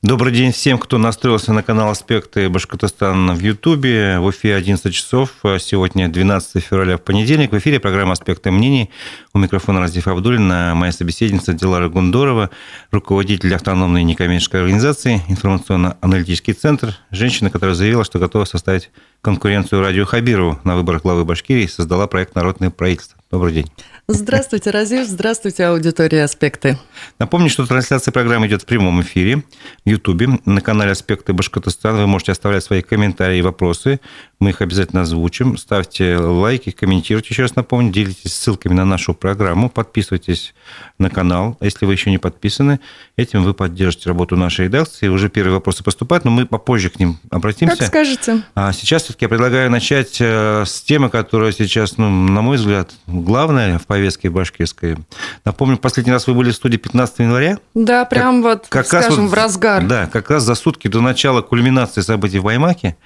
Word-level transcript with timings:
Добрый 0.00 0.32
день 0.32 0.52
всем, 0.52 0.78
кто 0.78 0.96
настроился 0.96 1.52
на 1.52 1.64
канал 1.64 1.90
«Аспекты 1.90 2.48
Башкортостана» 2.48 3.34
в 3.34 3.40
Ютубе. 3.40 4.20
В 4.20 4.30
эфире 4.30 4.54
11 4.54 4.94
часов. 4.94 5.32
Сегодня 5.58 6.08
12 6.08 6.62
февраля 6.62 6.98
в 6.98 7.02
понедельник. 7.02 7.50
В 7.50 7.58
эфире 7.58 7.80
программа 7.80 8.12
«Аспекты 8.12 8.52
мнений». 8.52 8.90
У 9.34 9.40
микрофона 9.40 9.80
Разиф 9.80 10.06
Абдулин, 10.06 10.46
моя 10.46 10.92
собеседница 10.92 11.52
Дилара 11.52 11.88
Гундорова, 11.88 12.50
руководитель 12.92 13.52
автономной 13.52 14.04
некоммерческой 14.04 14.60
организации 14.60 15.20
«Информационно-аналитический 15.26 16.54
центр». 16.54 16.94
Женщина, 17.10 17.50
которая 17.50 17.74
заявила, 17.74 18.04
что 18.04 18.20
готова 18.20 18.44
составить 18.44 18.92
конкуренцию 19.20 19.80
Радио 19.80 20.04
Хабирову 20.04 20.60
на 20.62 20.76
выборах 20.76 21.02
главы 21.02 21.24
Башкирии, 21.24 21.66
создала 21.66 22.06
проект 22.06 22.36
«Народное 22.36 22.70
правительство». 22.70 23.17
Добрый 23.30 23.52
день. 23.52 23.70
Здравствуйте, 24.10 24.70
Разив. 24.70 25.06
Здравствуйте, 25.06 25.66
аудитория 25.66 26.24
«Аспекты». 26.24 26.78
Напомню, 27.18 27.50
что 27.50 27.66
трансляция 27.66 28.10
программы 28.10 28.46
идет 28.46 28.62
в 28.62 28.64
прямом 28.64 29.02
эфире 29.02 29.44
в 29.84 29.88
Ютубе. 29.88 30.38
На 30.46 30.62
канале 30.62 30.92
«Аспекты 30.92 31.34
Башкортостана» 31.34 31.98
вы 31.98 32.06
можете 32.06 32.32
оставлять 32.32 32.64
свои 32.64 32.80
комментарии 32.80 33.40
и 33.40 33.42
вопросы. 33.42 34.00
Мы 34.40 34.50
их 34.50 34.62
обязательно 34.62 35.02
озвучим. 35.02 35.58
Ставьте 35.58 36.16
лайки, 36.16 36.70
комментируйте. 36.70 37.28
Еще 37.30 37.42
раз 37.42 37.54
напомню, 37.54 37.92
делитесь 37.92 38.32
ссылками 38.32 38.72
на 38.72 38.86
нашу 38.86 39.12
программу. 39.12 39.68
Подписывайтесь 39.68 40.54
на 40.98 41.10
канал. 41.10 41.58
Если 41.60 41.84
вы 41.84 41.92
еще 41.92 42.10
не 42.10 42.16
подписаны, 42.16 42.80
этим 43.18 43.42
вы 43.42 43.52
поддержите 43.52 44.08
работу 44.08 44.36
нашей 44.36 44.66
редакции. 44.66 45.08
Уже 45.08 45.28
первые 45.28 45.52
вопросы 45.52 45.84
поступают, 45.84 46.24
но 46.24 46.30
мы 46.30 46.46
попозже 46.46 46.88
к 46.88 46.98
ним 46.98 47.18
обратимся. 47.28 47.76
Как 47.76 47.88
скажете. 47.88 48.42
А 48.54 48.72
сейчас 48.72 49.02
все-таки 49.02 49.26
я 49.26 49.28
предлагаю 49.28 49.70
начать 49.70 50.16
э, 50.18 50.64
с 50.64 50.80
темы, 50.80 51.10
которая 51.10 51.52
сейчас, 51.52 51.98
ну, 51.98 52.08
на 52.08 52.40
мой 52.40 52.56
взгляд, 52.56 52.94
главная 53.20 53.78
в 53.78 53.86
повестке 53.86 54.30
башкирской. 54.30 54.96
Напомню, 55.44 55.78
последний 55.78 56.12
раз 56.12 56.26
вы 56.26 56.34
были 56.34 56.50
в 56.50 56.54
студии 56.54 56.76
15 56.76 57.20
января. 57.20 57.58
Да, 57.74 58.04
прям 58.04 58.42
как, 58.42 58.60
вот, 58.60 58.66
как 58.68 58.86
скажем, 58.86 59.24
вот, 59.24 59.30
в 59.30 59.34
разгар. 59.34 59.86
Да, 59.86 60.06
как 60.06 60.30
раз 60.30 60.42
за 60.44 60.54
сутки 60.54 60.88
до 60.88 61.00
начала 61.00 61.42
кульминации 61.42 62.00
событий 62.00 62.38
в 62.38 62.44
Баймаке. 62.44 62.96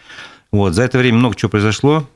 Вот, 0.51 0.75
за 0.75 0.83
это 0.83 0.99
время 0.99 1.19
много 1.19 1.35
чего 1.35 1.49
произошло, 1.49 2.07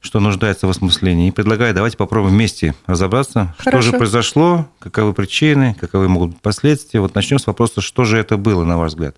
что 0.00 0.20
нуждается 0.20 0.66
в 0.66 0.70
осмыслении. 0.70 1.28
И 1.28 1.32
предлагаю, 1.32 1.74
давайте 1.74 1.96
попробуем 1.96 2.34
вместе 2.34 2.74
разобраться, 2.86 3.54
Хорошо. 3.58 3.82
что 3.82 3.90
же 3.92 3.98
произошло, 3.98 4.66
каковы 4.78 5.12
причины, 5.14 5.76
каковы 5.78 6.08
могут 6.08 6.30
быть 6.30 6.40
последствия. 6.40 7.00
Вот 7.00 7.14
начнем 7.14 7.38
с 7.38 7.46
вопроса, 7.46 7.80
что 7.80 8.04
же 8.04 8.18
это 8.18 8.36
было, 8.36 8.64
на 8.64 8.78
ваш 8.78 8.92
взгляд? 8.92 9.16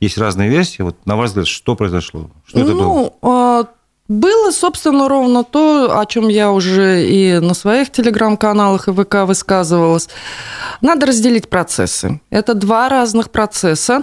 Есть 0.00 0.18
разные 0.18 0.48
версии. 0.48 0.82
Вот 0.82 1.06
на 1.06 1.16
ваш 1.16 1.30
взгляд, 1.30 1.46
что 1.46 1.76
произошло? 1.76 2.30
Что 2.46 2.58
ну, 2.58 2.64
это 2.64 2.74
было? 2.74 3.68
Было, 4.06 4.50
собственно, 4.50 5.08
ровно 5.08 5.44
то, 5.44 5.98
о 5.98 6.04
чем 6.04 6.28
я 6.28 6.52
уже 6.52 7.08
и 7.08 7.38
на 7.38 7.54
своих 7.54 7.90
телеграм-каналах 7.90 8.86
и 8.86 8.92
ВК 8.92 9.24
высказывалась. 9.24 10.10
Надо 10.82 11.06
разделить 11.06 11.48
процессы. 11.48 12.20
Это 12.28 12.52
два 12.52 12.90
разных 12.90 13.30
процесса. 13.30 14.02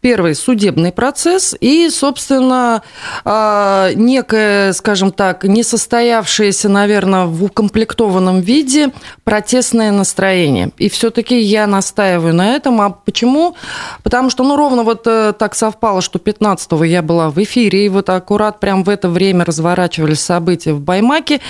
Первый– 0.00 0.34
судебный 0.36 0.92
процесс 0.92 1.56
и, 1.60 1.90
собственно, 1.90 2.82
а, 3.24 3.90
некое, 3.94 4.72
скажем 4.72 5.10
так, 5.10 5.42
несостоявшееся, 5.42 6.68
наверное, 6.68 7.26
в 7.26 7.42
укомплектованном 7.42 8.42
виде 8.42 8.92
протестное 9.24 9.90
настроение. 9.90 10.70
И 10.78 10.88
все-таки 10.88 11.40
я 11.40 11.66
настаиваю 11.66 12.34
на 12.34 12.54
этом. 12.54 12.80
А 12.80 12.90
почему? 12.90 13.56
Потому 14.04 14.30
что, 14.30 14.44
ну, 14.44 14.54
ровно 14.54 14.84
вот 14.84 15.08
э, 15.08 15.32
так 15.36 15.56
совпало, 15.56 16.02
что 16.02 16.20
15-го 16.20 16.84
я 16.84 17.02
была 17.02 17.30
в 17.30 17.42
эфире, 17.42 17.86
и 17.86 17.88
вот 17.88 18.08
аккурат 18.10 18.60
прям 18.60 18.84
в 18.84 18.88
это 18.88 19.08
время 19.08 19.39
время 19.40 19.44
разворачивались 19.44 20.20
события 20.20 20.72
в 20.72 20.80
Баймаке. 20.80 21.40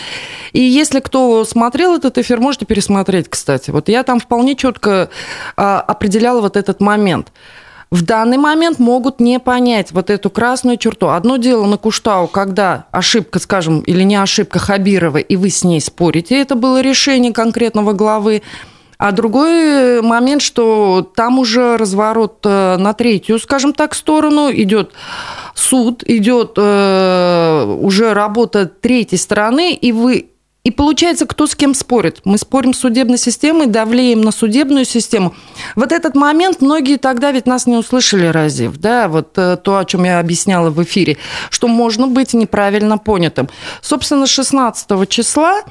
И 0.53 0.61
если 0.61 1.01
кто 1.01 1.45
смотрел 1.45 1.97
этот 1.97 2.19
эфир, 2.19 2.41
можете 2.41 2.67
пересмотреть, 2.67 3.29
кстати. 3.29 3.71
Вот 3.71 3.89
я 3.89 4.03
там 4.03 4.21
вполне 4.21 4.55
четко 4.57 5.11
а, 5.57 5.81
определяла 5.81 6.41
вот 6.41 6.57
этот 6.57 6.81
момент 6.81 7.33
в 7.91 8.03
данный 8.03 8.37
момент 8.37 8.79
могут 8.79 9.19
не 9.19 9.41
понять 9.41 9.91
вот 9.91 10.11
эту 10.11 10.31
красную 10.31 10.77
черту. 10.77 11.09
Одно 11.09 11.39
дело 11.39 11.67
на 11.67 11.77
Куштау, 11.77 12.29
когда 12.29 12.85
ошибка, 12.93 13.41
скажем, 13.41 13.81
или 13.81 14.05
не 14.05 14.15
ошибка 14.15 14.61
Хабирова, 14.61 15.19
и 15.19 15.35
вы 15.35 15.51
с 15.51 15.65
ней 15.65 15.81
спорите, 15.81 16.41
это 16.41 16.55
было 16.55 16.81
решение 16.81 17.33
конкретного 17.33 17.93
главы. 17.93 18.43
А 19.01 19.13
другой 19.13 20.03
момент, 20.03 20.43
что 20.43 21.11
там 21.17 21.39
уже 21.39 21.79
разворот 21.79 22.41
э, 22.45 22.77
на 22.77 22.93
третью, 22.93 23.39
скажем 23.39 23.73
так, 23.73 23.95
сторону 23.95 24.51
идет 24.53 24.93
суд, 25.55 26.05
идет 26.07 26.53
э, 26.59 27.77
уже 27.81 28.13
работа 28.13 28.67
третьей 28.67 29.17
стороны, 29.17 29.73
и 29.73 29.93
вы 29.93 30.27
и 30.65 30.71
получается, 30.71 31.25
кто 31.25 31.47
с 31.47 31.55
кем 31.55 31.73
спорит. 31.73 32.21
Мы 32.25 32.37
спорим 32.37 32.75
с 32.75 32.81
судебной 32.81 33.17
системой, 33.17 33.69
давлеем 33.69 34.21
на 34.21 34.33
судебную 34.33 34.85
систему. 34.85 35.35
Вот 35.77 35.93
этот 35.93 36.15
момент 36.15 36.61
многие 36.61 36.99
тогда 36.99 37.33
ведь 37.33 37.47
нас 37.47 37.67
не 37.67 37.79
услышали, 37.79 38.27
Разив, 38.27 38.77
да, 38.77 39.09
вот 39.09 39.31
э, 39.39 39.57
то, 39.57 39.79
о 39.79 39.85
чем 39.87 40.05
я 40.05 40.21
объясняла 40.21 40.69
в 40.69 40.83
эфире, 40.83 41.17
что 41.49 41.69
можно 41.69 42.07
быть 42.07 42.35
неправильно 42.35 42.99
понятым. 42.99 43.49
Собственно, 43.81 44.27
16 44.27 45.09
числа 45.09 45.63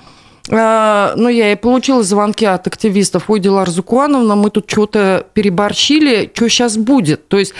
ну, 0.52 1.30
я 1.30 1.52
и 1.52 1.56
получила 1.56 2.04
звонки 2.04 2.46
от 2.46 2.66
активистов. 2.68 3.30
Ой, 3.30 3.40
Дилар 3.40 3.70
Зукуановна, 3.70 4.36
мы 4.36 4.50
тут 4.50 4.70
что-то 4.70 5.26
переборщили, 5.34 6.32
что 6.34 6.50
сейчас 6.50 6.78
будет? 6.78 7.28
То 7.28 7.38
есть 7.38 7.54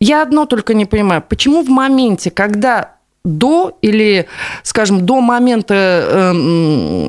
я 0.00 0.22
одно 0.22 0.46
только 0.46 0.74
не 0.74 0.84
понимаю, 0.84 1.24
почему 1.26 1.62
в 1.62 1.68
моменте, 1.68 2.30
когда 2.30 2.98
до 3.24 3.76
или, 3.82 4.26
скажем, 4.62 5.04
до 5.04 5.20
момента 5.20 5.74
э, 5.74 6.32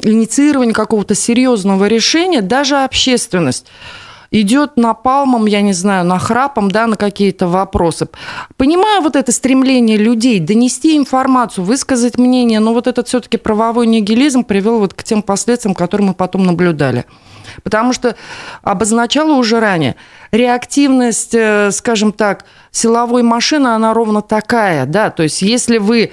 инициирования 0.04 0.74
какого-то 0.74 1.16
серьезного 1.16 1.86
решения 1.86 2.42
даже 2.42 2.78
общественность 2.78 3.68
идет 4.32 4.78
напалмом, 4.78 5.46
я 5.46 5.62
не 5.62 5.74
знаю, 5.74 6.06
нахрапом, 6.06 6.70
да, 6.70 6.88
на 6.88 6.96
какие-то 6.96 7.48
вопросы. 7.48 8.08
Понимаю 8.58 9.02
вот 9.02 9.16
это 9.16 9.32
стремление 9.32 9.98
людей 9.98 10.40
донести 10.40 10.98
информацию, 10.98 11.66
высказать 11.66 12.18
мнение, 12.18 12.60
но 12.60 12.74
вот 12.74 12.88
этот 12.88 13.08
все-таки 13.08 13.38
правовой 13.38 13.88
нигилизм 13.88 14.44
привел 14.44 14.80
вот 14.80 14.94
к 14.94 15.04
тем 15.04 15.22
последствиям, 15.22 15.76
которые 15.76 16.08
мы 16.08 16.14
потом 16.14 16.46
наблюдали. 16.46 17.06
Потому 17.64 17.94
что 17.94 18.16
обозначала 18.62 19.34
уже 19.34 19.60
ранее, 19.60 19.96
реактивность, 20.32 21.34
э, 21.34 21.72
скажем 21.72 22.12
так, 22.12 22.46
силовой 22.72 23.24
машины, 23.24 23.70
она 23.70 23.94
ровно 23.94 24.22
такая, 24.22 24.86
да, 24.86 25.10
то 25.10 25.24
есть 25.24 25.42
если 25.42 25.80
вы 25.80 26.12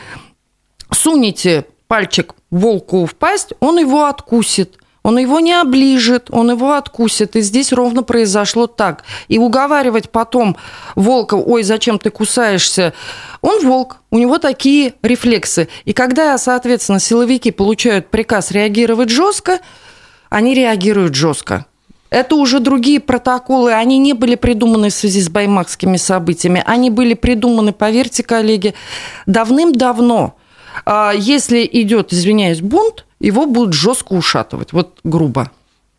сунете 0.90 1.66
пальчик 1.88 2.34
волку 2.50 3.04
в 3.04 3.14
пасть, 3.14 3.52
он 3.60 3.78
его 3.78 4.06
откусит– 4.06 4.78
он 5.06 5.18
его 5.18 5.38
не 5.38 5.52
оближет, 5.52 6.30
он 6.32 6.50
его 6.50 6.72
откусит. 6.72 7.36
И 7.36 7.40
здесь 7.40 7.72
ровно 7.72 8.02
произошло 8.02 8.66
так. 8.66 9.04
И 9.28 9.38
уговаривать 9.38 10.10
потом 10.10 10.56
волка, 10.96 11.34
ой, 11.34 11.62
зачем 11.62 12.00
ты 12.00 12.10
кусаешься, 12.10 12.92
он 13.40 13.64
волк, 13.64 13.98
у 14.10 14.18
него 14.18 14.38
такие 14.38 14.94
рефлексы. 15.02 15.68
И 15.84 15.92
когда, 15.92 16.36
соответственно, 16.38 16.98
силовики 16.98 17.52
получают 17.52 18.08
приказ 18.08 18.50
реагировать 18.50 19.10
жестко, 19.10 19.60
они 20.28 20.54
реагируют 20.54 21.14
жестко. 21.14 21.66
Это 22.10 22.34
уже 22.34 22.58
другие 22.58 22.98
протоколы, 22.98 23.74
они 23.74 23.98
не 23.98 24.12
были 24.12 24.34
придуманы 24.34 24.88
в 24.88 24.92
связи 24.92 25.20
с 25.20 25.28
баймакскими 25.28 25.98
событиями, 25.98 26.64
они 26.66 26.90
были 26.90 27.14
придуманы, 27.14 27.72
поверьте, 27.72 28.24
коллеги, 28.24 28.74
давным-давно. 29.26 30.34
А 30.84 31.12
если 31.12 31.68
идет, 31.70 32.12
извиняюсь, 32.12 32.60
бунт, 32.60 33.06
его 33.20 33.46
будут 33.46 33.74
жестко 33.74 34.12
ушатывать, 34.12 34.72
вот 34.72 34.98
грубо. 35.04 35.50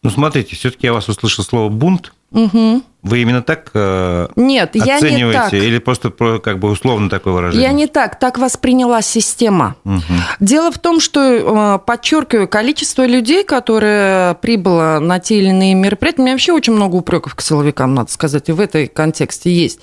Ну, 0.04 0.10
смотрите, 0.10 0.56
все-таки 0.56 0.88
я 0.88 0.94
вас 0.94 1.10
услышал 1.10 1.44
слово 1.44 1.70
бунт. 1.70 2.14
Угу. 2.32 2.84
Вы 3.04 3.22
именно 3.22 3.42
так 3.42 3.72
э, 3.74 4.28
Нет, 4.36 4.76
оцениваете 4.76 5.20
я 5.20 5.26
не 5.28 5.34
так. 5.34 5.54
или 5.54 5.78
просто 5.80 6.10
как 6.12 6.60
бы 6.60 6.70
условно 6.70 7.10
такое 7.10 7.34
выражение? 7.34 7.66
Я 7.68 7.74
не 7.74 7.88
так, 7.88 8.20
так 8.20 8.38
восприняла 8.38 9.02
система. 9.02 9.76
Угу. 9.86 10.02
Дело 10.42 10.72
в 10.72 10.78
том, 10.78 11.00
что, 11.00 11.22
э, 11.22 11.80
подчеркиваю, 11.86 12.50
количество 12.50 13.06
людей, 13.06 13.46
которые 13.46 14.36
прибыло 14.36 15.00
на 15.00 15.20
те 15.20 15.38
или 15.38 15.50
иные 15.50 15.74
мероприятия, 15.74 16.22
у 16.22 16.26
меня 16.26 16.34
вообще 16.34 16.52
очень 16.52 16.74
много 16.74 16.96
упреков 16.98 17.34
к 17.34 17.42
силовикам, 17.42 17.96
надо 17.96 18.12
сказать, 18.12 18.50
и 18.50 18.52
в 18.52 18.59
этой 18.59 18.88
контексте 18.88 19.50
есть. 19.50 19.80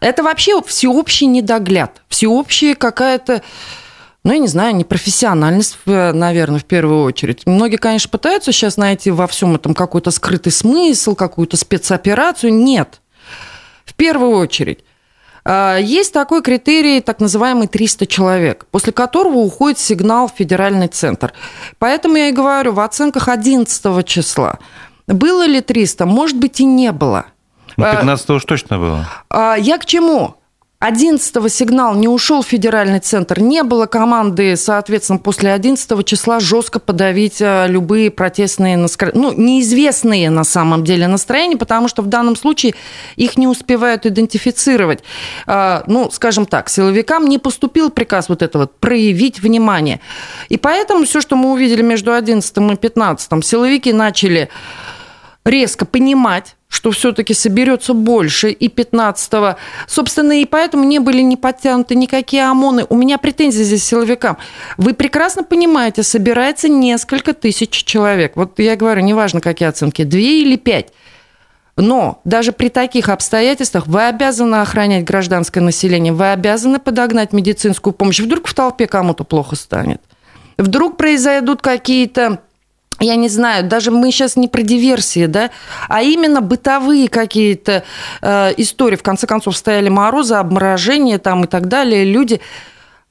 Это 0.00 0.22
вообще 0.22 0.62
всеобщий 0.62 1.26
недогляд, 1.26 2.02
всеобщая 2.08 2.76
какая-то 2.76 3.42
ну, 4.22 4.32
я 4.32 4.38
не 4.38 4.48
знаю, 4.48 4.76
непрофессиональность, 4.76 5.78
наверное, 5.86 6.60
в 6.60 6.64
первую 6.64 7.02
очередь. 7.04 7.46
Многие, 7.46 7.76
конечно, 7.76 8.10
пытаются 8.10 8.52
сейчас 8.52 8.76
найти 8.76 9.10
во 9.10 9.26
всем 9.26 9.54
этом 9.54 9.74
какой-то 9.74 10.10
скрытый 10.10 10.52
смысл, 10.52 11.14
какую-то 11.14 11.56
спецоперацию. 11.56 12.52
Нет. 12.52 13.00
В 13.84 13.94
первую 13.94 14.36
очередь. 14.36 14.80
А, 15.44 15.78
есть 15.78 16.12
такой 16.12 16.42
критерий, 16.42 17.00
так 17.00 17.20
называемый 17.20 17.66
300 17.66 18.06
человек, 18.06 18.66
после 18.70 18.92
которого 18.92 19.38
уходит 19.38 19.78
сигнал 19.78 20.28
в 20.28 20.34
федеральный 20.36 20.88
центр. 20.88 21.32
Поэтому 21.78 22.16
я 22.16 22.28
и 22.28 22.32
говорю, 22.32 22.72
в 22.72 22.80
оценках 22.80 23.28
11 23.28 24.06
числа 24.06 24.58
было 25.06 25.46
ли 25.46 25.60
300? 25.60 26.06
Может 26.06 26.38
быть, 26.38 26.60
и 26.60 26.64
не 26.64 26.92
было. 26.92 27.26
Ну, 27.76 27.84
15 27.84 28.30
уж 28.30 28.44
точно 28.44 28.78
было. 28.78 29.08
А, 29.28 29.56
я 29.56 29.78
к 29.78 29.86
чему? 29.86 30.36
11 30.80 31.52
сигнал 31.52 31.94
не 31.94 32.08
ушел 32.08 32.42
в 32.42 32.46
федеральный 32.46 33.00
центр, 33.00 33.38
не 33.38 33.62
было 33.62 33.84
команды, 33.84 34.56
соответственно, 34.56 35.18
после 35.18 35.52
11 35.52 36.06
числа 36.06 36.40
жестко 36.40 36.80
подавить 36.80 37.42
э, 37.42 37.66
любые 37.68 38.10
протестные, 38.10 38.78
ну, 38.78 39.32
неизвестные 39.34 40.30
на 40.30 40.42
самом 40.42 40.82
деле 40.82 41.06
настроения, 41.06 41.58
потому 41.58 41.86
что 41.86 42.00
в 42.00 42.06
данном 42.06 42.34
случае 42.34 42.74
их 43.16 43.36
не 43.36 43.46
успевают 43.46 44.06
идентифицировать. 44.06 45.00
Э, 45.46 45.82
ну, 45.86 46.10
скажем 46.10 46.46
так, 46.46 46.70
силовикам 46.70 47.28
не 47.28 47.38
поступил 47.38 47.90
приказ 47.90 48.30
вот 48.30 48.40
этого 48.40 48.64
проявить 48.66 49.38
внимание. 49.38 50.00
И 50.48 50.56
поэтому 50.56 51.04
все, 51.04 51.20
что 51.20 51.36
мы 51.36 51.52
увидели 51.52 51.82
между 51.82 52.14
11 52.14 52.56
и 52.56 52.76
15, 52.76 53.44
силовики 53.44 53.92
начали 53.92 54.48
резко 55.44 55.84
понимать, 55.84 56.56
что 56.70 56.92
все-таки 56.92 57.34
соберется 57.34 57.92
больше, 57.92 58.50
и 58.50 58.68
15-го. 58.68 59.56
Собственно, 59.86 60.40
и 60.40 60.46
поэтому 60.46 60.84
не 60.84 61.00
были 61.00 61.20
не 61.20 61.36
подтянуты 61.36 61.96
никакие 61.96 62.44
ОМОНы. 62.44 62.86
У 62.88 62.96
меня 62.96 63.18
претензии 63.18 63.64
здесь 63.64 63.84
силовикам. 63.84 64.38
Вы 64.78 64.94
прекрасно 64.94 65.42
понимаете, 65.42 66.04
собирается 66.04 66.68
несколько 66.68 67.34
тысяч 67.34 67.70
человек. 67.70 68.36
Вот 68.36 68.58
я 68.60 68.76
говорю, 68.76 69.02
неважно, 69.02 69.40
какие 69.40 69.68
оценки, 69.68 70.04
две 70.04 70.42
или 70.42 70.56
пять. 70.56 70.92
Но 71.76 72.20
даже 72.24 72.52
при 72.52 72.68
таких 72.68 73.08
обстоятельствах 73.08 73.86
вы 73.88 74.06
обязаны 74.06 74.56
охранять 74.56 75.04
гражданское 75.04 75.60
население, 75.60 76.12
вы 76.12 76.30
обязаны 76.30 76.78
подогнать 76.78 77.32
медицинскую 77.32 77.92
помощь. 77.94 78.20
Вдруг 78.20 78.46
в 78.46 78.54
толпе 78.54 78.86
кому-то 78.86 79.24
плохо 79.24 79.56
станет. 79.56 80.00
Вдруг 80.56 80.96
произойдут 80.96 81.62
какие-то 81.62 82.40
я 83.00 83.16
не 83.16 83.28
знаю, 83.28 83.64
даже 83.64 83.90
мы 83.90 84.10
сейчас 84.12 84.36
не 84.36 84.46
про 84.46 84.62
диверсии, 84.62 85.26
да, 85.26 85.50
а 85.88 86.02
именно 86.02 86.40
бытовые 86.40 87.08
какие-то 87.08 87.84
э, 88.20 88.52
истории. 88.58 88.96
В 88.96 89.02
конце 89.02 89.26
концов, 89.26 89.56
стояли 89.56 89.88
морозы, 89.88 90.34
обморожение 90.34 91.18
там 91.18 91.44
и 91.44 91.46
так 91.46 91.68
далее. 91.68 92.04
Люди 92.04 92.40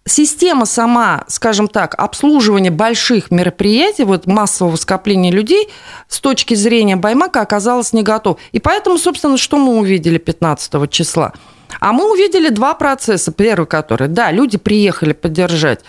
система 0.06 0.66
сама, 0.66 1.24
скажем 1.28 1.68
так, 1.68 1.96
обслуживания 1.98 2.72
больших 2.72 3.32
мероприятий, 3.32 4.04
вот 4.04 4.28
массового 4.28 4.76
скопления 4.76 5.32
людей 5.32 5.70
с 6.08 6.20
точки 6.20 6.54
зрения 6.54 6.96
Баймака 6.96 7.42
оказалась 7.42 7.94
не 7.94 8.04
готова. 8.04 8.38
И 8.52 8.60
поэтому, 8.60 8.98
собственно, 8.98 9.38
что 9.38 9.58
мы 9.58 9.78
увидели 9.78 10.18
15 10.18 10.90
числа? 10.90 11.34
А 11.80 11.94
мы 11.94 12.12
увидели 12.12 12.50
два 12.50 12.74
процесса. 12.74 13.32
Первый, 13.32 13.68
который, 13.68 14.08
да, 14.08 14.32
люди 14.32 14.58
приехали 14.58 15.14
поддержать 15.14 15.82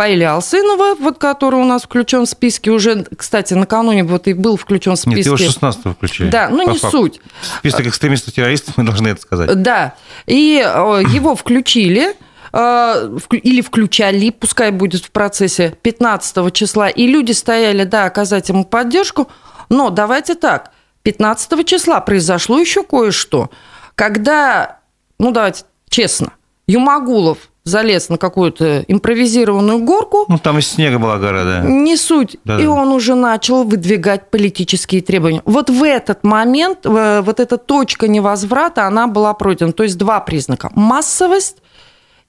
Фаиля 0.00 0.32
Алсынова, 0.32 0.94
вот, 0.94 1.18
который 1.18 1.60
у 1.60 1.64
нас 1.66 1.82
включен 1.82 2.24
в 2.24 2.26
списке 2.26 2.70
уже, 2.70 3.04
кстати, 3.18 3.52
накануне 3.52 4.02
вот 4.02 4.28
и 4.28 4.32
был 4.32 4.56
включен 4.56 4.96
в 4.96 4.98
списке. 4.98 5.16
Нет, 5.16 5.26
его 5.26 5.36
16 5.36 5.94
включили. 5.94 6.30
Да, 6.30 6.48
ну 6.48 6.62
не 6.62 6.78
факту. 6.78 6.90
суть. 6.90 7.20
Список 7.58 7.86
экстремистов-террористов, 7.86 8.78
мы 8.78 8.84
должны 8.84 9.08
это 9.08 9.20
сказать. 9.20 9.60
Да, 9.60 9.96
и 10.24 10.64
его 11.12 11.36
включили 11.36 12.16
э, 12.50 13.18
или 13.30 13.60
включали, 13.60 14.30
пускай 14.30 14.70
будет 14.70 15.04
в 15.04 15.10
процессе 15.10 15.76
15 15.82 16.50
числа, 16.54 16.88
и 16.88 17.06
люди 17.06 17.32
стояли, 17.32 17.84
да, 17.84 18.06
оказать 18.06 18.48
ему 18.48 18.64
поддержку, 18.64 19.28
но 19.68 19.90
давайте 19.90 20.34
так, 20.34 20.70
15 21.02 21.66
числа 21.66 22.00
произошло 22.00 22.58
еще 22.58 22.84
кое-что, 22.84 23.50
когда, 23.96 24.78
ну 25.18 25.30
давайте 25.30 25.64
честно, 25.90 26.32
Юмагулов 26.66 27.49
залез 27.64 28.08
на 28.08 28.16
какую-то 28.18 28.84
импровизированную 28.88 29.78
горку. 29.84 30.24
Ну, 30.28 30.38
там 30.38 30.58
из 30.58 30.68
снега 30.68 30.98
была 30.98 31.18
гора, 31.18 31.44
да. 31.44 31.60
Не 31.60 31.96
суть. 31.96 32.36
Да, 32.44 32.58
и 32.58 32.64
да. 32.64 32.70
он 32.70 32.88
уже 32.88 33.14
начал 33.14 33.64
выдвигать 33.64 34.30
политические 34.30 35.02
требования. 35.02 35.42
Вот 35.44 35.70
в 35.70 35.82
этот 35.82 36.24
момент, 36.24 36.78
вот 36.84 37.40
эта 37.40 37.58
точка 37.58 38.08
невозврата, 38.08 38.86
она 38.86 39.06
была 39.06 39.34
пройдена. 39.34 39.72
То 39.72 39.82
есть 39.82 39.98
два 39.98 40.20
признака. 40.20 40.70
Массовость 40.74 41.58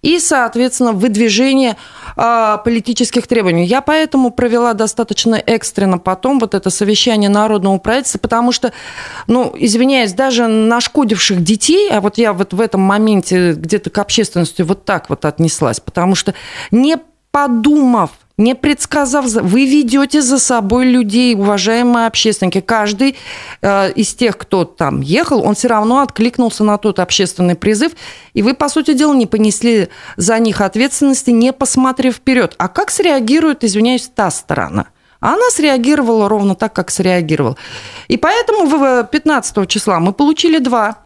и, 0.01 0.19
соответственно, 0.19 0.93
выдвижение 0.93 1.77
э, 2.17 2.57
политических 2.63 3.27
требований. 3.27 3.65
Я 3.65 3.81
поэтому 3.81 4.31
провела 4.31 4.73
достаточно 4.73 5.35
экстренно 5.35 5.97
потом 5.97 6.39
вот 6.39 6.55
это 6.55 6.69
совещание 6.69 7.29
народного 7.29 7.77
правительства, 7.77 8.19
потому 8.19 8.51
что, 8.51 8.73
ну, 9.27 9.53
извиняюсь, 9.57 10.13
даже 10.13 10.47
нашкодивших 10.47 11.43
детей, 11.43 11.89
а 11.91 12.01
вот 12.01 12.17
я 12.17 12.33
вот 12.33 12.53
в 12.53 12.61
этом 12.61 12.81
моменте 12.81 13.53
где-то 13.53 13.89
к 13.89 13.97
общественности 13.99 14.61
вот 14.63 14.85
так 14.85 15.09
вот 15.09 15.25
отнеслась, 15.25 15.79
потому 15.79 16.15
что 16.15 16.33
не 16.71 16.97
подумав 17.31 18.11
не 18.43 18.55
предсказав, 18.55 19.25
вы 19.25 19.65
ведете 19.65 20.21
за 20.21 20.39
собой 20.39 20.85
людей, 20.85 21.35
уважаемые 21.35 22.07
общественники. 22.07 22.61
Каждый 22.61 23.15
э, 23.61 23.91
из 23.93 24.13
тех, 24.13 24.37
кто 24.37 24.65
там 24.65 25.01
ехал, 25.01 25.45
он 25.45 25.55
все 25.55 25.67
равно 25.67 25.99
откликнулся 25.99 26.63
на 26.63 26.77
тот 26.77 26.99
общественный 26.99 27.55
призыв, 27.55 27.93
и 28.33 28.41
вы, 28.41 28.53
по 28.53 28.69
сути 28.69 28.93
дела, 28.93 29.13
не 29.13 29.27
понесли 29.27 29.89
за 30.17 30.39
них 30.39 30.61
ответственности, 30.61 31.31
не 31.31 31.53
посмотрев 31.53 32.15
вперед. 32.15 32.55
А 32.57 32.67
как 32.67 32.91
среагирует, 32.91 33.63
извиняюсь, 33.63 34.09
та 34.13 34.31
сторона? 34.31 34.87
она 35.21 35.51
среагировала 35.51 36.27
ровно 36.27 36.55
так, 36.55 36.73
как 36.73 36.89
среагировала. 36.89 37.55
И 38.07 38.17
поэтому 38.17 39.05
15 39.05 39.69
числа 39.69 39.99
мы 39.99 40.13
получили 40.13 40.57
два 40.57 40.97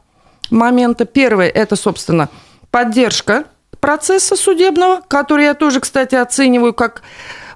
момента. 0.50 1.04
Первый– 1.04 1.48
это, 1.50 1.76
собственно, 1.76 2.30
поддержка 2.72 3.44
процесса 3.80 4.36
судебного, 4.36 5.02
который 5.08 5.46
я 5.46 5.54
тоже, 5.54 5.80
кстати, 5.80 6.16
оцениваю 6.16 6.74
как 6.74 7.02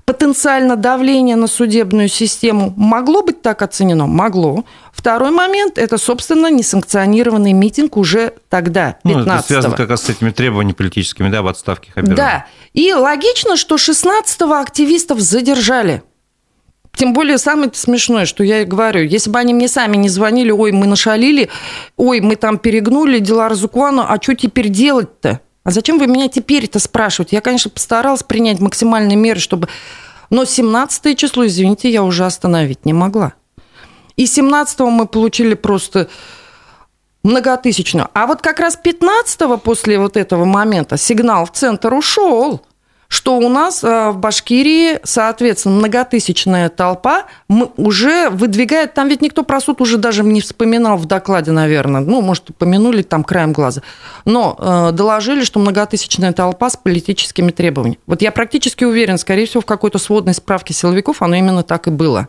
потенциально 0.10 0.76
давление 0.76 1.36
на 1.36 1.46
судебную 1.46 2.08
систему. 2.08 2.74
Могло 2.76 3.22
быть 3.22 3.44
так 3.44 3.62
оценено? 3.62 4.08
Могло. 4.08 4.66
Второй 4.92 5.30
момент– 5.30 5.74
это, 5.78 6.00
собственно, 6.00 6.50
несанкционированный 6.50 7.54
митинг 7.54 7.96
уже 7.96 8.34
тогда, 8.50 8.98
15 9.04 9.28
ну, 9.28 9.34
это 9.34 9.44
связано 9.44 9.76
как 9.76 9.90
раз 9.90 10.04
с 10.04 10.10
этими 10.10 10.32
требованиями 10.32 10.74
политическими, 10.74 11.30
да, 11.30 11.44
в 11.44 11.48
отставке 11.48 11.92
Хабирова. 11.92 12.18
Да. 12.18 12.46
И 12.74 12.92
логично, 12.92 13.56
что 13.56 13.76
16-го 13.76 14.56
активистов 14.56 15.20
задержали. 15.20 16.02
Тем 16.96 17.14
более 17.14 17.38
самое 17.38 17.70
смешное, 17.74 18.26
что 18.26 18.44
я 18.44 18.64
и 18.64 18.66
говорю, 18.66 19.04
если 19.04 19.30
бы 19.30 19.38
они 19.38 19.54
мне 19.54 19.68
сами 19.68 19.96
не 19.96 20.10
звонили, 20.10 20.50
ой, 20.50 20.72
мы 20.72 20.88
нашалили, 20.88 21.50
ой, 21.98 22.20
мы 22.20 22.36
там 22.36 22.58
перегнули 22.58 23.20
дела 23.20 23.48
Разукуану, 23.48 24.04
а 24.08 24.20
что 24.20 24.36
теперь 24.36 24.70
делать-то? 24.70 25.40
А 25.64 25.72
зачем 25.72 26.00
вы 26.00 26.08
меня 26.08 26.28
теперь 26.30 26.66
это 26.66 26.80
спрашиваете? 26.80 27.36
Я, 27.36 27.42
конечно, 27.42 27.70
постаралась 27.70 28.24
принять 28.24 28.60
максимальные 28.60 29.16
меры, 29.16 29.40
чтобы... 29.40 29.68
Но 30.30 30.46
17 30.46 31.18
число, 31.18 31.46
извините, 31.46 31.92
я 31.92 32.04
уже 32.04 32.26
остановить 32.26 32.86
не 32.86 32.94
могла. 32.94 33.34
И 34.16 34.26
17 34.26 34.80
мы 34.82 35.08
получили 35.08 35.56
просто 35.56 36.08
многотысячную. 37.24 38.10
А 38.14 38.28
вот 38.28 38.42
как 38.42 38.60
раз 38.60 38.76
15 38.76 39.62
после 39.62 40.00
вот 40.00 40.18
этого 40.18 40.46
момента 40.46 40.98
сигнал 40.98 41.46
в 41.46 41.52
центр 41.52 41.94
ушел 41.94 42.62
что 43.10 43.38
у 43.38 43.50
нас 43.50 43.84
э, 43.84 44.12
в 44.12 44.18
Башкирии, 44.18 45.00
соответственно, 45.04 45.76
многотысячная 45.78 46.70
толпа 46.70 47.26
уже 47.76 48.30
выдвигает, 48.30 48.94
там 48.94 49.10
ведь 49.10 49.22
никто 49.22 49.42
про 49.44 49.60
суд 49.60 49.82
уже 49.82 49.98
даже 49.98 50.24
не 50.24 50.42
вспоминал 50.42 50.96
в 50.96 51.06
докладе, 51.06 51.52
наверное, 51.52 52.02
ну, 52.02 52.22
может, 52.22 52.52
упомянули 52.52 53.02
там 53.02 53.24
краем 53.24 53.52
глаза, 53.52 53.82
но 54.26 54.56
э, 54.60 54.92
доложили, 54.94 55.44
что 55.44 55.60
многотысячная 55.60 56.34
толпа 56.34 56.70
с 56.70 56.78
политическими 56.78 57.50
требованиями. 57.50 58.00
Вот 58.06 58.22
я 58.22 58.32
практически 58.32 58.84
уверен, 58.84 59.18
скорее 59.18 59.48
всего, 59.48 59.62
в 59.62 59.66
какой-то 59.66 59.98
сводной 59.98 60.36
справке 60.36 60.76
силовиков 60.76 61.24
оно 61.24 61.36
именно 61.36 61.64
так 61.64 61.88
и 61.88 61.92
было. 61.92 62.28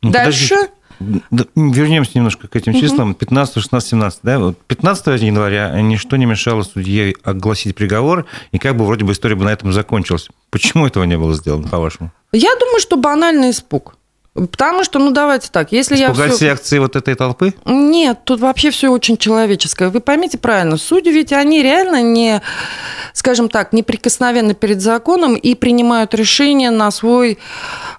Ну, 0.00 0.10
Дальше... 0.10 0.54
Подожди. 0.56 0.79
Вернемся 1.00 2.12
немножко 2.14 2.46
к 2.46 2.56
этим 2.56 2.74
числам. 2.74 3.14
15, 3.14 3.54
16, 3.62 3.90
17. 3.90 4.20
Да? 4.22 4.54
15 4.66 5.22
января 5.22 5.80
ничто 5.80 6.16
не 6.16 6.26
мешало 6.26 6.62
судье 6.62 7.14
огласить 7.24 7.74
приговор, 7.74 8.26
и 8.52 8.58
как 8.58 8.76
бы 8.76 8.84
вроде 8.84 9.04
бы 9.04 9.12
история 9.12 9.34
бы 9.34 9.44
на 9.44 9.50
этом 9.50 9.72
закончилась. 9.72 10.28
Почему 10.50 10.86
этого 10.86 11.04
не 11.04 11.16
было 11.16 11.34
сделано, 11.34 11.68
по-вашему? 11.68 12.12
Я 12.32 12.54
думаю, 12.58 12.80
что 12.80 12.96
банальный 12.96 13.50
испуг. 13.50 13.96
Потому 14.34 14.84
что, 14.84 15.00
ну 15.00 15.10
давайте 15.10 15.48
так, 15.50 15.72
если 15.72 15.96
Испугать 15.96 16.30
я... 16.30 16.36
все 16.36 16.52
акции 16.52 16.78
вот 16.78 16.94
этой 16.94 17.16
толпы? 17.16 17.52
Нет, 17.64 18.20
тут 18.24 18.38
вообще 18.38 18.70
все 18.70 18.88
очень 18.88 19.16
человеческое. 19.16 19.90
Вы 19.90 19.98
поймите 20.00 20.38
правильно, 20.38 20.76
судьи 20.76 21.12
ведь 21.12 21.32
они 21.32 21.62
реально 21.62 22.00
не, 22.00 22.40
скажем 23.12 23.48
так, 23.48 23.72
неприкосновенны 23.72 24.54
перед 24.54 24.80
законом 24.80 25.34
и 25.34 25.56
принимают 25.56 26.14
решения 26.14 26.70
на 26.70 26.92
свой, 26.92 27.38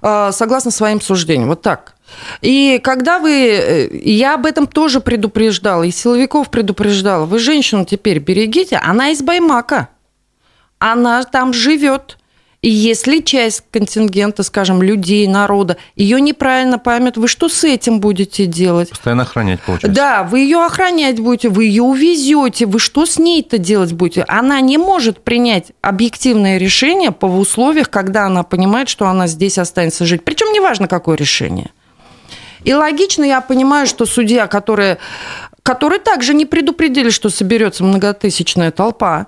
а, 0.02 0.32
согласно 0.32 0.72
своим 0.72 1.02
суждениям. 1.02 1.50
Вот 1.50 1.62
так. 1.62 1.96
И 2.42 2.80
когда 2.84 3.20
вы... 3.20 3.32
Э, 3.32 3.90
я 4.04 4.36
об 4.36 4.46
этом 4.46 4.68
тоже 4.68 5.00
предупреждала, 5.02 5.84
и 5.84 5.92
силовиков 5.92 6.50
предупреждала. 6.50 7.26
Вы 7.26 7.40
женщину 7.40 7.86
теперь 7.86 8.20
берегите, 8.20 8.78
она 8.78 9.10
из 9.10 9.22
Баймака. 9.22 9.90
Она 10.80 11.24
там 11.24 11.54
живет. 11.54 12.18
И 12.62 12.70
если 12.70 13.22
часть 13.22 13.64
контингента, 13.72 14.44
скажем, 14.44 14.84
людей, 14.84 15.26
народа, 15.26 15.78
ее 15.96 16.22
неправильно 16.22 16.78
поймет, 16.78 17.18
вы 17.18 17.28
что 17.28 17.50
с 17.50 17.64
этим 17.64 18.00
будете 18.00 18.46
делать? 18.46 18.92
Постоянно 18.92 19.24
охранять, 19.24 19.62
получается. 19.62 20.00
Да, 20.00 20.24
вы 20.24 20.42
ее 20.42 20.64
охранять 20.64 21.20
будете, 21.20 21.50
вы 21.50 21.66
ее 21.66 21.82
увезете, 21.82 22.68
вы 22.68 22.78
что 22.78 23.08
с 23.08 23.18
ней-то 23.18 23.58
делать 23.58 23.94
будете? 23.94 24.26
Она 24.28 24.62
не 24.62 24.78
может 24.78 25.24
принять 25.24 25.72
объективное 25.82 26.60
решение 26.60 27.12
по 27.12 27.26
условиях, 27.26 27.90
когда 27.90 28.28
она 28.28 28.44
понимает, 28.44 28.90
что 28.90 29.08
она 29.08 29.26
здесь 29.26 29.58
останется 29.58 30.06
жить. 30.06 30.24
Причем 30.24 30.54
неважно, 30.54 30.88
какое 30.88 31.18
решение. 31.18 31.72
И 32.64 32.74
логично 32.74 33.24
я 33.24 33.42
понимаю, 33.42 33.88
что 33.88 34.06
судья, 34.06 34.48
которая 34.48 35.00
которые 35.64 36.00
также 36.00 36.34
не 36.34 36.46
предупредили, 36.46 37.10
что 37.10 37.30
соберется 37.30 37.84
многотысячная 37.84 38.72
толпа, 38.72 39.28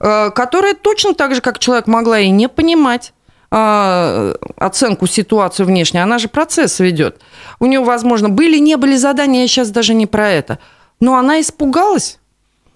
э, 0.00 0.30
которая 0.30 0.74
точно 0.74 1.14
так 1.14 1.34
же, 1.34 1.40
как 1.40 1.58
человек, 1.58 1.86
могла 1.86 2.20
и 2.20 2.30
не 2.30 2.48
понимать 2.48 3.12
э, 3.50 4.34
оценку 4.56 5.06
ситуации 5.06 5.64
внешней, 5.64 6.00
она 6.00 6.18
же 6.18 6.28
процесс 6.28 6.78
ведет. 6.80 7.20
У 7.58 7.66
нее, 7.66 7.82
возможно, 7.82 8.28
были, 8.28 8.58
не 8.58 8.76
были 8.76 8.96
задания, 8.96 9.42
я 9.42 9.48
сейчас 9.48 9.70
даже 9.70 9.94
не 9.94 10.06
про 10.06 10.30
это. 10.30 10.58
Но 11.00 11.16
она 11.16 11.40
испугалась. 11.40 12.18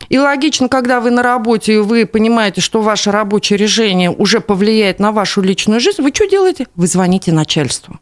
И 0.09 0.19
логично, 0.19 0.69
когда 0.69 1.01
вы 1.01 1.11
на 1.11 1.23
работе, 1.23 1.75
и 1.75 1.79
вы 1.79 2.07
понимаете, 2.07 2.61
что 2.61 2.81
ваше 2.81 3.11
рабочее 3.11 3.57
решение 3.57 4.11
уже 4.11 4.41
повлияет 4.41 5.01
на 5.01 5.13
вашу 5.13 5.41
личную 5.41 5.81
жизнь, 5.81 6.03
вы 6.03 6.11
что 6.15 6.27
делаете? 6.27 6.67
Вы 6.77 6.87
звоните 6.87 7.33
начальству. 7.33 7.99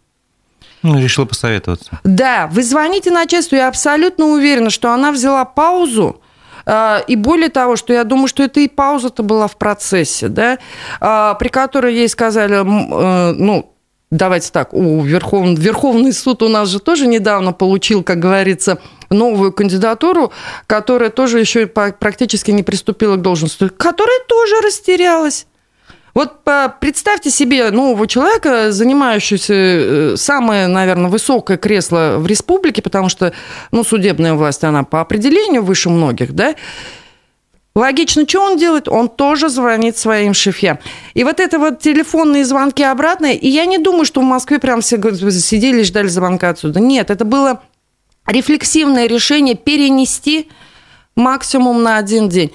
Ну, 0.87 1.01
решила 1.01 1.25
посоветоваться. 1.25 1.99
Да, 2.05 2.49
вы 2.53 2.63
звоните 2.63 3.11
начальству, 3.11 3.57
я 3.57 3.67
абсолютно 3.67 4.27
уверена, 4.27 4.71
что 4.71 4.93
она 4.93 5.11
взяла 5.11 5.45
паузу, 5.45 6.21
а, 6.65 7.03
и 7.07 7.17
более 7.17 7.49
того, 7.49 7.75
что 7.75 7.93
я 7.93 8.05
думаю, 8.05 8.29
что 8.29 8.45
это 8.45 8.61
и 8.61 8.69
пауза-то 8.69 9.25
была 9.25 9.49
в 9.49 9.57
процессе, 9.57 10.29
да, 10.29 10.59
а, 11.01 11.35
при 11.35 11.49
которой 11.49 11.95
ей 11.95 12.09
сказали, 12.09 12.57
э, 12.57 13.33
ну, 13.33 13.73
давайте 14.11 14.53
так, 14.53 14.75
у 14.75 15.03
Верховный, 15.03 15.57
Верховный 15.57 16.13
суд 16.13 16.43
у 16.43 16.49
нас 16.49 16.69
же 16.69 16.79
тоже 16.79 17.09
недавно 17.09 17.53
получил, 17.53 18.05
как 18.05 18.21
говорится, 18.21 18.79
новую 19.11 19.53
кандидатуру, 19.53 20.33
которая 20.69 21.11
тоже 21.11 21.41
еще 21.41 21.67
практически 21.67 22.53
не 22.53 22.63
приступила 22.63 23.17
к 23.17 23.23
должности, 23.23 23.69
которая 23.69 24.21
тоже 24.29 24.55
растерялась. 24.65 25.47
Вот 26.17 26.39
представьте 26.81 27.29
себе 27.29 27.71
нового 27.71 28.07
человека, 28.07 28.73
занимающегося 28.73 29.53
э, 29.55 30.15
самое, 30.17 30.67
наверное, 30.67 31.11
высокое 31.11 31.59
кресло 31.59 32.15
в 32.17 32.27
республике, 32.27 32.81
потому 32.81 33.11
что, 33.11 33.35
ну, 33.71 33.85
судебная 33.85 34.33
власть, 34.33 34.65
она 34.65 34.83
по 34.83 35.03
определению 35.03 35.63
выше 35.63 35.91
многих, 35.91 36.33
да, 36.33 36.55
Логично, 37.75 38.27
что 38.27 38.41
он 38.41 38.57
делает? 38.57 38.89
Он 38.89 39.11
тоже 39.11 39.51
звонит 39.51 39.99
своим 39.99 40.33
шефям. 40.33 40.79
И 41.13 41.23
вот 41.23 41.39
это 41.39 41.59
вот 41.59 41.81
телефонные 41.81 42.47
звонки 42.47 42.83
обратные, 42.83 43.37
и 43.37 43.49
я 43.51 43.67
не 43.67 43.77
думаю, 43.77 44.07
что 44.07 44.23
в 44.23 44.25
Москве 44.25 44.59
прям 44.59 44.81
все 44.81 44.97
сидели 45.31 45.83
и 45.83 45.85
ждали 45.85 46.09
звонка 46.09 46.49
отсюда. 46.49 46.81
Нет, 46.81 47.11
это 47.11 47.27
было 47.27 47.61
рефлексивное 48.27 49.07
решение 49.07 49.55
перенести 49.55 50.49
максимум 51.15 51.83
на 51.83 51.99
один 51.99 52.31
день. 52.31 52.55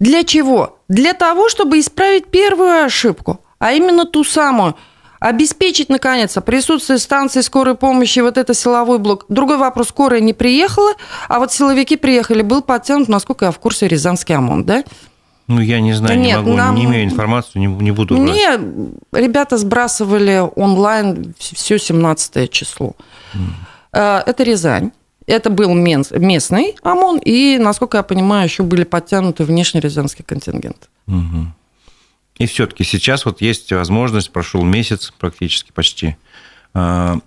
Для 0.00 0.24
чего? 0.24 0.77
Для 0.88 1.12
того, 1.12 1.48
чтобы 1.48 1.78
исправить 1.78 2.26
первую 2.28 2.84
ошибку, 2.84 3.40
а 3.58 3.72
именно 3.72 4.04
ту 4.04 4.24
самую– 4.24 4.74
Обеспечить, 5.20 5.88
наконец, 5.88 6.36
присутствие 6.44 6.98
станции 6.98 7.40
скорой 7.40 7.74
помощи, 7.74 8.20
вот 8.20 8.38
это 8.38 8.54
силовой 8.54 8.98
блок. 8.98 9.26
Другой 9.28 9.58
вопрос, 9.58 9.88
скорая 9.88 10.20
не 10.20 10.32
приехала, 10.32 10.92
а 11.28 11.40
вот 11.40 11.52
силовики 11.52 11.96
приехали, 11.96 12.42
был 12.42 12.62
подтянут, 12.62 13.08
насколько 13.08 13.46
я 13.46 13.50
в 13.50 13.58
курсе, 13.58 13.88
Рязанский 13.88 14.36
ОМОН, 14.36 14.64
да? 14.64 14.84
Ну, 15.48 15.60
я 15.60 15.80
не 15.80 15.92
знаю, 15.92 16.20
Нет, 16.20 16.26
не 16.26 16.36
могу, 16.36 16.52
нам... 16.56 16.74
не 16.74 16.84
имею 16.84 17.04
информацию, 17.04 17.62
не, 17.62 17.66
не 17.66 17.90
буду 17.90 18.16
брать. 18.16 18.28
Мне 18.28 18.60
ребята 19.12 19.56
сбрасывали 19.56 20.46
онлайн 20.54 21.34
все 21.38 21.78
17 21.78 22.50
число. 22.50 22.94
Mm. 23.92 24.22
Это 24.24 24.44
Рязань. 24.44 24.92
Это 25.28 25.50
был 25.50 25.74
местный 25.74 26.74
ОМОН, 26.82 27.20
и, 27.22 27.58
насколько 27.58 27.98
я 27.98 28.02
понимаю, 28.02 28.44
еще 28.44 28.62
были 28.62 28.84
подтянуты 28.84 29.44
внешний 29.44 29.80
рязанский 29.80 30.24
контингент. 30.24 30.88
Угу. 31.06 31.52
И 32.38 32.46
все-таки 32.46 32.82
сейчас 32.82 33.26
вот 33.26 33.42
есть 33.42 33.70
возможность, 33.70 34.30
прошел 34.30 34.64
месяц 34.64 35.12
практически 35.18 35.70
почти, 35.70 36.16
а, 36.72 37.18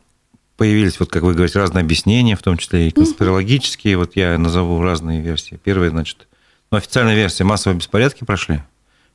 появились, 0.58 1.00
вот 1.00 1.12
как 1.12 1.22
вы 1.22 1.36
говорите, 1.36 1.60
разные 1.60 1.84
объяснения, 1.84 2.36
в 2.36 2.42
том 2.42 2.58
числе 2.58 2.88
и 2.88 2.92
конспирологические. 2.92 3.98
Вот 3.98 4.16
я 4.16 4.36
назову 4.40 4.82
разные 4.82 5.22
версии. 5.22 5.60
Первая, 5.64 5.92
значит, 5.92 6.28
ну, 6.72 6.80
официальная 6.80 7.16
версия, 7.16 7.44
массовые 7.44 7.78
беспорядки 7.78 8.24
прошли 8.24 8.64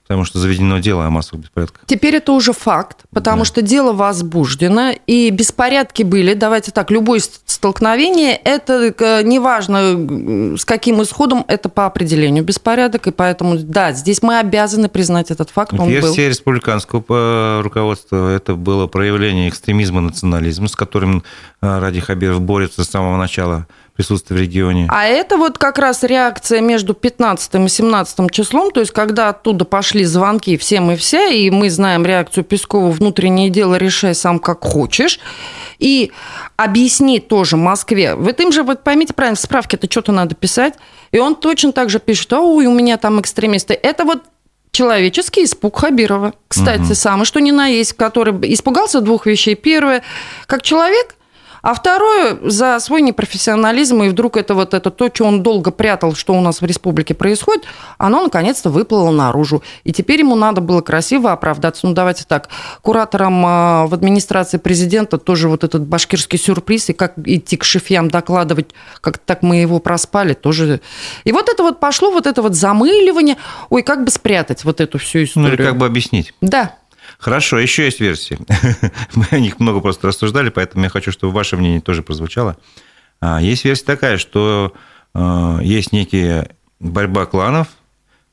потому 0.07 0.25
что 0.25 0.39
заведено 0.39 0.79
дело 0.79 1.05
о 1.05 1.11
массовых 1.11 1.43
беспорядках. 1.43 1.83
Теперь 1.87 2.17
это 2.17 2.33
уже 2.33 2.53
факт, 2.53 2.99
потому 3.13 3.41
да. 3.41 3.45
что 3.45 3.63
дело 3.63 3.93
возбуждено, 3.93 4.93
и 5.07 5.31
беспорядки 5.31 6.05
были. 6.05 6.35
Давайте 6.35 6.71
так, 6.71 6.91
любое 6.91 7.21
столкновение, 7.45 8.37
это 8.37 8.95
э, 8.97 9.23
неважно, 9.23 10.57
с 10.57 10.65
каким 10.65 11.03
исходом, 11.03 11.45
это 11.49 11.69
по 11.69 11.87
определению 11.87 12.45
беспорядок, 12.45 13.09
и 13.09 13.11
поэтому, 13.11 13.59
да, 13.59 13.93
здесь 13.93 14.23
мы 14.23 14.39
обязаны 14.39 14.89
признать 14.89 15.31
этот 15.31 15.51
факт. 15.51 15.73
Он 15.77 15.89
Версия 15.89 16.23
был. 16.23 16.31
республиканского 16.31 17.05
э, 17.09 17.61
руководства– 17.63 18.33
это 18.37 18.55
было 18.55 18.87
проявление 18.87 19.49
экстремизма, 19.49 20.01
национализма, 20.01 20.69
с 20.69 20.77
которым 20.77 21.25
э, 21.61 21.79
Ради 21.81 22.01
Хабиров 22.01 22.41
борется 22.41 22.85
с 22.85 22.89
самого 22.89 23.17
начала 23.17 23.67
присутствие 23.97 24.39
в 24.39 24.43
регионе. 24.43 24.87
А 24.91 25.07
это 25.07 25.37
вот 25.37 25.59
как 25.59 25.79
раз 25.79 26.03
реакция 26.03 26.61
между 26.61 26.95
15 26.95 27.55
и 27.55 27.69
17 27.69 28.31
числом, 28.31 28.71
то 28.71 28.81
есть 28.81 28.93
когда 28.93 29.31
оттуда 29.31 29.65
пошли 29.65 30.05
звонки 30.05 30.57
всем 30.57 30.91
и 30.91 30.97
вся, 30.97 31.27
и 31.29 31.51
мы 31.51 31.71
знаем 31.71 32.05
реакцию 32.05 32.45
Пескова 32.45 32.91
«внутреннее 32.91 33.49
дело 33.49 33.77
решай 33.77 34.15
сам 34.15 34.39
как 34.39 34.63
хочешь», 34.63 35.19
и 35.79 36.13
объясни 36.57 37.21
тоже 37.21 37.57
Москве. 37.57 38.15
В 38.15 38.29
этом 38.29 38.53
же, 38.53 38.63
вот 38.63 38.85
поймите 38.85 39.15
правильно, 39.15 39.37
в 39.37 39.41
справке 39.41 39.77
это 39.77 39.91
что-то 39.91 40.13
надо 40.13 40.35
писать, 40.35 40.75
и 41.11 41.19
он 41.19 41.35
точно 41.35 41.73
так 41.73 41.91
же 41.91 41.99
пишет, 41.99 42.33
ой, 42.35 42.67
у 42.67 42.75
меня 42.75 42.99
там 42.99 43.21
экстремисты. 43.21 43.75
Это 43.75 44.05
вот 44.05 44.23
человеческий 44.73 45.45
испуг 45.45 45.79
Хабирова. 45.79 46.35
Кстати, 46.49 46.83
угу. 46.83 46.95
самый, 46.95 47.25
что 47.25 47.41
ни 47.41 47.51
на 47.51 47.67
есть, 47.67 47.95
который 47.95 48.35
испугался 48.53 49.01
двух 49.01 49.25
вещей. 49.25 49.55
Первое, 49.55 50.03
как 50.47 50.63
человек– 50.63 51.15
а 51.67 51.75
второе, 51.75 52.39
за 52.45 52.79
свой 52.79 53.03
непрофессионализм, 53.03 54.01
и 54.05 54.09
вдруг 54.09 54.37
это 54.37 54.55
вот 54.55 54.73
это 54.73 54.93
то, 54.93 55.11
что 55.13 55.25
он 55.25 55.43
долго 55.43 55.73
прятал, 55.73 56.15
что 56.15 56.33
у 56.33 56.41
нас 56.41 56.61
в 56.61 56.65
республике 56.65 57.13
происходит, 57.13 57.65
оно 57.99 58.23
наконец-то 58.23 58.71
выплыло 58.71 59.11
наружу. 59.11 59.65
И 59.83 59.93
теперь 59.93 60.21
ему 60.21 60.37
надо 60.37 60.61
было 60.61 60.81
красиво 60.81 61.33
оправдаться. 61.33 61.89
Ну, 61.89 61.93
давайте 61.93 62.23
так, 62.25 62.51
кураторам 62.83 63.45
а, 63.45 63.87
в 63.89 63.95
администрации 63.95 64.59
президента 64.59 65.19
тоже 65.19 65.49
вот 65.49 65.65
этот 65.65 65.85
башкирский 65.85 66.39
сюрприз, 66.39 66.91
и 66.91 66.93
как 66.93 67.15
идти 67.25 67.57
к 67.57 67.65
шефьям 67.65 68.11
докладывать, 68.11 68.71
как 69.01 69.19
так 69.19 69.43
мы 69.43 69.57
его 69.57 69.81
проспали, 69.81 70.35
тоже. 70.35 70.81
И 71.25 71.33
вот 71.33 71.49
это 71.49 71.65
вот 71.65 71.81
пошло, 71.81 72.13
вот 72.13 72.29
это 72.29 72.43
вот 72.43 72.55
замыливание. 72.55 73.39
Ой, 73.71 73.83
как 73.83 74.05
бы 74.05 74.13
спрятать 74.13 74.63
вот 74.63 74.81
эту 74.81 74.99
всю 74.99 75.25
историю. 75.25 75.49
Ну, 75.51 75.57
или 75.57 75.65
как 75.65 75.79
бы 75.79 75.87
объяснить. 75.87 76.33
Да. 76.41 76.77
Хорошо, 77.19 77.59
еще 77.59 77.85
есть 77.85 78.01
версии. 78.01 78.39
Мы 79.15 79.27
о 79.31 79.41
них 79.41 79.59
много 79.59 79.81
просто 79.81 80.09
рассуждали, 80.09 80.51
поэтому 80.51 80.85
я 80.85 80.91
хочу, 80.91 81.13
чтобы 81.13 81.33
ваше 81.33 81.57
мнение 81.57 81.81
тоже 81.81 82.03
прозвучало. 82.03 82.57
А, 83.21 83.41
есть 83.41 83.65
версия 83.65 83.85
такая, 83.85 84.19
что 84.19 84.73
а, 85.15 85.61
есть 85.63 85.93
некие 85.93 86.51
борьба 86.79 87.27
кланов, 87.27 87.69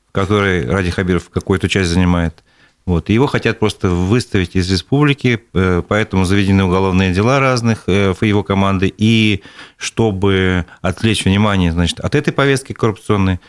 в 0.08 0.12
которой 0.12 0.68
Ради 0.68 0.90
Хабиров 0.90 1.30
какую-то 1.30 1.68
часть 1.68 1.90
занимает. 1.90 2.44
Вот, 2.86 3.08
его 3.08 3.26
хотят 3.26 3.58
просто 3.58 3.88
выставить 3.88 4.56
из 4.56 4.70
республики, 4.70 5.42
э, 5.54 5.82
поэтому 5.88 6.26
заведены 6.26 6.64
уголовные 6.64 7.14
дела 7.14 7.40
разных 7.40 7.84
э, 7.86 8.12
его 8.20 8.42
команды. 8.42 8.92
И 8.98 9.42
чтобы 9.78 10.66
отвлечь 10.82 11.24
внимание 11.24 11.72
значит, 11.72 11.98
от 12.00 12.14
этой 12.14 12.34
повестки 12.34 12.74
коррупционной, 12.74 13.40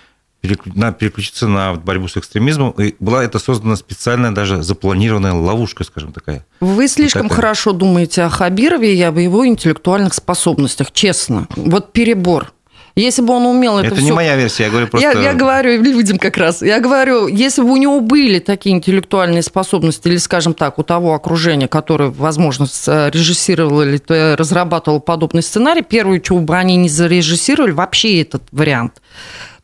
надо 0.74 0.98
переключиться 0.98 1.48
на 1.48 1.76
борьбу 1.76 2.08
с 2.08 2.18
экстремизмом. 2.18 2.72
И 2.72 2.96
была 3.00 3.24
это 3.24 3.40
создана 3.40 3.76
специальная 3.76 4.32
даже 4.32 4.62
запланированная 4.64 5.34
ловушка, 5.34 5.84
скажем 5.84 6.12
такая. 6.12 6.46
Вы 6.60 6.88
слишком 6.88 7.28
вот 7.28 7.36
хорошо 7.36 7.72
думаете 7.72 8.24
о 8.24 8.30
Хабирове 8.30 8.96
и 8.96 9.02
об 9.02 9.18
его 9.18 9.46
интеллектуальных 9.48 10.14
способностях, 10.14 10.92
честно. 10.92 11.48
Вот 11.56 11.94
перебор. 11.94 12.52
Если 12.96 13.22
бы 13.22 13.34
он 13.34 13.46
умел 13.46 13.78
это 13.78 13.88
Это 13.88 13.96
все... 13.98 14.06
не 14.06 14.12
моя 14.14 14.38
версия, 14.38 14.64
я 14.64 14.70
говорю 14.70 14.88
просто... 14.88 15.12
Я, 15.12 15.22
я 15.22 15.34
говорю 15.34 15.82
людям 15.84 16.18
как 16.18 16.38
раз. 16.38 16.62
Я 16.62 16.80
говорю, 16.80 17.28
если 17.28 17.62
бы 17.62 17.72
у 17.72 17.76
него 17.76 18.00
были 18.00 18.40
такие 18.40 18.74
интеллектуальные 18.74 19.44
способности, 19.44 20.08
или, 20.08 20.16
скажем 20.16 20.54
так, 20.54 20.80
у 20.80 20.84
того 20.84 21.14
окружения, 21.14 21.68
которое, 21.68 22.10
возможно, 22.10 22.66
режиссировало 22.66 23.82
или 23.82 24.36
разрабатывало 24.36 25.00
подобный 25.00 25.44
сценарий, 25.44 25.82
первое, 25.82 26.22
чего 26.22 26.40
бы 26.40 26.56
они 26.56 26.78
не 26.78 26.88
зарежиссировали, 26.88 27.72
вообще 27.72 28.22
этот 28.22 28.44
вариант– 28.52 29.02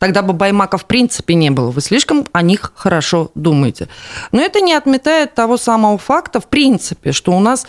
Тогда 0.01 0.23
бы 0.23 0.33
Баймака 0.33 0.79
в 0.79 0.85
принципе 0.85 1.35
не 1.35 1.51
было. 1.51 1.69
Вы 1.69 1.79
слишком 1.79 2.25
о 2.31 2.41
них 2.41 2.73
хорошо 2.73 3.29
думаете. 3.35 3.87
Но 4.31 4.41
это 4.41 4.59
не 4.59 4.73
отметает 4.73 5.35
того 5.35 5.57
самого 5.57 5.99
факта, 5.99 6.39
в 6.39 6.47
принципе, 6.47 7.11
что 7.11 7.31
у 7.33 7.39
нас 7.39 7.67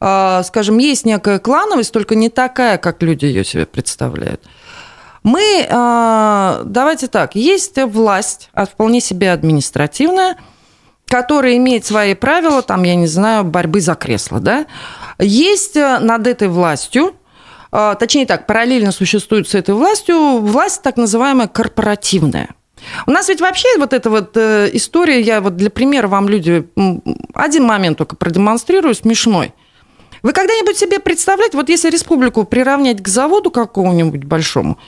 а, 0.00 0.42
скажем, 0.42 0.78
есть 0.78 1.06
некая 1.06 1.38
клановость, 1.38 1.92
только 1.92 2.16
не 2.16 2.30
такая, 2.30 2.78
как 2.78 3.00
люди 3.00 3.26
ее 3.26 3.44
себе 3.44 3.66
представляют. 3.66 4.42
Мы, 5.22 5.64
а, 5.70 6.62
давайте 6.64 7.06
так, 7.06 7.36
есть 7.36 7.80
власть, 7.80 8.50
а 8.54 8.66
вполне 8.66 9.00
себе 9.00 9.30
административная, 9.30 10.38
которая 11.06 11.58
имеет 11.58 11.86
свои 11.86 12.14
правила, 12.14 12.62
там, 12.62 12.82
я 12.82 12.96
не 12.96 13.06
знаю, 13.06 13.44
борьбы 13.44 13.80
за 13.80 13.94
кресло, 13.94 14.40
да. 14.40 14.66
Есть 15.20 15.76
над 15.76 16.26
этой 16.26 16.48
властью 16.48 17.14
точнее 17.72 18.26
так, 18.26 18.46
параллельно 18.46 18.92
существует 18.92 19.48
с 19.48 19.54
этой 19.54 19.74
властью 19.74 20.38
власть 20.38 20.82
так 20.82 20.96
называемая 20.96 21.48
корпоративная. 21.48 22.50
У 23.06 23.10
нас 23.10 23.28
ведь 23.28 23.40
вообще 23.40 23.68
вот 23.78 23.92
эта 23.92 24.10
вот 24.10 24.36
э, 24.36 24.68
история, 24.72 25.20
я 25.20 25.40
вот 25.40 25.56
для 25.56 25.70
примера 25.70 26.08
вам 26.08 26.28
люди 26.28 26.66
один 27.34 27.64
момент 27.64 27.98
только 27.98 28.16
продемонстрирую, 28.16 28.94
смешной. 28.94 29.54
Вы 30.22 30.32
когда-нибудь 30.32 30.76
себе 30.76 31.00
представляете, 31.00 31.56
вот 31.56 31.68
если 31.68 31.90
республику 31.90 32.44
приравнять 32.44 33.02
к 33.02 33.08
заводу 33.08 33.50
какому-нибудь 33.50 34.24
большому, 34.24 34.78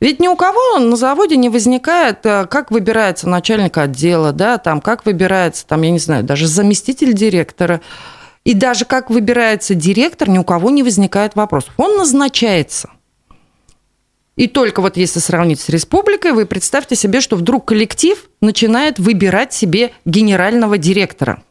Ведь 0.00 0.18
ни 0.18 0.28
у 0.28 0.36
кого 0.36 0.78
на 0.78 0.96
заводе 0.96 1.36
не 1.36 1.50
возникает, 1.50 2.24
э, 2.24 2.46
как 2.46 2.70
выбирается 2.70 3.28
начальник 3.28 3.76
отдела, 3.76 4.32
да, 4.32 4.56
там, 4.58 4.80
как 4.80 5.04
выбирается, 5.04 5.66
там, 5.66 5.82
я 5.82 5.90
не 5.90 5.98
знаю, 5.98 6.24
даже 6.24 6.46
заместитель 6.46 7.12
директора. 7.12 7.80
И 8.50 8.54
даже 8.54 8.84
как 8.84 9.10
выбирается 9.10 9.76
директор, 9.76 10.28
ни 10.28 10.36
у 10.36 10.42
кого 10.42 10.70
не 10.70 10.82
возникает 10.82 11.36
вопросов. 11.36 11.72
Он 11.76 11.96
назначается. 11.98 12.90
И 14.34 14.48
только 14.48 14.82
вот 14.82 14.96
если 14.96 15.20
сравнить 15.20 15.60
с 15.60 15.68
республикой, 15.68 16.32
вы 16.32 16.46
представьте 16.46 16.96
себе, 16.96 17.20
что 17.20 17.36
вдруг 17.36 17.66
коллектив 17.66 18.18
начинает 18.40 18.98
выбирать 18.98 19.52
себе 19.52 19.92
генерального 20.04 20.78
директора. 20.78 21.44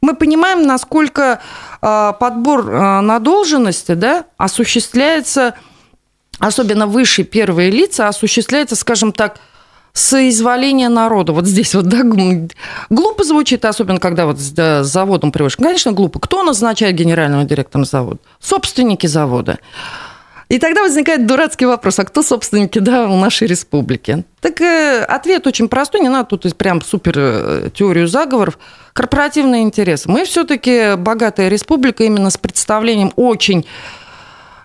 Мы 0.00 0.16
понимаем, 0.16 0.62
насколько 0.62 1.42
э, 1.82 2.12
подбор 2.18 2.70
э, 2.70 3.00
на 3.02 3.18
должности 3.18 3.92
да, 3.92 4.24
осуществляется 4.38 5.56
особенно 6.38 6.86
высшие 6.86 7.26
первые 7.26 7.70
лица, 7.70 8.08
осуществляется, 8.08 8.76
скажем 8.76 9.12
так, 9.12 9.40
соизволение 9.96 10.90
народа. 10.90 11.32
Вот 11.32 11.46
здесь 11.46 11.74
вот, 11.74 11.86
да, 11.86 12.02
глупо 12.90 13.24
звучит, 13.24 13.64
особенно 13.64 13.98
когда 13.98 14.26
вот 14.26 14.38
с 14.38 14.84
заводом 14.84 15.32
приводишь. 15.32 15.56
Конечно, 15.56 15.92
глупо. 15.92 16.20
Кто 16.20 16.42
назначает 16.42 16.94
генерального 16.94 17.44
директора 17.44 17.84
завода? 17.84 18.18
Собственники 18.38 19.06
завода. 19.06 19.58
И 20.48 20.58
тогда 20.58 20.82
возникает 20.82 21.26
дурацкий 21.26 21.64
вопрос, 21.64 21.98
а 21.98 22.04
кто 22.04 22.22
собственники 22.22 22.78
да, 22.78 23.08
у 23.08 23.16
нашей 23.16 23.48
республики? 23.48 24.22
Так 24.40 24.60
э, 24.60 25.02
ответ 25.02 25.44
очень 25.46 25.68
простой, 25.68 26.02
не 26.02 26.08
надо 26.08 26.36
тут 26.36 26.54
прям 26.56 26.82
супер 26.82 27.14
э, 27.16 27.70
теорию 27.74 28.06
заговоров. 28.06 28.58
Корпоративные 28.92 29.62
интересы. 29.62 30.08
Мы 30.08 30.24
все-таки 30.24 30.94
богатая 30.96 31.48
республика 31.48 32.04
именно 32.04 32.30
с 32.30 32.36
представлением 32.36 33.12
очень 33.16 33.66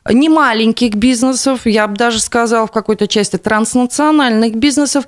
не 0.09 0.29
маленьких 0.29 0.95
бизнесов, 0.95 1.65
я 1.65 1.87
бы 1.87 1.95
даже 1.95 2.19
сказала 2.19 2.67
в 2.67 2.71
какой-то 2.71 3.07
части 3.07 3.37
транснациональных 3.37 4.55
бизнесов. 4.55 5.05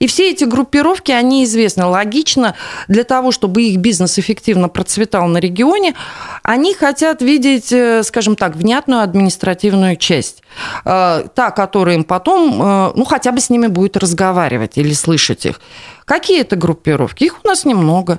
И 0.00 0.06
все 0.06 0.32
эти 0.32 0.44
группировки, 0.44 1.12
они 1.12 1.44
известны. 1.44 1.86
Логично, 1.86 2.56
для 2.88 3.04
того, 3.04 3.30
чтобы 3.30 3.62
их 3.62 3.78
бизнес 3.78 4.18
эффективно 4.18 4.68
процветал 4.68 5.28
на 5.28 5.38
регионе, 5.38 5.94
они 6.42 6.74
хотят 6.74 7.22
видеть, 7.22 7.72
э, 7.72 8.02
скажем 8.02 8.34
так, 8.34 8.56
внятную 8.56 9.02
административную 9.02 9.96
часть. 9.96 10.42
Э, 10.84 11.26
та, 11.34 11.52
которая 11.52 11.94
им 11.94 12.04
потом, 12.04 12.60
э, 12.60 12.92
ну, 12.96 13.04
хотя 13.04 13.30
бы 13.30 13.40
с 13.40 13.50
ними 13.50 13.68
будет 13.68 13.96
разговаривать 13.96 14.76
или 14.76 14.92
слышать 14.92 15.46
их. 15.46 15.60
Какие 16.04 16.40
это 16.40 16.56
группировки? 16.56 17.24
Их 17.24 17.38
у 17.44 17.48
нас 17.48 17.64
немного. 17.64 18.18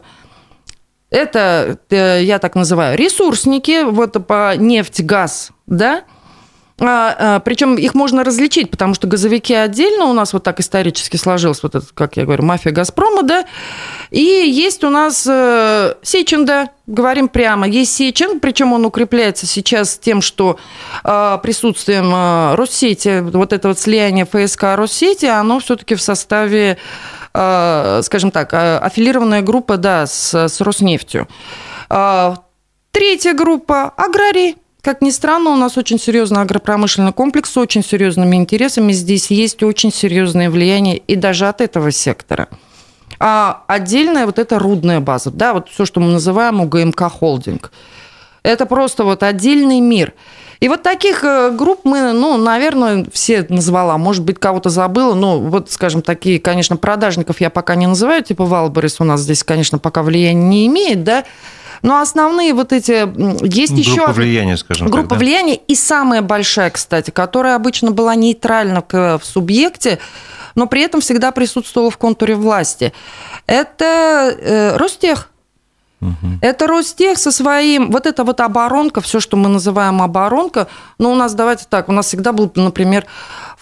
Это, 1.11 1.77
я 1.91 2.39
так 2.39 2.55
называю, 2.55 2.97
ресурсники, 2.97 3.83
вот 3.83 4.25
по 4.25 4.55
нефть, 4.57 5.01
газ, 5.01 5.51
да, 5.67 6.03
а, 6.77 7.15
а, 7.17 7.39
причем 7.39 7.75
их 7.75 7.95
можно 7.95 8.25
различить, 8.25 8.69
потому 8.69 8.95
что 8.95 9.07
газовики 9.07 9.53
отдельно 9.53 10.05
у 10.05 10.13
нас 10.13 10.33
вот 10.33 10.43
так 10.43 10.59
исторически 10.59 11.15
сложилось, 11.15 11.63
вот 11.63 11.73
это, 11.73 11.85
как 11.93 12.17
я 12.17 12.25
говорю, 12.25 12.43
мафия 12.43 12.73
Газпрома, 12.73 13.23
да, 13.23 13.45
и 14.11 14.19
есть 14.19 14.83
у 14.83 14.89
нас 14.89 15.25
э, 15.25 15.93
Сечин, 16.03 16.45
да, 16.45 16.71
говорим 16.85 17.29
прямо, 17.29 17.65
есть 17.65 17.93
Сечин, 17.93 18.41
причем 18.41 18.73
он 18.73 18.85
укрепляется 18.85 19.45
сейчас 19.45 19.97
тем, 19.97 20.21
что 20.21 20.59
э, 21.05 21.37
присутствием 21.41 22.13
э, 22.13 22.55
Россети, 22.55 23.21
вот 23.21 23.53
это 23.53 23.69
вот 23.69 23.79
слияние 23.79 24.25
ФСК 24.25 24.63
Россети, 24.75 25.27
оно 25.27 25.59
все-таки 25.59 25.95
в 25.95 26.01
составе, 26.01 26.77
скажем 27.31 28.31
так, 28.31 28.53
аффилированная 28.53 29.41
группа, 29.41 29.75
да, 29.75 30.07
с, 30.07 30.33
с 30.33 30.61
Роснефтью. 30.61 31.27
Третья 31.89 33.33
группа– 33.33 33.89
аграрии. 33.97 34.55
Как 34.85 35.01
ни 35.01 35.09
странно, 35.09 35.49
у 35.49 35.55
нас 35.55 35.79
очень 35.79 35.97
серьезный 35.97 36.41
агропромышленный 36.41 37.11
комплекс 37.11 37.51
с 37.51 37.57
очень 37.57 37.83
серьезными 37.83 38.35
интересами. 38.35 38.91
Здесь 38.91 39.31
есть 39.31 39.63
очень 39.63 39.91
серьезное 39.91 40.47
влияние 40.47 40.97
и 40.97 41.15
даже 41.15 41.47
от 41.47 41.59
этого 41.59 41.91
сектора. 41.91 42.49
А 43.19 43.63
отдельная 43.65 44.27
вот 44.27 44.37
эта 44.37 44.59
рудная 44.59 44.99
база, 44.99 45.31
да, 45.31 45.55
вот 45.55 45.69
все, 45.69 45.85
что 45.85 46.01
мы 46.01 46.11
называем 46.11 46.61
УГМК 46.61 47.01
холдинг. 47.11 47.71
Это 48.43 48.67
просто 48.67 49.05
вот 49.05 49.23
отдельный 49.23 49.79
мир. 49.79 50.13
И 50.59 50.67
вот 50.67 50.83
таких 50.83 51.23
э, 51.23 51.49
групп 51.49 51.79
мы, 51.83 52.11
ну, 52.11 52.37
наверное, 52.37 53.07
все 53.11 53.43
назвала. 53.49 53.97
Может 53.97 54.23
быть, 54.23 54.37
кого-то 54.37 54.69
забыла. 54.69 55.15
Ну, 55.15 55.39
вот, 55.39 55.71
скажем, 55.71 56.03
такие, 56.03 56.39
конечно, 56.39 56.77
продажников 56.77 57.41
я 57.41 57.49
пока 57.49 57.73
не 57.73 57.87
называю, 57.87 58.23
типа 58.23 58.45
Wildberries 58.45 59.01
у 59.01 59.03
нас 59.03 59.21
здесь, 59.21 59.43
конечно, 59.43 59.79
пока 59.79 60.03
влияния 60.03 60.43
не 60.43 60.67
имеет, 60.67 61.03
да. 61.03 61.25
Но 61.81 61.99
основные 61.99 62.53
вот 62.53 62.73
эти... 62.73 63.07
Есть 63.45 63.73
группа 63.73 63.89
еще... 63.89 63.95
Группа 63.95 64.13
влияния, 64.13 64.57
скажем 64.57 64.87
Группа 64.87 65.09
так, 65.09 65.17
да? 65.17 65.23
влияния. 65.23 65.55
И 65.55 65.75
самая 65.75 66.21
большая, 66.21 66.69
кстати, 66.69 67.11
которая 67.11 67.55
обычно 67.55 67.91
была 67.91 68.15
нейтральна 68.15 68.83
в 68.89 69.21
субъекте, 69.23 69.99
но 70.55 70.67
при 70.67 70.81
этом 70.81 71.01
всегда 71.01 71.31
присутствовала 71.31 71.91
в 71.91 71.97
контуре 71.97 72.35
власти. 72.35 72.93
Это 73.45 74.35
э, 74.39 74.77
Ростех. 74.77 75.29
Угу. 76.01 76.39
Это 76.41 76.67
Ростех 76.67 77.17
со 77.17 77.31
своим, 77.31 77.91
вот 77.91 78.05
это 78.05 78.23
вот 78.23 78.39
оборонка, 78.41 79.01
все, 79.01 79.19
что 79.19 79.37
мы 79.37 79.49
называем 79.49 80.01
оборонка, 80.01 80.67
но 80.97 81.11
у 81.11 81.15
нас, 81.15 81.33
давайте 81.33 81.65
так, 81.69 81.89
у 81.89 81.91
нас 81.91 82.07
всегда 82.07 82.31
был, 82.31 82.51
например, 82.55 83.05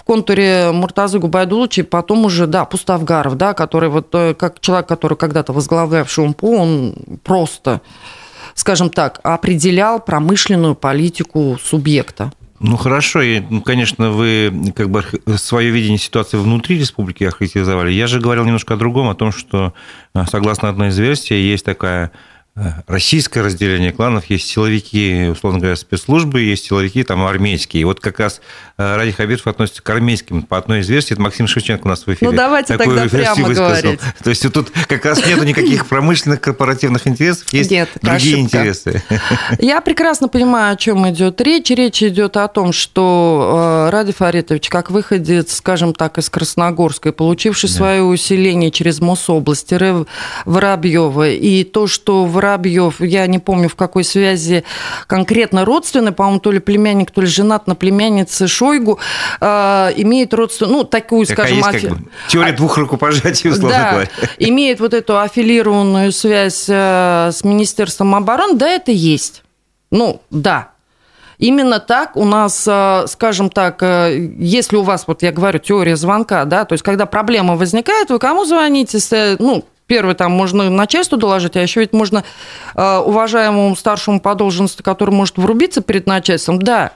контуре 0.06 0.72
Муртазы 0.72 1.20
Губайдуловича, 1.20 1.84
потом 1.84 2.26
уже, 2.26 2.48
да, 2.48 2.66
Пуставгаров, 2.66 3.36
да, 3.36 3.54
который 3.54 3.90
вот, 3.90 4.14
э, 4.14 4.34
как 4.34 4.60
человек, 4.60 4.88
который 4.88 5.18
когда-то 5.18 5.54
возглавлявший 5.54 6.24
УМПУ, 6.26 6.56
он 6.56 6.96
просто, 7.24 7.82
скажем 8.54 8.90
так, 8.90 9.20
определял 9.24 10.00
промышленную 10.00 10.76
политику 10.76 11.58
субъекта. 11.62 12.32
Ну 12.60 12.78
хорошо, 12.78 13.22
и, 13.22 13.42
ну, 13.42 13.62
конечно, 13.62 14.12
вы 14.12 14.72
как 14.76 14.90
бы 14.90 15.04
свое 15.38 15.70
видение 15.70 15.98
ситуации 15.98 16.38
внутри 16.38 16.80
республики 16.80 17.26
охарактеризовали. 17.26 17.92
Я 17.92 18.08
же 18.08 18.22
говорил 18.22 18.46
немножко 18.46 18.76
о 18.76 18.78
другом, 18.78 19.10
о 19.10 19.16
том, 19.16 19.32
что 19.32 19.74
э, 20.16 20.24
согласно 20.30 20.70
одной 20.70 20.90
из 20.90 20.98
версий 20.98 21.36
есть 21.36 21.66
такая 21.66 22.12
российское 22.88 23.42
разделение 23.42 23.92
кланов, 23.92 24.26
есть 24.30 24.48
силовики, 24.48 25.28
условно 25.32 25.60
говоря, 25.60 25.76
спецслужбы, 25.76 26.42
есть 26.42 26.66
силовики 26.66 27.04
там 27.04 27.26
армейские. 27.26 27.82
И 27.82 27.84
вот 27.84 28.00
как 28.00 28.20
раз 28.20 28.42
э, 28.73 28.73
Ради 28.78 29.12
Хабиров 29.12 29.46
относится 29.46 29.84
к 29.84 29.90
армейским. 29.90 30.42
По 30.44 30.58
одной 30.58 30.80
из 30.80 30.90
версий, 30.90 31.14
это 31.14 31.22
Максим 31.22 31.46
Шевченко 31.48 31.86
у 31.86 31.90
нас 31.90 32.08
в 32.08 32.14
эфире. 32.14 32.32
Ну, 32.32 32.36
давайте 32.36 32.76
Такую 32.76 32.98
тогда 32.98 33.18
прямо 33.18 33.48
высказал. 33.48 33.82
говорить. 33.82 34.00
То 34.24 34.30
есть 34.32 34.52
тут 34.52 34.72
как 34.88 35.06
раз 35.06 35.24
нету 35.26 35.44
никаких 35.44 35.86
промышленных 35.90 36.42
корпоративных 36.42 37.06
интересов, 37.06 37.54
есть 37.54 37.70
Нет, 37.70 37.90
другие 38.02 38.36
ошибка. 38.38 38.58
интересы. 38.58 39.04
Я 39.60 39.80
прекрасно 39.82 40.28
понимаю, 40.28 40.74
о 40.74 40.76
чем 40.76 41.08
идет 41.10 41.40
речь. 41.42 41.70
Речь 41.70 42.02
идет 42.02 42.36
о 42.36 42.48
том, 42.48 42.74
что 42.74 43.88
э, 43.88 43.92
Ради 43.92 44.12
Фаритович, 44.12 44.70
как 44.70 44.90
выходец, 44.90 45.56
скажем 45.56 45.94
так, 45.94 46.18
из 46.18 46.30
Красногорска, 46.30 47.12
получивший 47.12 47.70
да. 47.70 47.76
свое 47.76 48.02
усиление 48.02 48.72
через 48.72 49.00
Мособласть, 49.00 49.72
Воробьева, 50.46 51.30
и 51.30 51.64
то, 51.64 51.88
что 51.88 52.26
Воробьев, 52.26 53.02
я 53.02 53.28
не 53.28 53.40
помню, 53.40 53.70
в 53.70 53.76
какой 53.76 54.04
связи 54.04 54.64
конкретно 55.08 55.66
родственный, 55.66 56.12
по-моему, 56.12 56.40
то 56.40 56.52
ли 56.52 56.60
племянник, 56.60 57.12
то 57.12 57.22
ли 57.22 57.28
женат 57.28 57.68
на 57.68 57.76
племяннице 57.76 58.48
Шойгу, 58.64 59.00
э, 59.42 59.92
имеет 59.98 60.34
родственную, 60.34 60.78
ну, 60.78 60.84
такую, 60.86 61.26
Такая 61.26 61.48
скажем... 61.48 61.58
Есть, 61.58 61.70
афи... 61.70 61.88
как 61.88 61.98
бы, 61.98 62.10
теория 62.30 62.52
а... 62.52 62.56
двух 62.56 62.78
рукопожатий, 62.78 63.50
условно 63.50 63.78
да, 63.78 63.92
говоря. 63.92 64.10
имеет 64.40 64.80
вот 64.80 64.94
эту 64.94 65.20
аффилированную 65.20 66.12
связь 66.12 66.66
э, 66.70 67.32
с 67.34 67.44
Министерством 67.44 68.16
обороны, 68.16 68.56
да, 68.56 68.70
это 68.70 68.92
есть. 68.92 69.44
Ну, 69.92 70.22
да, 70.30 70.70
Именно 71.40 71.80
так 71.80 72.16
у 72.16 72.24
нас, 72.24 72.64
э, 72.66 73.06
скажем 73.08 73.50
так, 73.50 73.82
если 73.82 74.78
у 74.78 74.84
вас, 74.84 75.06
вот 75.08 75.24
я 75.24 75.32
говорю, 75.34 75.60
теория 75.60 75.98
звонка, 75.98 76.46
да, 76.46 76.64
то 76.64 76.74
есть 76.74 76.84
когда 76.84 77.06
проблема 77.06 77.58
возникает, 77.58 78.12
вы 78.12 78.20
кому 78.20 78.46
звоните? 78.46 79.00
Ну, 79.40 79.66
Первое, 79.86 80.14
там 80.14 80.32
можно 80.32 80.70
начальству 80.70 81.18
доложить, 81.18 81.58
а 81.58 81.62
еще 81.62 81.82
ведь 81.82 81.92
можно 81.92 82.24
уважаемому 82.74 83.76
старшему 83.76 84.22
по 84.22 84.34
должности, 84.34 84.82
который 84.82 85.10
может 85.10 85.38
врубиться 85.38 85.82
перед 85.82 86.08
начальством, 86.08 86.62
да, 86.62 86.94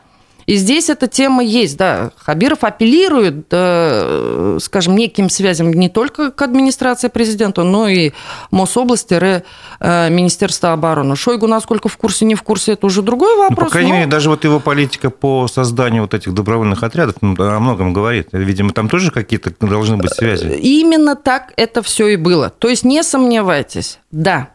и 0.47 0.55
здесь 0.55 0.89
эта 0.89 1.07
тема 1.07 1.43
есть, 1.43 1.75
да. 1.75 2.11
Хабиров 2.15 2.63
апеллирует, 2.63 3.47
э, 3.51 4.57
скажем, 4.61 4.95
неким 4.95 5.29
связям 5.29 5.73
не 5.73 5.89
только 5.89 6.31
к 6.31 6.41
администрации 6.41 7.09
президента, 7.09 7.63
но 7.63 7.89
и 7.89 8.13
Мособласти, 8.49 9.43
э, 9.79 10.09
Министерства 10.09 10.71
обороны. 10.71 11.17
Шойгу, 11.17 11.47
насколько 11.47 11.89
в 11.89 11.97
курсе, 11.97 12.23
не 12.23 12.35
в 12.35 12.43
курсе, 12.43 12.73
это 12.73 12.85
уже 12.85 13.01
другой 13.01 13.35
вопрос. 13.35 13.59
Ну, 13.59 13.65
по 13.65 13.69
крайней 13.69 13.91
но... 13.91 13.97
мере, 13.97 14.09
даже 14.09 14.29
вот 14.29 14.45
его 14.45 14.61
политика 14.61 15.09
по 15.09 15.49
созданию 15.49 16.03
вот 16.03 16.13
этих 16.13 16.33
добровольных 16.33 16.81
отрядов 16.81 17.15
ну, 17.19 17.35
о 17.37 17.59
многом 17.59 17.91
говорит. 17.91 18.29
Видимо, 18.31 18.71
там 18.71 18.87
тоже 18.87 19.11
какие-то 19.11 19.51
должны 19.59 19.97
быть 19.97 20.13
связи. 20.13 20.47
Именно 20.47 21.17
так 21.17 21.51
это 21.57 21.81
все 21.81 22.07
и 22.07 22.15
было. 22.15 22.51
То 22.51 22.69
есть 22.69 22.85
не 22.85 23.03
сомневайтесь, 23.03 23.99
да, 24.11 24.51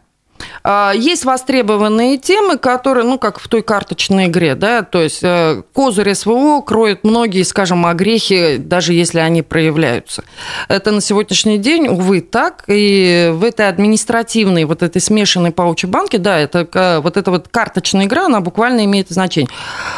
есть 0.95 1.25
востребованные 1.25 2.19
темы, 2.19 2.59
которые, 2.59 3.05
ну, 3.05 3.19
как 3.19 3.39
в 3.39 3.49
той 3.49 3.63
карточной 3.63 4.27
игре, 4.27 4.55
да, 4.55 4.83
то 4.83 5.03
есть 5.03 5.21
э, 5.23 5.63
козырь 5.73 6.15
СВО 6.15 6.61
кроет 6.61 7.05
многие, 7.05 7.43
скажем, 7.43 7.87
огрехи, 7.87 8.57
даже 8.59 8.93
если 8.93 9.19
они 9.19 9.43
проявляются. 9.43 10.25
Это 10.69 10.91
на 10.91 11.01
сегодняшний 11.01 11.59
день, 11.59 11.89
увы, 11.89 12.21
так, 12.21 12.65
и 12.67 13.31
в 13.33 13.45
этой 13.45 13.69
административной, 13.69 14.65
вот 14.65 14.83
этой 14.83 15.01
смешанной 15.01 15.51
паучьей 15.51 15.91
банке, 15.91 16.19
да, 16.19 16.39
это 16.39 17.01
вот 17.03 17.17
эта 17.17 17.31
вот 17.31 17.49
карточная 17.49 18.07
игра, 18.07 18.27
она 18.27 18.41
буквально 18.41 18.85
имеет 18.85 19.09
значение. 19.11 19.51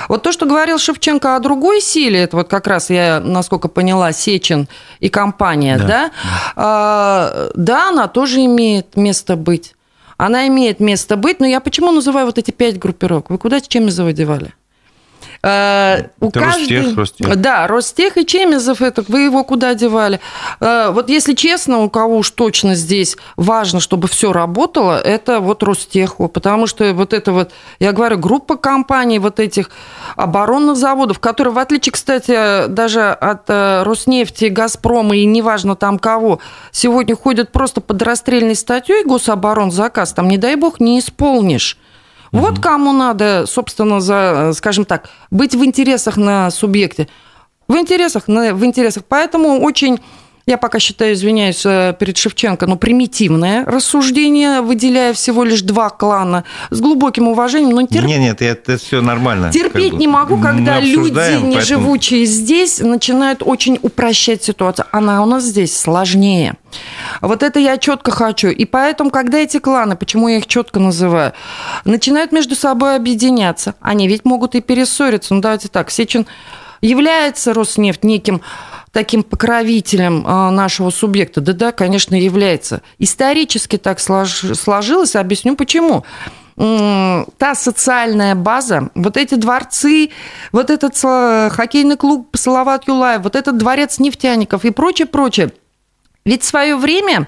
Вот 0.09 0.23
то, 0.23 0.33
что 0.33 0.47
говорил 0.47 0.79
Шевченко 0.79 1.37
о 1.37 1.41
другой 1.41 1.81
силе, 1.81 2.21
это 2.21 2.37
вот 2.37 2.49
как 2.49 2.67
раз 2.67 2.91
я, 2.91 3.21
насколько 3.21 3.69
поняла, 3.69 4.13
Сечин 4.13 4.69
и 5.01 5.09
компания, 5.09 5.79
да, 5.79 5.87
да, 5.87 6.11
да, 6.57 7.51
да 7.55 7.89
она 7.89 8.09
тоже 8.09 8.45
имеет 8.45 8.97
место 8.97 9.37
быть. 9.37 9.74
Она 10.17 10.47
имеет 10.49 10.81
место 10.81 11.17
быть, 11.17 11.41
но 11.41 11.47
я 11.47 11.61
почему 11.61 11.91
называю 11.91 12.27
вот 12.27 12.39
эти 12.39 12.51
пять 12.51 12.79
группировок? 12.79 13.31
Вы 13.31 13.39
куда 13.39 13.61
с 13.61 13.69
чем 13.69 13.91
заводевали? 13.91 14.55
Э, 15.45 16.05
у 16.21 16.29
это 16.29 16.41
каждой... 16.41 16.79
Ростех, 16.79 16.97
Ростех. 16.97 17.37
Да, 17.37 17.67
Ростех 17.67 18.17
и 18.17 18.25
Чемизов, 18.25 18.81
это 18.81 19.05
вы 19.09 19.21
его 19.23 19.45
куда 19.45 19.75
девали? 19.75 20.19
Э, 20.59 20.91
вот 20.91 21.11
если 21.11 21.35
честно, 21.35 21.83
у 21.83 21.91
кого 21.91 22.17
уж 22.17 22.31
точно 22.31 22.75
здесь 22.75 23.19
важно, 23.37 23.81
чтобы 23.81 24.09
все 24.09 24.33
работало, 24.33 24.99
это 24.99 25.41
вот 25.41 25.63
Ростеху, 25.63 26.29
потому 26.29 26.67
что 26.67 26.95
вот 26.95 27.13
это 27.13 27.33
вот, 27.33 27.53
я 27.79 27.93
говорю, 27.93 28.17
группа 28.17 28.57
компаний 28.57 29.19
вот 29.19 29.39
этих 29.39 29.71
оборонных 30.17 30.77
заводов, 30.77 31.19
которые, 31.19 31.53
в 31.53 31.59
отличие, 31.59 31.93
кстати, 31.93 32.67
даже 32.69 33.11
от 33.11 33.43
э, 33.49 33.83
Роснефти, 33.83 34.47
Газпрома 34.47 35.15
и 35.15 35.27
неважно 35.27 35.77
там 35.77 35.99
кого, 35.99 36.39
сегодня 36.73 37.15
ходят 37.15 37.53
просто 37.53 37.83
под 37.83 38.01
расстрельной 38.01 38.55
статьей 38.55 39.05
гособоронзаказ, 39.05 40.15
там, 40.15 40.29
не 40.29 40.39
дай 40.39 40.57
бог, 40.57 40.81
не 40.81 41.01
исполнишь. 41.01 41.77
Вот 42.35 42.59
кому 42.59 42.93
надо, 42.93 43.47
собственно, 43.47 44.01
за, 44.01 44.53
скажем 44.55 44.85
так, 44.85 45.09
быть 45.31 45.55
в 45.55 45.65
интересах 45.65 46.17
на 46.17 46.51
субъекте. 46.51 47.09
В 47.69 47.77
интересах, 47.77 48.25
в 48.27 48.65
интересах. 48.65 49.05
Поэтому 49.09 49.61
очень 49.63 50.01
я 50.47 50.59
пока 50.59 50.79
считаю, 50.79 51.15
извиняюсь 51.15 51.65
э, 51.65 51.95
перед 51.99 52.19
Шевченко, 52.19 52.67
но 52.67 52.77
примитивное 52.77 53.65
рассуждение, 53.65 54.61
выделяя 54.61 55.15
всего 55.15 55.43
лишь 55.43 55.63
два 55.63 55.89
клана 55.89 56.45
с 56.71 56.81
глубоким 56.81 57.29
уважением. 57.29 57.77
Но 57.77 57.87
терп... 57.87 58.07
Нет, 58.07 58.21
нет, 58.21 58.43
это, 58.43 58.73
это 58.73 58.85
все 58.85 59.01
нормально. 59.01 59.51
Терпеть 59.51 59.93
как 59.93 60.01
не 60.01 60.07
могу, 60.07 60.37
когда 60.39 60.81
люди, 60.81 61.09
не 61.09 61.15
поэтому... 61.15 61.61
живучие 61.63 62.27
здесь, 62.27 62.81
начинают 62.81 63.43
очень 63.43 63.79
упрощать 63.81 64.43
ситуацию. 64.45 64.87
Она 64.93 65.23
у 65.23 65.27
нас 65.27 65.45
здесь 65.45 65.75
сложнее. 65.75 66.55
Вот 67.23 67.43
это 67.43 67.59
я 67.59 67.79
четко 67.79 68.11
хочу. 68.11 68.49
И 68.49 68.67
поэтому, 68.67 69.11
когда 69.11 69.39
эти 69.39 69.59
кланы, 69.59 69.97
почему 69.97 70.29
я 70.29 70.39
их 70.39 70.47
четко 70.47 70.79
называю, 70.79 71.33
начинают 71.87 72.33
между 72.33 72.55
собой 72.55 72.97
объединяться, 72.97 73.77
они 73.81 74.09
ведь 74.09 74.27
могут 74.27 74.55
и 74.55 74.61
перессориться. 74.61 75.33
Ну, 75.35 75.41
давайте 75.41 75.69
так, 75.69 75.91
Сечин 75.91 76.27
является 76.83 77.55
Роснефть 77.55 78.05
неким 78.05 78.43
таким 78.95 79.23
покровителем 79.23 80.25
а, 80.27 80.51
нашего 80.51 80.89
субъекта? 80.89 81.43
Да, 81.43 81.53
да, 81.53 81.73
конечно, 81.73 82.15
является. 82.15 82.81
Исторически 82.99 83.77
так 83.77 84.01
сложилось, 84.01 85.17
объясню 85.17 85.57
почему 85.57 86.05
та 86.57 87.55
социальная 87.57 88.37
база, 88.37 88.91
вот 88.95 89.17
эти 89.17 89.35
дворцы, 89.35 90.11
вот 90.53 90.71
этот 90.71 90.97
хоккейный 90.97 91.97
клуб 91.97 92.29
Салават 92.37 92.87
Юлаев, 92.87 93.23
вот 93.23 93.35
этот 93.35 93.59
дворец 93.59 93.99
нефтяников 93.99 94.65
и 94.65 94.71
прочее, 94.71 95.07
прочее. 95.07 95.51
Ведь 96.25 96.43
в 96.43 96.47
свое 96.47 96.77
время 96.77 97.27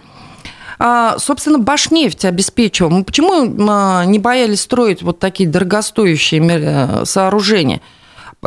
а, 0.78 1.18
собственно, 1.18 1.58
Башнефть 1.58 2.24
обеспечивал. 2.24 3.02
Почему 3.04 3.54
а, 3.68 4.04
не 4.04 4.18
боялись 4.18 4.60
строить 4.60 5.02
вот 5.02 5.18
такие 5.18 5.48
дорогостоящие 5.48 6.42
э, 6.42 7.04
сооружения? 7.04 7.80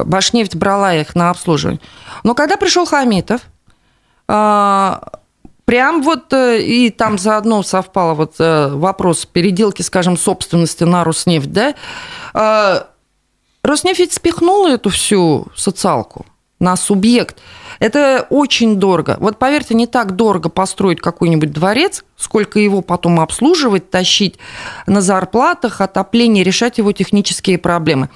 Башнефть 0.05 0.55
брала 0.55 0.95
их 0.95 1.15
на 1.15 1.29
обслуживание. 1.29 1.81
Но 2.23 2.35
когда 2.35 2.57
пришел 2.57 2.85
Хамитов, 2.85 3.41
а, 4.27 5.01
прям 5.65 6.01
вот 6.01 6.33
э, 6.33 6.61
и 6.61 6.89
там 6.89 7.17
заодно 7.17 7.63
совпало 7.63 8.13
вот 8.13 8.35
э, 8.39 8.69
вопрос 8.69 9.25
переделки, 9.25 9.81
скажем, 9.81 10.17
собственности 10.17 10.83
на 10.83 11.03
Роснефть, 11.03 11.51
да, 11.51 11.75
а, 12.33 12.87
Роснефть 13.63 13.99
ведь 13.99 14.13
спихнула 14.13 14.69
эту 14.69 14.89
всю 14.89 15.47
социалку 15.55 16.25
на 16.59 16.75
субъект. 16.75 17.37
Это 17.79 18.27
очень 18.29 18.75
дорого. 18.75 19.17
Вот 19.19 19.39
поверьте, 19.39 19.73
не 19.73 19.87
так 19.87 20.15
дорого 20.15 20.49
построить 20.49 20.99
какой-нибудь 20.99 21.51
дворец, 21.51 22.03
сколько 22.17 22.59
его 22.59 22.81
потом 22.81 23.19
обслуживать, 23.19 23.89
тащить 23.89 24.37
на 24.85 25.01
зарплатах, 25.01 25.81
отопление, 25.81 26.43
решать 26.43 26.77
его 26.77 26.91
технические 26.91 27.57
проблемы. 27.57 28.09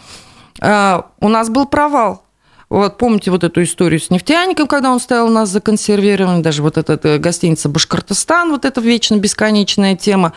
А, 0.64 1.08
у 1.20 1.28
нас 1.28 1.50
был 1.50 1.66
провал. 1.66 2.24
Вот 2.70 2.98
помните 2.98 3.30
вот 3.30 3.44
эту 3.44 3.62
историю 3.62 4.00
с 4.00 4.10
нефтяником, 4.10 4.66
когда 4.66 4.92
он 4.92 5.00
стоял 5.00 5.28
у 5.28 5.30
нас 5.30 5.50
законсервированный, 5.50 6.42
даже 6.42 6.64
вот 6.64 6.78
эта 6.78 7.00
э, 7.04 7.18
гостиница 7.18 7.70
Башкортостан, 7.70 8.50
вот 8.50 8.66
эта 8.66 8.80
вечно 8.80 9.18
бесконечная 9.18 9.96
тема. 9.96 10.34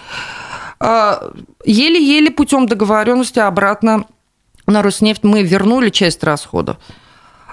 А, 0.81 1.31
еле-еле 1.65 2.31
путем 2.31 2.67
договоренности 2.67 3.39
обратно 3.39 4.05
на 4.67 4.83
Роснефть 4.83 5.23
мы 5.23 5.45
вернули 5.45 5.91
часть 5.91 6.25
расходов. 6.25 6.77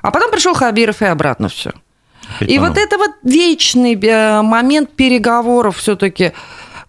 А 0.01 0.09
потом 0.09 0.31
пришел 0.31 0.55
Хабиров 0.55 1.03
и 1.03 1.05
обратно 1.05 1.49
все. 1.49 1.71
И 2.39 2.57
вот 2.57 2.77
это 2.77 2.97
вот 2.97 3.11
вечный 3.21 3.95
э, 3.95 4.41
момент 4.41 4.93
переговоров 4.93 5.77
все-таки 5.77 6.33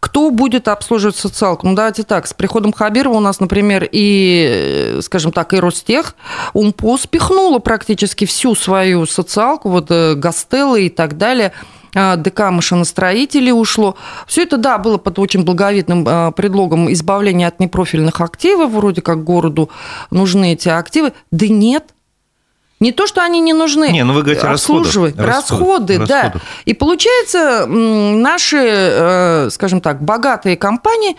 кто 0.05 0.31
будет 0.31 0.69
обслуживать 0.69 1.17
социалку? 1.17 1.67
Ну, 1.67 1.75
давайте 1.75 2.03
так, 2.03 2.27
с 2.27 2.35
приходом 2.35 2.75
Хабирова 2.75 3.14
у 3.14 3.21
нас, 3.21 3.40
например, 3.40 3.88
и, 3.90 4.99
скажем 5.01 5.33
так, 5.33 5.55
и 5.55 5.57
Ростех, 5.57 6.14
УМПО 6.53 6.99
спихнула 6.99 7.59
практически 7.59 8.27
всю 8.27 8.55
свою 8.55 9.07
социалку, 9.07 9.71
вот 9.71 9.90
э, 9.90 10.14
Гастеллы 10.14 10.87
и 10.87 10.88
так 10.90 11.17
далее, 11.17 11.55
а, 11.95 12.17
ДК 12.17 12.51
машиностроителей 12.51 13.53
ушло. 13.53 13.97
Все 14.27 14.43
это, 14.43 14.59
да, 14.59 14.77
было 14.77 14.99
под 14.99 15.19
очень 15.19 15.43
благовидным 15.43 16.05
а, 16.07 16.33
предлогом 16.33 16.93
избавления 16.93 17.49
от 17.49 17.59
непрофильных 17.59 18.21
активов, 18.21 18.73
вроде 18.73 19.01
как 19.01 19.25
городу 19.25 19.71
нужны 20.11 20.53
эти 20.53 20.69
активы. 20.69 21.14
Да 21.31 21.49
нет, 21.49 21.93
не 22.85 22.92
то, 22.92 23.07
что 23.07 23.23
они 23.23 23.40
не 23.40 23.55
нужны. 23.55 23.90
Не, 23.90 24.05
ну 24.05 24.12
вы 24.12 24.23
говорите 24.23 24.47
обслуживать. 24.47 25.16
Расходы, 25.16 25.97
расходы, 25.97 26.07
да. 26.07 26.35
И 26.66 26.75
получается, 26.75 27.66
наши, 27.66 28.59
э, 28.61 29.49
скажем 29.51 29.81
так, 29.81 30.03
богатые 30.03 30.57
компании 30.57 31.16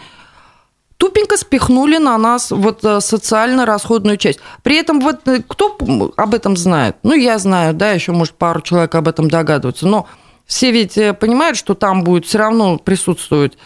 тупенько 0.97 1.37
спихнули 1.37 1.97
на 1.97 2.17
нас 2.19 2.51
вот 2.51 2.85
э, 2.85 3.01
социально-расходную 3.01 4.17
часть. 4.17 4.39
При 4.61 4.77
этом 4.77 4.99
вот 4.99 5.27
э, 5.27 5.41
кто 5.47 5.75
об 6.15 6.35
этом 6.35 6.55
знает? 6.55 6.97
Ну, 7.01 7.15
я 7.15 7.39
знаю, 7.39 7.73
да, 7.73 7.91
еще, 7.91 8.11
может, 8.11 8.35
пару 8.35 8.61
человек 8.61 8.93
об 8.93 9.07
этом 9.07 9.27
догадываются, 9.27 9.87
но 9.87 10.07
все 10.45 10.71
ведь 10.71 10.93
понимают, 11.19 11.57
что 11.57 11.73
там 11.73 12.03
будет 12.03 12.27
все 12.27 12.37
равно 12.37 12.77
присутствовать, 12.77 13.57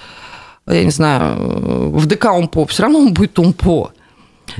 я 0.65 0.85
не 0.85 0.91
знаю, 0.91 1.91
в 1.91 2.05
ДК 2.05 2.31
УМПО, 2.31 2.65
все 2.67 2.83
равно 2.83 2.99
он 2.99 3.13
будет 3.13 3.37
УМПО. 3.37 3.91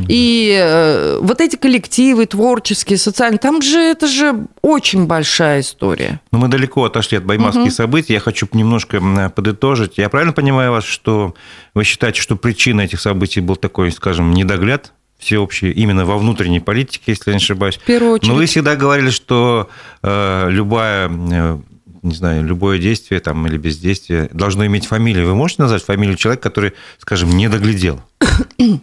И 0.07 0.57
э, 0.59 1.19
вот 1.21 1.41
эти 1.41 1.55
коллективы 1.55 2.25
творческие, 2.25 2.97
социальные, 2.97 3.39
там 3.39 3.61
же 3.61 3.79
это 3.79 4.07
же 4.07 4.47
очень 4.61 5.05
большая 5.05 5.61
история. 5.61 6.21
Но 6.31 6.39
мы 6.39 6.47
далеко 6.47 6.85
отошли 6.85 7.17
от 7.17 7.25
баймакских 7.25 7.63
угу. 7.63 7.71
событий. 7.71 8.13
Я 8.13 8.19
хочу 8.19 8.47
немножко 8.53 9.01
подытожить. 9.35 9.97
Я 9.97 10.09
правильно 10.09 10.33
понимаю 10.33 10.71
вас, 10.71 10.83
что 10.83 11.35
вы 11.73 11.83
считаете, 11.83 12.21
что 12.21 12.35
причиной 12.35 12.85
этих 12.85 12.99
событий 12.99 13.41
был 13.41 13.55
такой, 13.55 13.91
скажем, 13.91 14.33
недогляд 14.33 14.93
всеобщий 15.17 15.71
именно 15.71 16.05
во 16.05 16.17
внутренней 16.17 16.61
политике, 16.61 17.03
если 17.07 17.31
я 17.31 17.33
не 17.35 17.43
ошибаюсь. 17.43 17.77
В 17.77 17.83
первую 17.83 18.13
очередь. 18.13 18.29
Но 18.29 18.35
вы 18.35 18.45
всегда 18.45 18.75
говорили, 18.77 19.09
что 19.09 19.69
э, 20.01 20.47
любая 20.49 21.09
э, 21.09 21.59
не 22.01 22.15
знаю, 22.15 22.45
любое 22.45 22.79
действие 22.79 23.19
там, 23.19 23.45
или 23.47 23.57
бездействие 23.57 24.29
должно 24.31 24.65
иметь 24.65 24.85
фамилию. 24.85 25.25
Вы 25.25 25.35
можете 25.35 25.63
назвать 25.63 25.83
фамилию 25.83 26.15
человека, 26.15 26.43
который, 26.43 26.73
скажем, 26.97 27.29
не 27.31 27.49
доглядел? 27.49 28.01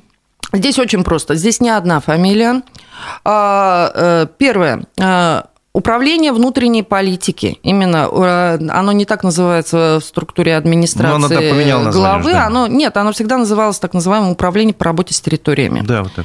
Здесь 0.56 0.78
очень 0.78 1.04
просто. 1.04 1.34
Здесь 1.34 1.60
не 1.60 1.70
одна 1.70 2.00
фамилия. 2.00 2.62
А, 3.24 3.90
э, 3.94 4.26
первое. 4.38 4.84
А, 5.00 5.46
управление 5.76 6.32
внутренней 6.32 6.82
политики, 6.82 7.58
именно, 7.62 8.08
э, 8.10 8.58
оно 8.70 8.92
не 8.92 9.04
так 9.04 9.22
называется 9.22 9.98
в 10.00 10.04
структуре 10.04 10.56
администрации 10.56 11.14
оно 11.14 11.28
главы, 11.92 12.32
да. 12.32 12.46
оно, 12.46 12.66
нет, 12.66 12.96
оно 12.96 13.12
всегда 13.12 13.36
называлось 13.36 13.78
так 13.78 13.92
называемое 13.92 14.32
управление 14.32 14.72
по 14.72 14.86
работе 14.86 15.12
с 15.12 15.20
территориями. 15.20 15.82
Да, 15.82 16.04
вот 16.04 16.14
так. 16.14 16.24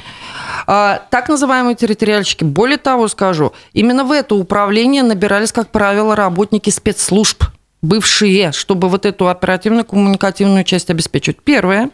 А, 0.66 1.02
так 1.10 1.28
называемые 1.28 1.74
территориальщики. 1.74 2.44
Более 2.44 2.78
того, 2.78 3.08
скажу, 3.08 3.52
именно 3.74 4.04
в 4.04 4.12
это 4.12 4.34
управление 4.36 5.02
набирались, 5.02 5.52
как 5.52 5.68
правило, 5.68 6.16
работники 6.16 6.70
спецслужб, 6.70 7.44
бывшие, 7.82 8.52
чтобы 8.52 8.88
вот 8.88 9.04
эту 9.04 9.28
оперативную 9.28 9.84
коммуникативную 9.84 10.64
часть 10.64 10.88
обеспечивать. 10.88 11.42
Первое 11.42 11.90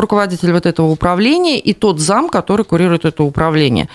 руководитель 0.00 0.52
вот 0.52 0.66
этого 0.66 0.88
управления 0.88 1.58
и 1.58 1.72
тот 1.74 2.00
зам, 2.00 2.28
который 2.28 2.64
курирует 2.64 3.04
это 3.04 3.22
управление. 3.22 3.88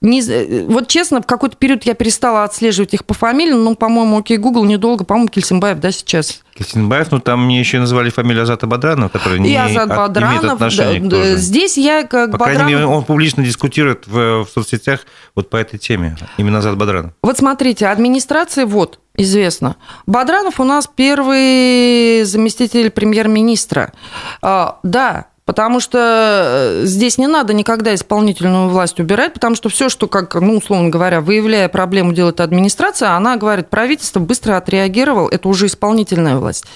Не, 0.00 0.22
вот 0.66 0.88
честно, 0.88 1.20
в 1.20 1.26
какой-то 1.26 1.56
период 1.56 1.82
я 1.82 1.92
перестала 1.92 2.44
отслеживать 2.44 2.94
их 2.94 3.04
по 3.04 3.12
фамилиям, 3.12 3.62
ну, 3.62 3.74
по-моему, 3.74 4.18
окей, 4.18 4.38
Google 4.38 4.64
недолго, 4.64 5.04
по-моему, 5.04 5.28
Кельсенбаев, 5.28 5.78
да, 5.78 5.92
сейчас. 5.92 6.42
Кельсенбаев, 6.56 7.10
ну, 7.10 7.20
там 7.20 7.44
мне 7.44 7.60
еще 7.60 7.78
назвали 7.78 8.08
фамилию 8.08 8.44
Азата 8.44 8.66
Бадранова, 8.66 9.10
который 9.10 9.38
не 9.40 9.54
Азат 9.54 9.90
Бадранов, 9.90 10.42
имеет 10.42 10.54
отношения 10.54 11.00
да, 11.00 11.34
к 11.34 11.36
Здесь 11.36 11.76
я 11.76 12.04
как 12.04 12.32
По 12.32 12.38
Бадранов... 12.38 12.62
крайней 12.62 12.74
мере, 12.76 12.86
он 12.86 13.04
публично 13.04 13.44
дискутирует 13.44 14.06
в, 14.06 14.44
в 14.44 14.48
соцсетях 14.48 15.00
вот 15.34 15.50
по 15.50 15.58
этой 15.58 15.78
теме, 15.78 16.16
именно 16.38 16.60
Азат 16.60 16.78
Бадранов. 16.78 17.12
Вот 17.22 17.36
смотрите, 17.36 17.86
администрация, 17.86 18.64
вот, 18.64 19.00
известно. 19.16 19.76
Бадранов 20.06 20.60
у 20.60 20.64
нас 20.64 20.86
первый 20.86 22.24
заместитель 22.24 22.90
премьер-министра. 22.90 23.92
А, 24.40 24.78
да, 24.82 25.26
Потому 25.50 25.80
что 25.80 25.98
э, 25.98 26.82
здесь 26.84 27.18
не 27.18 27.26
надо 27.26 27.52
никогда 27.54 27.92
исполнительную 27.92 28.68
власть 28.68 29.00
убирать, 29.00 29.34
потому 29.34 29.56
что 29.56 29.68
все, 29.68 29.88
что, 29.88 30.06
как, 30.06 30.36
ну, 30.36 30.58
условно 30.58 30.90
говоря, 30.90 31.20
выявляя 31.20 31.68
проблему, 31.68 32.12
делает 32.12 32.38
администрация, 32.38 33.16
она 33.16 33.36
говорит, 33.36 33.68
правительство 33.68 34.20
быстро 34.20 34.56
отреагировал, 34.56 35.26
это 35.26 35.48
уже 35.48 35.66
исполнительная 35.66 36.36
власть. 36.36 36.66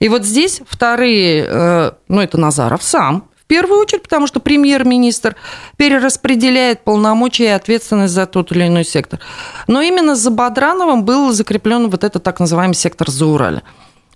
И 0.00 0.08
вот 0.08 0.24
здесь 0.24 0.62
вторые, 0.68 1.46
э, 1.46 1.92
ну, 2.08 2.20
это 2.20 2.36
Назаров 2.36 2.82
сам, 2.82 3.28
в 3.38 3.44
первую 3.44 3.78
очередь, 3.78 4.02
потому 4.02 4.26
что 4.26 4.40
премьер-министр 4.40 5.36
перераспределяет 5.76 6.82
полномочия 6.82 7.44
и 7.44 7.50
ответственность 7.50 8.14
за 8.14 8.26
тот 8.26 8.50
или 8.50 8.66
иной 8.66 8.84
сектор. 8.84 9.20
Но 9.68 9.80
именно 9.80 10.16
за 10.16 10.32
Бадрановым 10.32 11.04
был 11.04 11.30
закреплен 11.30 11.88
вот 11.88 12.02
этот 12.02 12.24
так 12.24 12.40
называемый 12.40 12.74
сектор 12.74 13.08
Заурали. 13.08 13.62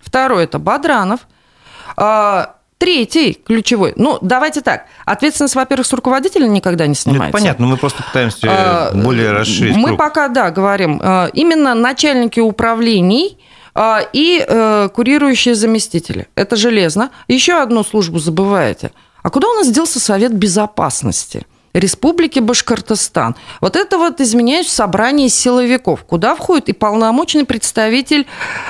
Второй– 0.01 0.43
это 0.47 0.59
Бадранов 0.59 1.21
а,– 1.97 2.57
Третий 2.79 3.35
ключевой. 3.35 3.93
Ну, 3.97 4.19
давайте 4.23 4.61
так. 4.61 4.87
Ответственность, 5.05 5.57
во-первых, 5.57 5.85
с 5.85 5.93
руководителя 5.93 6.47
никогда 6.47 6.87
не 6.87 6.95
снимается. 6.95 7.29
Это 7.29 7.39
понятно, 7.39 7.67
мы 7.67 7.77
просто 7.77 8.05
пытаемся 8.05 8.47
а, 8.49 8.93
более 8.95 9.33
расширить. 9.33 9.77
Мы 9.77 9.89
круг. 9.89 9.99
пока, 9.99 10.29
да, 10.29 10.53
говорим. 10.53 11.01
А, 11.03 11.29
именно 11.33 11.75
начальники 11.75 12.39
управлений 12.39 13.37
а, 13.75 14.01
и 14.13 14.45
э, 14.47 14.89
курирующие 14.95 15.57
заместители. 15.57 16.29
Это 16.37 16.55
железно. 16.55 17.11
Еще 17.27 17.61
одну 17.61 17.83
службу 17.83 18.21
забываете. 18.21 18.93
А 19.23 19.31
куда 19.31 19.49
у 19.49 19.55
нас 19.55 19.69
делся 19.71 19.99
Совет 19.99 20.33
Безопасности? 20.33 21.47
Республики 21.75 22.41
Башкортостан. 22.41 23.35
Вот 23.61 23.77
это 23.77 23.99
вот, 23.99 24.21
изменяюсь, 24.21 24.69
собрание 24.69 25.29
силовиков, 25.29 26.05
куда 26.05 26.35
входит 26.35 26.69
и 26.69 26.73
полномочный 26.73 27.45
представитель, 27.45 28.27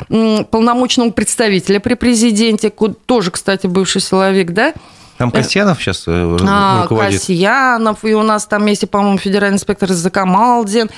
полномочного 0.09 1.11
представителя 1.11 1.81
при 1.81 1.95
президенте, 1.95 2.71
тоже, 3.07 3.31
кстати, 3.31 3.67
бывший 3.67 4.01
силовик, 4.01 4.53
да, 4.53 4.75
там 5.19 5.31
э, 5.31 5.33
Касьянов 5.33 5.81
сейчас 5.83 6.05
э, 6.07 6.37
а, 6.47 6.83
руководит. 6.85 7.21
Касьянов, 7.21 8.05
и 8.05 8.15
у 8.15 8.23
нас 8.23 8.47
там 8.47 8.65
есть, 8.67 8.89
по-моему, 8.89 9.19
федеральный 9.19 9.57
инспектор 9.57 9.91
Закамалдин. 9.91 10.89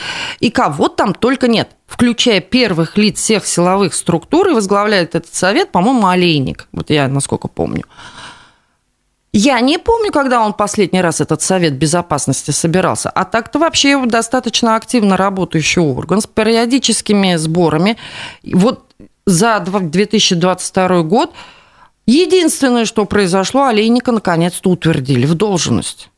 И 0.40 0.50
кого 0.50 0.88
там 0.88 1.14
только 1.14 1.48
нет, 1.48 1.70
включая 1.86 2.40
первых 2.40 2.98
лиц 2.98 3.18
всех 3.18 3.46
силовых 3.46 3.94
структур, 3.94 4.48
и 4.48 4.52
возглавляет 4.52 5.14
этот 5.14 5.34
совет, 5.34 5.72
по-моему, 5.72 6.06
Олейник. 6.06 6.68
Вот 6.72 6.90
я, 6.90 7.08
насколько 7.08 7.48
помню. 7.48 7.84
Я 9.33 9.61
не 9.61 9.79
помню, 9.79 10.11
когда 10.11 10.45
он 10.45 10.53
последний 10.53 11.01
раз 11.01 11.21
этот 11.21 11.40
Совет 11.40 11.75
Безопасности 11.75 12.51
собирался. 12.51 13.11
А 13.11 13.25
так-то 13.25 13.61
вообще 13.61 14.05
достаточно 14.05 14.75
активно 14.75 15.16
работающий 15.16 15.81
орган 15.81 16.21
с 16.21 16.27
периодическими 16.27 17.37
сборами. 17.37 17.97
Вот 18.43 18.87
за 19.27 19.61
2022 19.61 21.03
год 21.03 21.33
единственное, 22.07 22.85
что 22.85 23.05
произошло, 23.05 23.66
Олейника 23.66 24.11
наконец-то 24.11 24.71
утвердили 24.71 25.27
в 25.27 25.35
должность. 25.35 26.11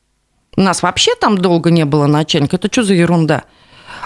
У 0.57 0.63
нас 0.63 0.83
вообще 0.83 1.15
там 1.15 1.37
долго 1.37 1.71
не 1.71 1.85
было 1.85 2.07
начальника. 2.07 2.57
Это 2.57 2.69
что 2.73 2.83
за 2.83 2.95
ерунда? 2.95 3.45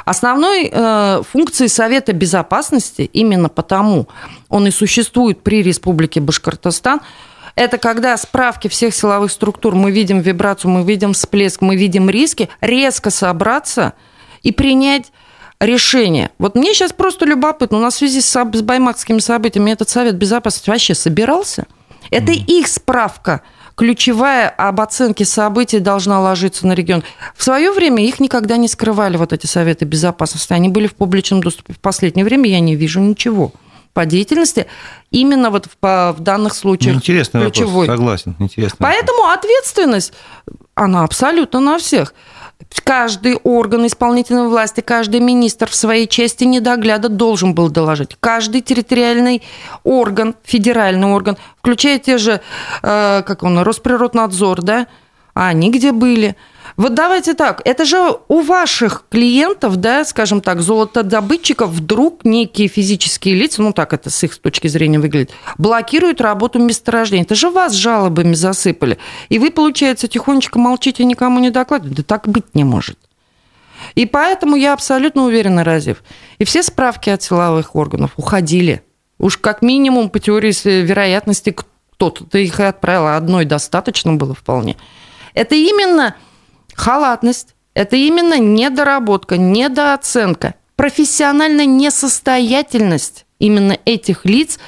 Основной 0.05 0.69
э, 0.71 1.23
функцией 1.31 1.69
Совета 1.69 2.13
Безопасности 2.13 3.03
именно 3.13 3.49
потому 3.49 4.09
он 4.49 4.67
и 4.67 4.73
существует 4.73 5.43
при 5.45 5.63
Республике 5.63 6.21
Башкортостан– 6.21 7.01
это 7.57 7.79
когда 7.79 8.17
справки 8.19 8.69
всех 8.69 8.95
силовых 8.95 9.33
структур, 9.33 9.75
мы 9.75 9.91
видим 9.91 10.21
вибрацию, 10.21 10.71
мы 10.71 10.85
видим 10.85 11.15
всплеск, 11.15 11.63
мы 11.63 11.75
видим 11.75 12.09
риски, 12.09 12.51
резко 12.61 13.11
собраться 13.11 13.95
и 14.43 14.53
принять 14.53 15.11
решение. 15.59 16.31
Вот 16.39 16.55
мне 16.55 16.75
сейчас 16.75 16.93
просто 16.93 17.25
любопытно, 17.25 17.79
у 17.79 17.81
нас 17.81 17.95
в 17.95 17.99
связи 17.99 18.21
с, 18.21 18.31
с 18.31 18.63
баймакскими 18.63 19.19
событиями 19.19 19.71
этот 19.71 19.89
Совет 19.89 20.17
Безопасности 20.17 20.69
вообще 20.69 20.95
собирался? 20.95 21.67
Это 22.11 22.33
mm. 22.33 22.45
их 22.47 22.69
справка 22.69 23.43
ключевая 23.75 24.49
об 24.49 24.81
оценке 24.81 25.25
событий 25.25 25.81
должна 25.81 26.21
ложиться 26.21 26.67
на 26.67 26.73
регион. 26.73 27.05
В 27.35 27.43
свое 27.43 27.71
время 27.73 28.05
их 28.07 28.21
никогда 28.21 28.57
не 28.57 28.69
скрывали, 28.69 29.19
вот 29.19 29.35
эти 29.35 29.45
советы 29.47 29.85
безопасности. 29.85 30.55
Они 30.55 30.71
были 30.71 30.87
в 30.87 30.95
публичном 30.95 31.43
доступе. 31.43 31.75
В 31.75 31.79
последнее 31.81 32.25
время 32.25 32.49
я 32.49 32.61
не 32.61 32.75
вижу 32.75 33.01
ничего 33.01 33.53
по 33.97 34.05
деятельности 34.05 34.67
именно 35.11 35.49
вот 35.49 35.65
в, 35.81 36.15
в 36.19 36.21
данных 36.21 36.55
случаях 36.55 36.97
ну, 36.97 36.99
интересный 36.99 37.41
ключевой. 37.41 37.87
Вопрос, 37.87 37.97
согласен, 37.97 38.37
интересно. 38.39 38.77
Поэтому 38.79 39.25
ответственность, 39.31 40.13
она 40.75 41.03
абсолютно 41.03 41.61
на 41.61 41.79
всех. 41.79 42.13
Каждый 42.85 43.37
орган 43.37 43.87
исполнительной 43.87 44.49
власти, 44.49 44.83
каждый 44.83 45.21
министр 45.21 45.71
в 45.71 45.75
своей 45.75 46.07
части 46.07 46.45
недогляда 46.45 47.09
должен 47.09 47.55
был 47.55 47.71
доложить. 47.71 48.19
Каждый 48.21 48.61
территориальный 48.61 49.43
орган, 49.83 50.35
федеральный 50.45 51.09
орган, 51.09 51.39
включая 51.59 51.99
те 51.99 52.19
же, 52.19 52.43
э, 52.83 53.23
как 53.27 53.43
он, 53.45 53.59
Росприроднадзор, 53.61 54.61
да, 54.61 54.89
а 55.37 55.49
они 55.49 55.71
где 55.71 55.93
были– 55.93 56.35
вот 56.77 56.93
давайте 56.93 57.33
так, 57.33 57.63
это 57.65 57.87
же 57.87 58.19
у 58.29 58.43
ваших 58.43 59.05
клиентов, 59.09 59.77
да, 59.77 60.05
скажем 60.05 60.43
так, 60.43 60.61
золотодобытчиков 60.61 61.71
вдруг 61.71 62.25
некие 62.25 62.69
физические 62.69 63.35
лица, 63.35 63.63
ну 63.63 63.73
так 63.73 63.95
это 63.95 64.11
с 64.11 64.23
их 64.23 64.37
точки 64.37 64.69
зрения 64.69 64.99
выглядит, 64.99 65.31
блокируют 65.57 66.21
работу 66.21 66.59
месторождения. 66.59 67.25
Это 67.25 67.35
же 67.35 67.49
вас 67.49 67.73
жалобами 67.73 68.35
засыпали. 68.35 68.99
И 69.31 69.39
вы, 69.39 69.51
получается, 69.51 70.07
тихонечко 70.07 70.59
молчите, 70.59 71.05
никому 71.05 71.41
не 71.41 71.51
докладываете. 71.51 72.03
Да 72.03 72.07
так 72.07 72.29
быть 72.29 72.55
не 72.55 72.65
может. 72.65 72.99
И 73.95 74.05
поэтому 74.05 74.57
я 74.57 74.75
абсолютно 74.75 75.25
уверена, 75.25 75.65
Разив, 75.65 76.03
и 76.39 76.45
все 76.45 76.63
справки 76.63 77.09
от 77.09 77.23
силовых 77.23 77.75
органов 77.75 78.11
уходили. 78.17 78.83
Уж 79.19 79.39
как 79.39 79.63
минимум 79.63 80.11
по 80.11 80.19
теории 80.19 80.53
вероятности 80.83 81.57
кто-то 81.57 82.37
их 82.37 82.61
и 82.61 82.65
отправил, 82.65 83.07
а 83.07 83.17
одной 83.17 83.47
достаточно 83.47 84.13
было 84.13 84.35
вполне. 84.35 84.77
Это 85.37 85.55
именно 85.55 86.17
халатность, 86.75 87.55
это 87.75 87.95
именно 87.95 88.39
недоработка, 88.39 89.37
недооценка, 89.37 90.55
профессиональная 90.77 91.67
несостоятельность 91.67 93.27
именно 93.39 93.79
этих 93.85 94.25
лиц, 94.25 94.59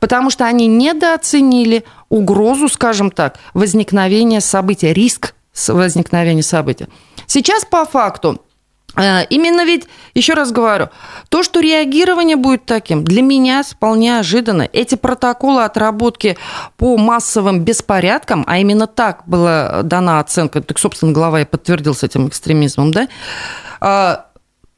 потому 0.00 0.30
что 0.30 0.46
они 0.46 0.66
недооценили 0.66 1.84
угрозу, 2.08 2.70
скажем 2.70 3.10
так, 3.10 3.38
возникновения 3.52 4.40
события, 4.40 4.94
риск 4.94 5.34
возникновения 5.68 6.42
события. 6.42 6.88
Сейчас 7.26 7.66
по 7.66 7.84
факту 7.84 8.40
именно 8.96 9.64
ведь, 9.64 9.88
еще 10.14 10.34
раз 10.34 10.52
говорю, 10.52 10.88
то, 11.28 11.42
что 11.42 11.60
реагирование 11.60 12.36
будет 12.36 12.64
таким, 12.64 13.04
для 13.04 13.22
меня 13.22 13.62
вполне 13.62 14.18
ожиданно. 14.18 14.68
Эти 14.72 14.94
протоколы 14.94 15.64
отработки 15.64 16.36
по 16.76 16.96
массовым 16.96 17.60
беспорядкам, 17.60 18.44
а 18.46 18.58
именно 18.58 18.86
так 18.86 19.22
была 19.26 19.82
дана 19.82 20.20
оценка, 20.20 20.62
так, 20.62 20.78
собственно, 20.78 21.12
глава 21.12 21.40
и 21.40 21.44
подтвердил 21.44 21.94
с 21.94 22.02
этим 22.02 22.28
экстремизмом, 22.28 22.92
да, 22.92 23.08
а, 23.80 24.26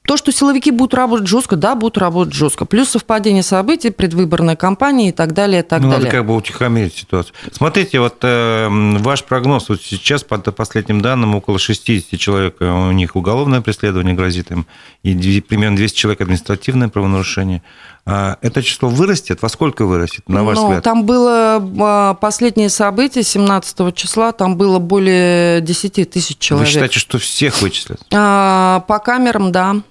то, 0.07 0.17
что 0.17 0.33
силовики 0.33 0.71
будут 0.71 0.95
работать 0.95 1.27
жестко, 1.27 1.57
да, 1.57 1.75
будут 1.75 1.99
работать 1.99 2.33
жестко. 2.33 2.65
Плюс 2.65 2.91
совпадение 2.91 3.43
событий, 3.43 3.91
предвыборная 3.91 4.57
кампания 4.57 5.09
и 5.09 5.13
так 5.13 5.35
далее, 5.35 5.61
и 5.61 5.63
так 5.63 5.83
ну, 5.83 5.91
далее. 5.91 6.07
Надо 6.07 6.17
как 6.17 6.27
бы 6.27 6.35
утихомирить 6.37 6.95
ситуацию. 6.95 7.35
Смотрите, 7.53 8.01
вот 8.01 8.17
э, 8.23 8.69
ваш 8.71 9.25
прогноз, 9.25 9.69
вот 9.69 9.83
сейчас, 9.83 10.23
по 10.23 10.39
последним 10.39 11.01
данным, 11.01 11.35
около 11.35 11.59
60 11.59 12.19
человек, 12.19 12.57
э, 12.61 12.71
у 12.71 12.93
них 12.93 13.17
уголовное 13.17 13.61
преследование 13.61 14.15
грозит 14.15 14.51
им, 14.51 14.67
и 15.03 15.41
примерно 15.41 15.77
200 15.77 15.97
человек 15.97 16.21
административное 16.21 16.89
правонарушение. 16.89 17.63
А 18.09 18.39
это 18.41 18.63
число 18.63 18.89
вырастет? 18.89 19.43
Во 19.43 19.49
сколько 19.49 19.85
вырастет, 19.85 20.29
на 20.29 20.45
ваш 20.45 20.57
ну, 20.57 20.67
взгляд? 20.67 20.85
Там 20.85 21.05
было 21.05 21.61
а, 21.81 22.15
последнее 22.15 22.69
событие 22.69 23.25
17 23.25 23.93
числа, 23.97 24.31
там 24.31 24.57
было 24.57 24.79
более 24.79 25.61
10 25.61 26.09
тысяч 26.11 26.39
человек. 26.39 26.69
Вы 26.69 26.73
считаете, 26.73 27.01
что 27.01 27.19
всех 27.19 27.61
вычислят? 27.61 28.01
А, 28.15 28.85
по 28.87 29.01
камерам, 29.01 29.51
да. 29.51 29.83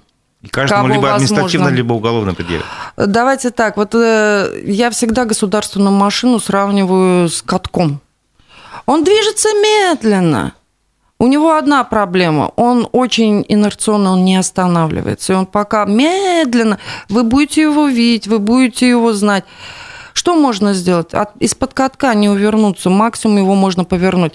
И 0.45 0.47
каждому 0.47 0.83
Кого 0.83 0.93
либо 0.95 1.13
административно, 1.13 1.65
возможно. 1.65 1.75
либо 1.75 1.93
уголовно 1.93 2.33
предъявят. 2.35 2.65
Давайте 2.97 3.49
так, 3.49 3.77
вот 3.77 3.95
э, 3.95 4.61
я 4.65 4.89
всегда 4.91 5.25
государственную 5.25 5.91
машину 5.91 6.39
сравниваю 6.39 7.29
с 7.29 7.41
катком. 7.41 7.99
Он 8.85 9.03
движется 9.03 9.49
медленно. 9.49 10.53
У 11.17 11.27
него 11.27 11.55
одна 11.55 11.83
проблема. 11.83 12.51
Он 12.55 12.87
очень 12.91 13.43
инерционно, 13.47 14.11
он 14.11 14.23
не 14.23 14.35
останавливается. 14.35 15.33
И 15.33 15.35
он 15.35 15.47
пока 15.47 15.85
медленно, 15.85 16.77
вы 17.09 17.23
будете 17.23 17.63
его 17.63 17.87
видеть, 17.87 18.27
вы 18.27 18.37
будете 18.37 18.87
его 18.87 19.13
знать. 19.13 19.45
Что 20.15 20.33
можно 20.33 20.73
сделать? 20.73 21.13
От, 21.13 21.35
из-под 21.41 21.73
катка 21.73 22.13
не 22.13 22.29
увернуться, 22.29 22.89
максимум 22.89 23.37
его 23.37 23.53
можно 23.53 23.83
повернуть. 23.83 24.31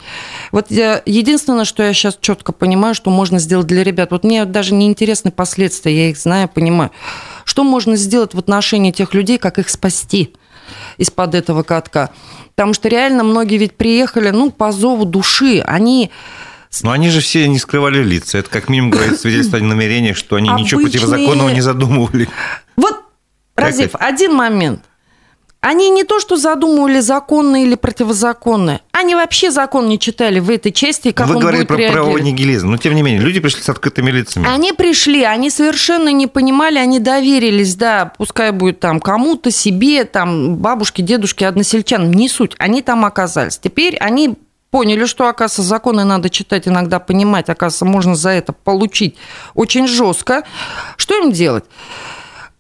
Вот 0.53 0.67
я, 0.71 1.01
единственное, 1.07 1.65
что 1.65 1.83
я 1.83 1.95
сейчас 1.95 2.19
четко 2.21 2.53
понимаю, 2.53 2.95
что 2.95 3.11
можно 3.11 3.39
сделать 3.39 3.67
для 3.67 3.83
ребят. 3.83 4.11
Вот 4.11 4.23
мне 4.23 4.45
даже 4.45 4.75
не 4.75 4.87
интересны 4.87 5.31
последствия, 5.31 5.97
я 5.97 6.11
их 6.11 6.19
знаю, 6.19 6.49
понимаю. 6.49 6.91
Что 7.45 7.65
можно 7.65 7.97
сделать 7.97 8.35
в 8.35 8.39
отношении 8.39 8.93
тех 8.93 9.15
людей, 9.15 9.39
как 9.39 9.59
их 9.59 9.71
спасти 9.71 10.35
из-под 10.99 11.35
этого 11.35 11.63
катка? 11.63 12.11
Потому 12.55 12.75
что 12.75 12.91
реально 12.91 13.25
многие 13.25 13.57
ведь 13.57 13.75
приехали, 13.75 14.29
ну, 14.29 14.51
по 14.51 14.73
зову 14.73 15.07
души. 15.07 15.65
Они 15.67 16.11
но 16.83 16.91
они 16.91 17.09
же 17.09 17.21
все 17.21 17.49
не 17.49 17.59
скрывали 17.59 18.03
лица. 18.03 18.37
Это 18.37 18.51
как 18.51 18.69
минимум 18.69 18.91
говорит 18.91 19.19
свидетельство 19.19 19.59
о 19.59 19.63
намерениях, 19.63 20.19
что 20.19 20.37
они 20.37 20.51
Обычные... 20.51 20.65
ничего 20.65 20.83
противозаконного 20.83 21.49
не 21.49 21.63
задумывали. 21.63 22.29
Вот, 22.77 23.01
Разив, 23.57 23.93
один 23.95 24.35
момент. 24.35 24.83
Они 25.63 25.91
не 25.91 26.05
то, 26.05 26.21
что 26.21 26.37
задумывали 26.37 27.01
законные 27.01 27.67
или 27.67 27.75
противозаконные, 27.75 28.81
они 28.93 29.15
вообще 29.15 29.51
закон 29.51 29.89
не 29.89 29.99
читали 29.99 30.41
в 30.41 30.49
этой 30.49 30.73
части, 30.73 31.11
как 31.11 31.27
Вы 31.27 31.35
он 31.35 31.41
говорите 31.43 31.67
будет 31.67 31.87
про 31.87 31.93
правовой 31.93 32.23
нигилизм, 32.23 32.71
но 32.71 32.79
тем 32.79 32.95
не 32.95 33.03
менее, 33.03 33.21
люди 33.21 33.41
пришли 33.41 33.61
с 33.61 33.69
открытыми 33.69 34.11
лицами. 34.11 34.49
Они 34.49 34.73
пришли, 34.73 35.23
они 35.23 35.51
совершенно 35.51 36.09
не 36.13 36.27
понимали, 36.27 36.79
они 36.79 36.99
доверились, 36.99 37.75
да, 37.75 38.13
пускай 38.17 38.53
будет 38.53 38.81
там 38.81 39.01
кому-то, 39.01 39.51
себе, 39.51 40.05
там, 40.05 40.57
бабушке, 40.57 41.03
дедушке, 41.03 41.47
односельчанам, 41.47 42.11
не 42.11 42.31
суть, 42.31 42.55
они 42.59 42.81
там 42.81 43.05
оказались. 43.05 43.59
Теперь 43.59 43.99
они 43.99 44.37
поняли, 44.71 45.05
что, 45.05 45.29
оказывается, 45.29 45.63
законы 45.63 46.05
надо 46.05 46.31
читать, 46.31 46.69
иногда 46.69 47.01
понимать, 47.01 47.51
оказывается, 47.51 47.85
можно 47.85 48.15
за 48.15 48.31
это 48.31 48.55
получить 48.55 49.17
очень 49.55 49.87
жестко. 49.87 50.45
Что 50.97 51.19
им 51.23 51.33
делать? 51.33 51.65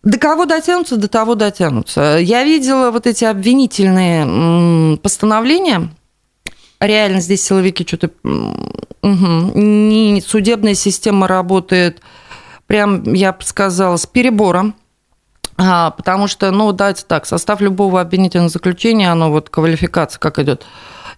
До 0.03 0.19
кого 0.19 0.47
дотянутся, 0.47 0.97
до 0.97 1.09
того 1.09 1.35
дотянутся. 1.35 2.19
Я 2.21 2.45
видела 2.45 2.91
вот 2.91 3.07
эти 3.07 3.25
обвинительные 3.25 4.97
постановления. 4.99 5.91
Реально 6.81 7.21
здесь 7.21 7.45
силовики 7.45 7.87
что-то... 7.87 8.11
Угу. 9.03 9.53
Не, 9.55 10.23
судебная 10.27 10.75
система 10.75 11.27
работает, 11.27 12.01
прям, 12.67 13.03
я 13.13 13.33
бы 13.33 13.43
сказала, 13.43 13.97
с 13.97 14.07
перебором. 14.07 14.75
А, 15.59 15.91
потому 15.91 16.27
что, 16.27 16.51
ну, 16.51 16.73
давайте 16.73 17.05
так, 17.07 17.27
состав 17.27 17.61
любого 17.61 18.01
обвинительного 18.01 18.49
заключения, 18.49 19.13
оно 19.13 19.31
вот 19.31 19.51
квалификация 19.51 20.19
как 20.19 20.39
идет. 20.39 20.67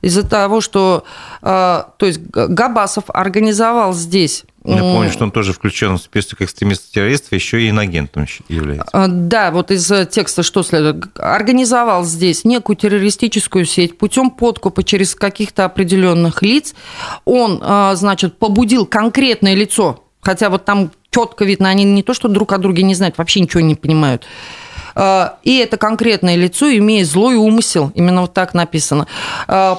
Из-за 0.01 0.29
того, 0.29 0.61
что, 0.61 1.05
а, 1.43 1.93
то 1.97 2.07
есть 2.07 2.21
Габасов 2.21 3.05
организовал 3.09 3.93
здесь 3.93 4.45
Напомню, 4.65 5.11
что 5.11 5.25
он 5.25 5.33
тоже 5.33 5.53
включен 5.53 5.99
в 5.99 6.03
список 6.03 6.43
экстремистов-террористов, 6.43 7.33
еще 7.33 7.61
и 7.61 7.71
инагентом 7.71 8.27
является. 8.49 8.89
А, 8.93 9.09
да, 9.09 9.51
вот 9.51 9.73
из 9.73 9.91
э, 9.91 10.07
текста 10.07 10.45
что 10.45 10.63
следует? 10.63 11.19
Организовал 11.19 12.05
здесь 12.05 12.45
некую 12.45 12.77
террористическую 12.77 13.65
сеть 13.65 13.99
путем 13.99 14.31
подкупа 14.31 14.85
через 14.85 15.17
каких-то 15.17 15.65
определенных 15.65 16.43
лиц. 16.43 16.75
Он, 17.25 17.59
а, 17.61 17.95
значит, 17.97 18.39
побудил 18.39 18.87
конкретное 18.87 19.55
лицо, 19.55 20.05
хотя 20.21 20.49
вот 20.49 20.65
там 20.65 20.93
четко 21.11 21.45
видно, 21.45 21.69
они 21.69 21.83
не 21.85 22.05
то, 22.05 22.15
что 22.15 22.29
друг 22.29 22.53
о 22.53 22.59
друге 22.59 22.85
не 22.85 22.95
знают, 22.95 23.19
вообще 23.19 23.41
ничего 23.41 23.61
не 23.61 23.75
понимают. 23.75 24.25
А, 24.95 25.39
и 25.43 25.57
это 25.57 25.77
конкретное 25.77 26.37
лицо, 26.37 26.71
имея 26.71 27.05
злой 27.05 27.35
умысел, 27.35 27.91
именно 27.97 28.21
вот 28.23 28.33
так 28.33 28.55
написано, 28.55 29.09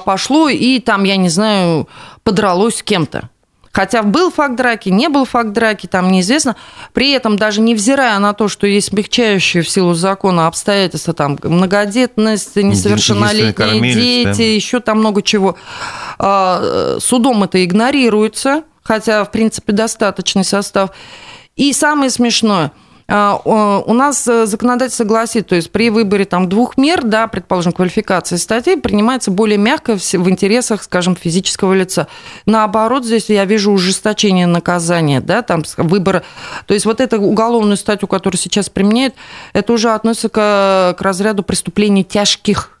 пошло 0.04 0.50
и 0.50 0.78
там, 0.80 1.04
я 1.04 1.16
не 1.16 1.30
знаю, 1.30 1.88
подралось 2.22 2.76
с 2.76 2.82
кем-то. 2.82 3.30
Хотя 3.74 4.04
был 4.04 4.30
факт 4.30 4.54
драки, 4.54 4.88
не 4.88 5.08
был 5.08 5.24
факт 5.24 5.50
драки, 5.50 5.88
там 5.88 6.12
неизвестно. 6.12 6.54
При 6.92 7.10
этом 7.10 7.36
даже 7.36 7.60
невзирая 7.60 8.16
на 8.20 8.32
то, 8.32 8.46
что 8.46 8.68
есть 8.68 8.90
смягчающие 8.90 9.64
в 9.64 9.68
силу 9.68 9.94
закона 9.94 10.46
обстоятельства, 10.46 11.12
там 11.12 11.36
многодетность, 11.42 12.54
несовершеннолетние 12.54 13.94
дети, 13.94 14.38
да. 14.38 14.42
еще 14.44 14.78
там 14.78 15.00
много 15.00 15.22
чего, 15.22 15.56
а, 16.20 16.98
судом 17.00 17.42
это 17.42 17.64
игнорируется, 17.64 18.62
хотя, 18.84 19.24
в 19.24 19.32
принципе, 19.32 19.72
достаточный 19.72 20.44
состав. 20.44 20.90
И 21.56 21.72
самое 21.72 22.10
смешное– 22.10 22.70
у 23.06 23.92
нас 23.92 24.26
э, 24.26 24.46
законодательство 24.46 25.04
гласит, 25.04 25.48
то 25.48 25.54
есть 25.54 25.70
при 25.70 25.90
выборе 25.90 26.24
там 26.24 26.48
двух 26.48 26.78
мер, 26.78 27.02
да, 27.02 27.26
предположим, 27.26 27.72
квалификации 27.72 28.36
статей 28.36 28.78
принимается 28.78 29.30
более 29.30 29.58
мягко 29.58 29.96
в 29.96 30.30
интересах, 30.30 30.82
скажем, 30.82 31.14
физического 31.14 31.74
лица. 31.74 32.08
Наоборот, 32.46 33.04
здесь 33.04 33.28
я 33.28 33.44
вижу 33.44 33.72
ужесточение 33.72 34.46
наказания, 34.46 35.20
да, 35.20 35.42
там 35.42 35.64
выбора. 35.76 36.22
То 36.66 36.72
есть 36.72 36.86
вот 36.86 37.02
эта 37.02 37.18
уголовную 37.18 37.76
статью, 37.76 38.08
которую 38.08 38.38
сейчас 38.38 38.70
применяют, 38.70 39.14
это 39.52 39.74
уже 39.74 39.90
относится 39.90 40.30
к, 40.30 40.96
к 40.98 41.02
разряду 41.02 41.42
преступлений 41.42 42.04
тяжких. 42.04 42.80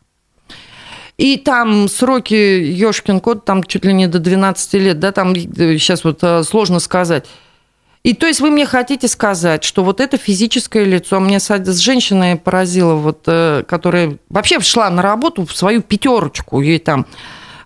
И 1.18 1.36
там 1.36 1.86
сроки, 1.88 2.34
ёшкин 2.34 3.20
код, 3.20 3.44
там 3.44 3.62
чуть 3.62 3.84
ли 3.84 3.92
не 3.92 4.08
до 4.08 4.18
12 4.18 4.74
лет, 4.74 4.98
да, 4.98 5.12
там 5.12 5.34
сейчас 5.36 6.02
вот 6.02 6.20
э, 6.22 6.42
сложно 6.44 6.80
сказать. 6.80 7.26
И 8.04 8.12
то 8.12 8.26
есть 8.26 8.40
вы 8.42 8.50
мне 8.50 8.66
хотите 8.66 9.08
сказать, 9.08 9.64
что 9.64 9.82
вот 9.82 9.98
это 9.98 10.18
физическое 10.18 10.84
лицо, 10.84 11.20
мне 11.20 11.40
с 11.40 11.78
женщиной 11.78 12.36
поразило, 12.36 12.96
вот, 12.96 13.22
э, 13.26 13.64
которая 13.66 14.18
вообще 14.28 14.60
шла 14.60 14.90
на 14.90 15.00
работу 15.00 15.46
в 15.46 15.56
свою 15.56 15.80
пятерочку, 15.80 16.60
ей 16.60 16.78
там 16.78 17.06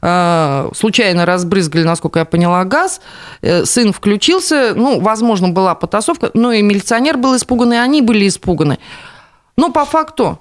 э, 0.01 0.71
случайно 0.77 1.27
разбрызгали, 1.27 1.83
насколько 1.83 2.21
я 2.21 2.25
поняла, 2.25 2.65
газ, 2.65 3.01
э, 3.43 3.65
сын 3.65 3.93
включился, 3.93 4.75
ну, 4.77 5.01
возможно, 5.01 5.49
была 5.49 5.75
потасовка, 5.75 6.31
но 6.35 6.53
и 6.53 6.63
милиционер 6.63 7.17
был 7.17 7.37
испуган, 7.37 7.73
и 7.73 7.77
они 7.77 8.01
были 8.01 8.29
испуганы. 8.29 8.79
Но 9.57 9.73
по 9.73 9.85
факту 9.85 10.41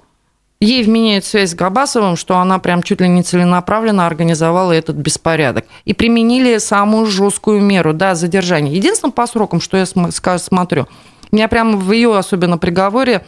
Ей 0.59 0.83
вменяют 0.83 1.23
связь 1.23 1.51
с 1.51 1.55
Габасовым, 1.55 2.15
что 2.15 2.37
она 2.37 2.57
прям 2.57 2.81
чуть 2.81 2.99
ли 2.99 3.07
не 3.07 3.21
целенаправленно 3.21 4.07
организовала 4.07 4.71
этот 4.71 4.95
беспорядок. 4.95 5.65
И 5.85 5.93
применили 5.93 6.57
самую 6.57 7.05
жесткую 7.05 7.61
меру, 7.61 7.93
да, 7.93 8.15
задержание. 8.15 8.73
Единственное 8.75 9.11
по 9.11 9.27
срокам, 9.27 9.61
что 9.61 9.77
я 9.77 9.85
смотрю, 9.85 10.87
меня 11.31 11.47
прямо 11.47 11.77
в 11.77 11.91
ее 11.91 12.17
особенно 12.17 12.57
приговоре 12.57 13.23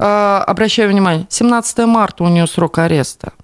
э, 0.00 0.04
обращаю 0.46 0.90
внимание, 0.90 1.26
17 1.28 1.78
марта 1.86 2.24
у 2.24 2.28
нее 2.28 2.48
срок 2.48 2.78
ареста. 2.78 3.34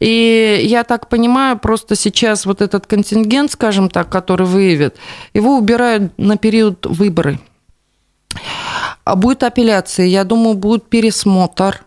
И 0.00 0.60
я 0.64 0.84
так 0.84 1.10
понимаю, 1.10 1.58
просто 1.58 1.94
сейчас 1.94 2.46
вот 2.46 2.62
этот 2.62 2.86
контингент, 2.86 3.50
скажем 3.50 3.90
так, 3.90 4.08
который 4.08 4.46
выявит, 4.46 4.96
его 5.34 5.58
убирают 5.58 6.16
на 6.18 6.38
период 6.38 6.86
выборы. 6.86 7.38
А 9.04 9.14
будет 9.14 9.42
апелляция, 9.42 10.06
я 10.06 10.24
думаю, 10.24 10.54
будет 10.54 10.88
пересмотр 10.88 11.82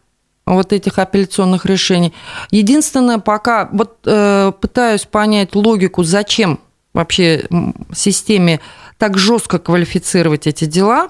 вот 0.45 0.73
этих 0.73 0.99
апелляционных 0.99 1.65
решений. 1.65 2.13
Единственное, 2.51 3.17
пока 3.17 3.69
вот 3.71 3.97
э, 4.05 4.51
пытаюсь 4.60 5.05
понять 5.05 5.55
логику, 5.55 6.03
зачем 6.03 6.60
вообще 6.93 7.45
системе 7.93 8.62
так 8.97 9.17
жестко 9.17 9.60
квалифицировать 9.60 10.47
эти 10.47 10.65
дела. 10.65 11.10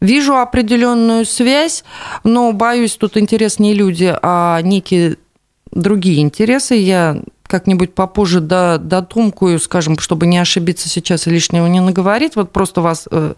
Вижу 0.00 0.36
определенную 0.36 1.24
связь, 1.24 1.84
но 2.22 2.52
боюсь, 2.52 2.96
тут 2.96 3.16
интерес 3.16 3.58
не 3.58 3.72
люди, 3.72 4.14
а 4.22 4.60
некие 4.62 5.16
другие 5.72 6.20
интересы. 6.20 6.74
Я 6.74 7.22
как-нибудь 7.46 7.94
попозже 7.94 8.40
додумкую, 8.40 9.58
скажем, 9.58 9.98
чтобы 9.98 10.26
не 10.26 10.38
ошибиться 10.38 10.88
сейчас 10.88 11.26
и 11.26 11.30
лишнего 11.30 11.66
не 11.66 11.80
наговорить, 11.80 12.36
вот 12.36 12.52
просто 12.52 12.80
вас... 12.80 13.06
Угу. 13.10 13.30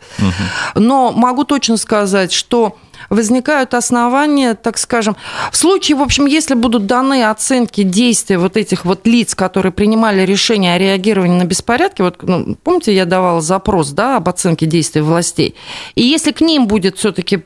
Но 0.75 1.13
могу 1.13 1.45
точно 1.45 1.77
сказать, 1.77 2.33
что 2.33 2.77
возникают 3.11 3.75
основания, 3.75 4.55
так 4.55 4.79
скажем, 4.79 5.17
в 5.51 5.57
случае, 5.57 5.97
в 5.97 6.03
общем, 6.03 6.27
если 6.27 6.55
будут 6.55 6.87
даны 6.87 7.25
оценки 7.25 7.83
действия 7.83 8.39
вот 8.39 8.57
этих 8.57 8.85
вот 8.85 9.07
лиц, 9.07 9.35
которые 9.35 9.73
принимали 9.73 10.23
решение 10.23 10.75
о 10.75 10.79
реагировании 10.79 11.39
на 11.39 11.45
беспорядки, 11.45 12.03
вот, 12.03 12.23
ну, 12.23 12.57
помните, 12.63 12.95
я 12.95 13.05
давала 13.05 13.41
запрос, 13.41 13.91
да, 13.91 14.17
об 14.17 14.29
оценке 14.29 14.67
действий 14.67 15.03
властей, 15.03 15.55
и 15.95 16.03
если 16.03 16.33
к 16.33 16.41
ним 16.41 16.67
будет 16.67 16.99
все-таки 16.99 17.45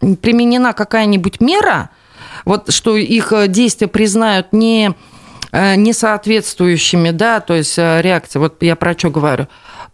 применена 0.00 0.72
какая-нибудь 0.72 1.40
мера, 1.40 1.90
вот 2.44 2.72
что 2.72 2.96
их 2.96 3.32
действия 3.48 3.86
признают 3.86 4.52
не 4.52 4.90
Э, 4.90 5.11
несоответствующими, 5.52 7.10
да, 7.10 7.40
то 7.40 7.54
есть 7.54 7.78
э, 7.78 8.00
реакция, 8.00 8.40
вот 8.40 8.62
я 8.62 8.74
про 8.74 8.96
что 8.96 9.10
говорю, 9.10 9.48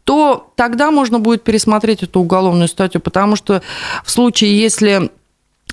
то 0.05 0.53
тогда 0.57 0.91
можно 0.91 1.19
будет 1.19 1.43
пересмотреть 1.43 2.05
эту 2.05 2.21
уголовную 2.21 2.69
статью, 2.69 3.01
потому 3.01 3.37
что 3.37 3.63
в 4.05 4.11
случае, 4.11 4.59
если 4.59 5.11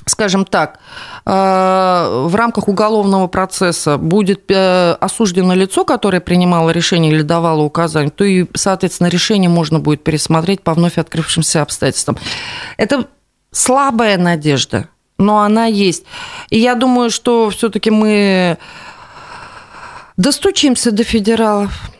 скажем 0.07 0.45
так, 0.45 0.79
э, 1.25 1.31
в 1.31 2.35
рамках 2.35 2.67
уголовного 2.67 3.27
процесса 3.27 3.97
будет 3.97 4.51
осуждено 4.51 5.53
лицо, 5.53 5.85
которое 5.85 6.19
принимало 6.19 6.69
решение 6.71 7.11
или 7.11 7.21
давало 7.21 7.61
указания, 7.61 8.09
то 8.09 8.23
и, 8.23 8.45
соответственно, 8.53 9.07
решение 9.07 9.49
можно 9.49 9.79
будет 9.79 10.03
пересмотреть 10.03 10.61
по 10.61 10.73
вновь 10.73 10.97
открывшимся 10.97 11.61
обстоятельствам. 11.61 12.17
Это 12.77 13.07
слабая 13.51 14.17
надежда, 14.17 14.89
но 15.17 15.39
она 15.39 15.65
есть. 15.65 16.03
И 16.49 16.59
я 16.59 16.75
думаю, 16.75 17.09
что 17.09 17.49
все-таки 17.49 17.89
мы 17.89 18.57
Достучимся 20.17 20.91
до 20.91 21.03
федералов. 21.03 21.91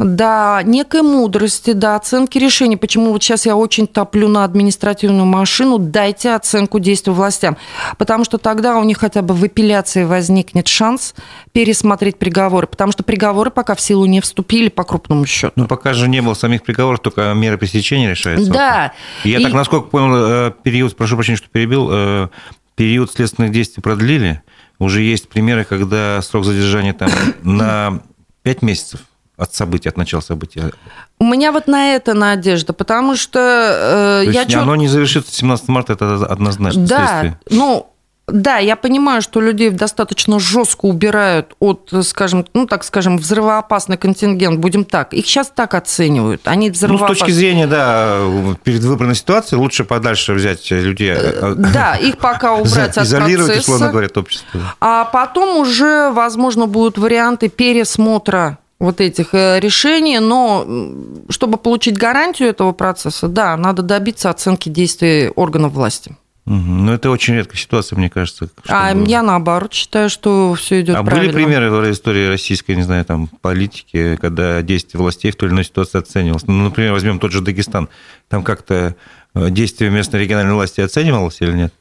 до 0.00 0.62
некой 0.64 1.02
мудрости, 1.02 1.72
до 1.72 1.94
оценки 1.94 2.38
решений. 2.38 2.76
Почему 2.76 3.12
вот 3.12 3.22
сейчас 3.22 3.44
я 3.44 3.54
очень 3.54 3.86
топлю 3.86 4.28
на 4.28 4.44
административную 4.44 5.26
машину, 5.26 5.78
дайте 5.78 6.34
оценку 6.34 6.78
действию 6.78 7.14
властям. 7.14 7.58
Потому 7.98 8.24
что 8.24 8.38
тогда 8.38 8.78
у 8.78 8.84
них 8.84 8.98
хотя 8.98 9.20
бы 9.20 9.34
в 9.34 9.44
апелляции 9.44 10.04
возникнет 10.04 10.68
шанс 10.68 11.14
пересмотреть 11.52 12.18
приговоры. 12.18 12.66
Потому 12.66 12.92
что 12.92 13.02
приговоры 13.02 13.50
пока 13.50 13.74
в 13.74 13.80
силу 13.80 14.06
не 14.06 14.22
вступили 14.22 14.70
по 14.70 14.84
крупному 14.84 15.26
счету. 15.26 15.52
Ну, 15.56 15.66
пока 15.66 15.92
же 15.92 16.08
не 16.08 16.22
было 16.22 16.34
самих 16.34 16.62
приговоров, 16.62 17.00
только 17.00 17.34
меры 17.34 17.58
пресечения 17.58 18.08
решаются. 18.08 18.50
Да. 18.50 18.92
Я 19.24 19.38
и... 19.38 19.42
так, 19.42 19.52
насколько 19.52 19.88
понял, 19.88 20.14
э, 20.16 20.52
период, 20.62 20.96
прошу 20.96 21.16
прощения, 21.16 21.36
что 21.36 21.48
перебил, 21.50 21.88
э, 21.92 22.28
период 22.74 23.12
следственных 23.12 23.52
действий 23.52 23.82
продлили. 23.82 24.42
Уже 24.80 25.02
есть 25.02 25.28
примеры, 25.28 25.64
когда 25.64 26.20
срок 26.22 26.44
задержания 26.44 26.94
там 26.94 27.10
на 27.42 28.00
5 28.42 28.62
месяцев 28.62 29.00
от 29.36 29.54
события, 29.54 29.90
от 29.90 29.96
начала 29.96 30.20
события? 30.20 30.72
У 31.18 31.24
меня 31.24 31.52
вот 31.52 31.66
на 31.66 31.94
это 31.94 32.14
надежда, 32.14 32.72
потому 32.72 33.14
что 33.14 33.38
э, 33.38 34.24
То 34.24 34.30
я... 34.30 34.40
Есть 34.40 34.52
чё... 34.52 34.62
Оно 34.62 34.74
не 34.76 34.88
завершится 34.88 35.32
17 35.32 35.68
марта, 35.68 35.92
это 35.92 36.26
однозначно 36.26 36.86
Да, 36.86 36.96
следствие. 36.96 37.40
ну, 37.50 37.89
да, 38.32 38.58
я 38.58 38.76
понимаю, 38.76 39.22
что 39.22 39.40
людей 39.40 39.70
достаточно 39.70 40.38
жестко 40.38 40.86
убирают 40.86 41.54
от, 41.58 41.92
скажем, 42.02 42.46
ну 42.54 42.66
так 42.66 42.84
скажем, 42.84 43.18
взрывоопасный 43.18 43.96
контингент, 43.96 44.58
будем 44.58 44.84
так. 44.84 45.12
Их 45.14 45.26
сейчас 45.26 45.52
так 45.54 45.74
оценивают. 45.74 46.42
Они 46.44 46.70
взрывоопасны. 46.70 47.08
Ну, 47.08 47.14
с 47.14 47.18
точки 47.18 47.32
зрения, 47.32 47.66
да, 47.66 48.20
перед 48.64 48.80
выбранной 48.80 49.14
ситуации 49.14 49.56
лучше 49.56 49.84
подальше 49.84 50.32
взять 50.32 50.70
людей. 50.70 51.12
Э, 51.14 51.54
да, 51.56 51.96
их 51.96 52.18
пока 52.18 52.54
убрать 52.54 52.96
от 52.96 53.04
Изолировать, 53.04 53.46
процесса. 53.46 53.72
условно 53.72 53.90
говоря, 53.90 54.08
общество. 54.14 54.60
А 54.80 55.04
потом 55.04 55.58
уже, 55.58 56.10
возможно, 56.10 56.66
будут 56.66 56.98
варианты 56.98 57.48
пересмотра 57.48 58.58
вот 58.78 59.00
этих 59.00 59.34
э, 59.34 59.60
решений, 59.60 60.18
но 60.18 60.66
чтобы 61.28 61.58
получить 61.58 61.98
гарантию 61.98 62.48
этого 62.48 62.72
процесса, 62.72 63.28
да, 63.28 63.56
надо 63.56 63.82
добиться 63.82 64.30
оценки 64.30 64.68
действий 64.68 65.28
органов 65.36 65.72
власти. 65.72 66.16
Угу. 66.50 66.58
Ну, 66.58 66.92
это 66.92 67.10
очень 67.10 67.36
редкая 67.36 67.58
ситуация, 67.58 67.96
мне 67.96 68.10
кажется. 68.10 68.50
А 68.66 68.92
я 68.92 69.22
наоборот 69.22 69.72
считаю, 69.72 70.10
что 70.10 70.52
все 70.54 70.80
идет 70.80 70.96
а 70.96 71.04
правильно. 71.04 71.30
А 71.30 71.32
были 71.32 71.44
примеры 71.44 71.70
в 71.70 71.92
истории 71.92 72.26
российской, 72.26 72.74
не 72.74 72.82
знаю, 72.82 73.04
там, 73.04 73.28
политики, 73.40 74.18
когда 74.20 74.60
действие 74.60 75.00
властей 75.00 75.30
в 75.30 75.36
той 75.36 75.48
или 75.48 75.54
иной 75.54 75.64
ситуации 75.64 75.98
оценивалось? 75.98 76.42
Ну, 76.48 76.64
например, 76.64 76.90
возьмем 76.90 77.20
тот 77.20 77.30
же 77.30 77.40
Дагестан. 77.40 77.88
Там 78.28 78.42
как-то 78.42 78.96
э, 79.34 79.50
действие 79.50 79.92
местной 79.92 80.18
региональной 80.18 80.54
власти 80.54 80.80
оценивалось 80.80 81.36
или 81.38 81.52
нет? 81.52 81.72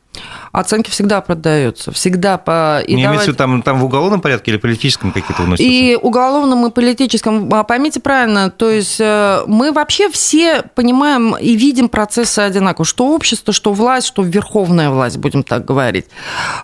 Оценки 0.52 0.90
всегда 0.90 1.22
продаются, 1.22 1.92
всегда 1.92 2.38
по... 2.38 2.82
И 2.82 2.96
Не 2.96 3.04
давать... 3.04 3.18
имеется 3.20 3.38
там, 3.38 3.62
там 3.62 3.80
в 3.80 3.86
уголовном 3.86 4.20
порядке 4.20 4.52
или 4.52 4.58
политическом 4.58 5.12
какие-то 5.12 5.44
вносятся? 5.44 5.64
И 5.64 5.96
уголовном, 5.96 6.66
и 6.66 6.72
политическом. 6.72 7.54
А, 7.54 7.64
поймите 7.64 8.00
правильно, 8.00 8.50
то 8.50 8.70
есть 8.70 9.00
э, 9.00 9.44
мы 9.46 9.72
вообще 9.72 10.10
все 10.10 10.64
понимаем 10.74 11.36
и 11.36 11.56
видим 11.56 11.88
процессы 11.88 12.40
одинаково, 12.40 12.86
что 12.86 13.08
общество, 13.10 13.54
что 13.54 13.74
власть, 13.74 14.08
что 14.08 14.24
верховная 14.24 14.90
власть, 14.90 15.18
будем 15.18 15.44
так 15.44 15.66
говорить. 15.66 16.08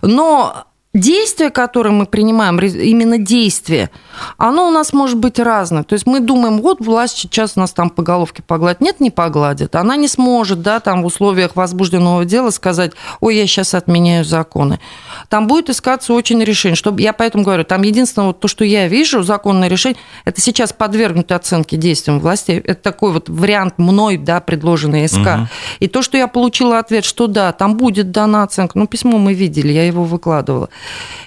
Но 0.01 0.65
действие, 0.95 1.49
которое 1.49 1.91
мы 1.91 2.05
принимаем, 2.05 2.57
именно 2.57 3.17
действие, 3.17 3.91
оно 4.37 4.67
у 4.67 4.71
нас 4.71 4.93
может 4.93 5.17
быть 5.17 5.39
разное. 5.39 5.83
То 5.83 5.93
есть 5.93 6.07
мы 6.07 6.21
думаем, 6.21 6.61
вот 6.61 6.79
власть 6.79 7.17
сейчас 7.17 7.55
нас 7.55 7.73
там 7.73 7.89
по 7.89 8.01
головке 8.01 8.41
погладит. 8.41 8.81
Нет, 8.81 8.99
не 8.99 9.11
погладит. 9.11 9.75
Она 9.75 9.97
не 9.97 10.07
сможет, 10.07 10.61
да, 10.61 10.79
там 10.79 11.03
в 11.03 11.05
условиях 11.05 11.55
возбужденного 11.55 12.25
дела 12.25 12.49
сказать, 12.49 12.93
ой, 13.19 13.35
я 13.35 13.45
сейчас 13.45 13.73
отменяю 13.73 14.23
законы. 14.23 14.79
Там 15.27 15.47
будет 15.47 15.69
искаться 15.69 16.13
очень 16.13 16.41
решение. 16.41 16.75
Чтобы, 16.75 17.01
я 17.01 17.11
поэтому 17.11 17.43
говорю, 17.43 17.65
там 17.65 17.81
единственное, 17.83 18.27
вот 18.27 18.39
то, 18.39 18.47
что 18.47 18.63
я 18.63 18.87
вижу, 18.87 19.21
законное 19.21 19.67
решение, 19.67 19.99
это 20.23 20.39
сейчас 20.39 20.71
подвергнуть 20.71 21.31
оценке 21.31 21.75
действиям 21.75 22.19
властей. 22.19 22.59
Это 22.59 22.81
такой 22.81 23.11
вот 23.11 23.27
вариант 23.27 23.77
мной, 23.77 24.17
да, 24.17 24.39
предложенный 24.39 25.07
СК. 25.09 25.17
Угу. 25.17 25.47
И 25.81 25.87
то, 25.87 26.01
что 26.01 26.17
я 26.17 26.27
получила 26.27 26.79
ответ, 26.79 27.03
что 27.03 27.27
да, 27.27 27.51
там 27.51 27.75
будет 27.75 28.11
дана 28.11 28.43
оценка. 28.43 28.79
Ну, 28.79 28.87
письмо 28.87 29.17
мы 29.17 29.33
видели, 29.33 29.73
я 29.73 29.85
его 29.85 30.05
выкладывала. 30.05 30.69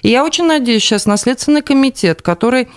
И 0.01 0.09
я 0.09 0.23
очень 0.23 0.45
надеюсь 0.45 0.83
сейчас 0.83 1.05
на 1.05 1.17
Следственный 1.17 1.61
комитет, 1.61 2.21
который 2.21 2.67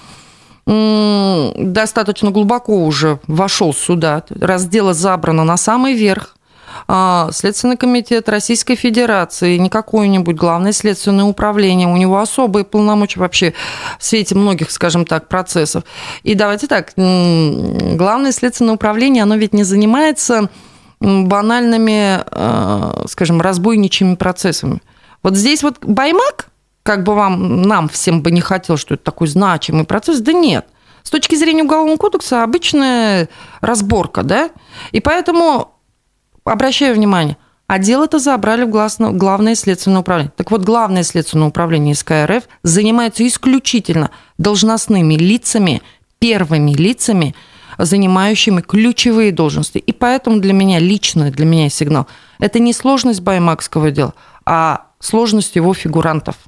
достаточно 0.65 2.31
глубоко 2.31 2.85
уже 2.85 3.19
вошел 3.27 3.75
сюда, 3.75 4.23
раз 4.31 4.67
дело 4.67 4.95
забрано 4.95 5.43
на 5.43 5.57
самый 5.57 5.95
верх, 5.95 6.37
а, 6.89 7.31
Следственный 7.33 7.77
комитет 7.77 8.29
Российской 8.29 8.77
Федерации, 8.77 9.57
не 9.57 9.69
какое-нибудь 9.69 10.37
главное 10.37 10.73
следственное 10.73 11.25
управление, 11.25 11.89
у 11.89 11.97
него 11.97 12.19
особые 12.19 12.65
полномочия 12.65 13.21
вообще 13.21 13.55
в 13.99 14.05
свете 14.05 14.35
многих, 14.35 14.71
скажем 14.71 15.05
так, 15.05 15.29
процессов. 15.29 15.85
И 16.23 16.35
давайте 16.35 16.67
так, 16.67 16.93
главное 16.97 18.33
следственное 18.33 18.75
управление, 18.75 19.25
оно 19.25 19.37
ведь 19.37 19.53
не 19.53 19.65
занимается 19.65 20.49
банальными, 21.01 22.21
а, 22.27 23.05
скажем, 23.09 23.41
разбойничьими 23.41 24.15
процессами. 24.15 24.81
Вот 25.23 25.37
здесь 25.37 25.63
вот 25.63 25.79
Баймак, 25.83 26.49
как 26.83 27.05
бы 27.05 27.15
вам, 27.15 27.63
нам 27.63 27.89
всем 27.89 28.23
бы 28.23 28.31
не 28.31 28.41
хотел, 28.41 28.77
что 28.77 28.95
это 28.95 29.05
такой 29.05 29.29
значимый 29.29 29.85
процесс, 29.85 30.21
да 30.21 30.33
нет. 30.33 30.67
С 31.03 31.11
точки 31.11 31.35
зрения 31.35 31.65
Уголовного 31.65 31.97
кодекса 31.97 32.43
обычная 32.43 33.29
разборка, 33.61 34.23
да? 34.23 34.51
И 34.93 35.01
поэтому, 35.01 35.75
обращаю 36.45 36.95
внимание, 36.95 37.37
а 37.67 37.79
дело-то 37.79 38.19
забрали 38.19 38.65
в 38.65 38.71
Главное 38.71 39.55
следственное 39.55 40.01
управление. 40.01 40.33
Так 40.37 40.51
вот, 40.51 40.63
Главное 40.63 41.03
следственное 41.03 41.49
управление 41.49 41.95
СК 41.95 42.13
РФ 42.27 42.45
занимается 42.63 43.27
исключительно 43.27 44.11
должностными 44.39 45.15
лицами, 45.15 45.83
первыми 46.19 46.73
лицами, 46.73 47.35
занимающими 47.79 48.61
ключевые 48.61 49.33
должности. 49.33 49.79
И 49.79 49.93
поэтому 49.93 50.41
для 50.41 50.53
меня, 50.53 50.79
лично 50.79 51.31
для 51.31 51.47
меня 51.47 51.69
сигнал, 51.69 52.07
это 52.39 52.59
не 52.59 52.73
сложность 52.73 53.23
баймакского 53.23 53.91
дела, 53.91 54.15
а 54.45 54.87
сложность 55.01 55.57
его 55.57 55.75
фигурантов– 55.75 56.37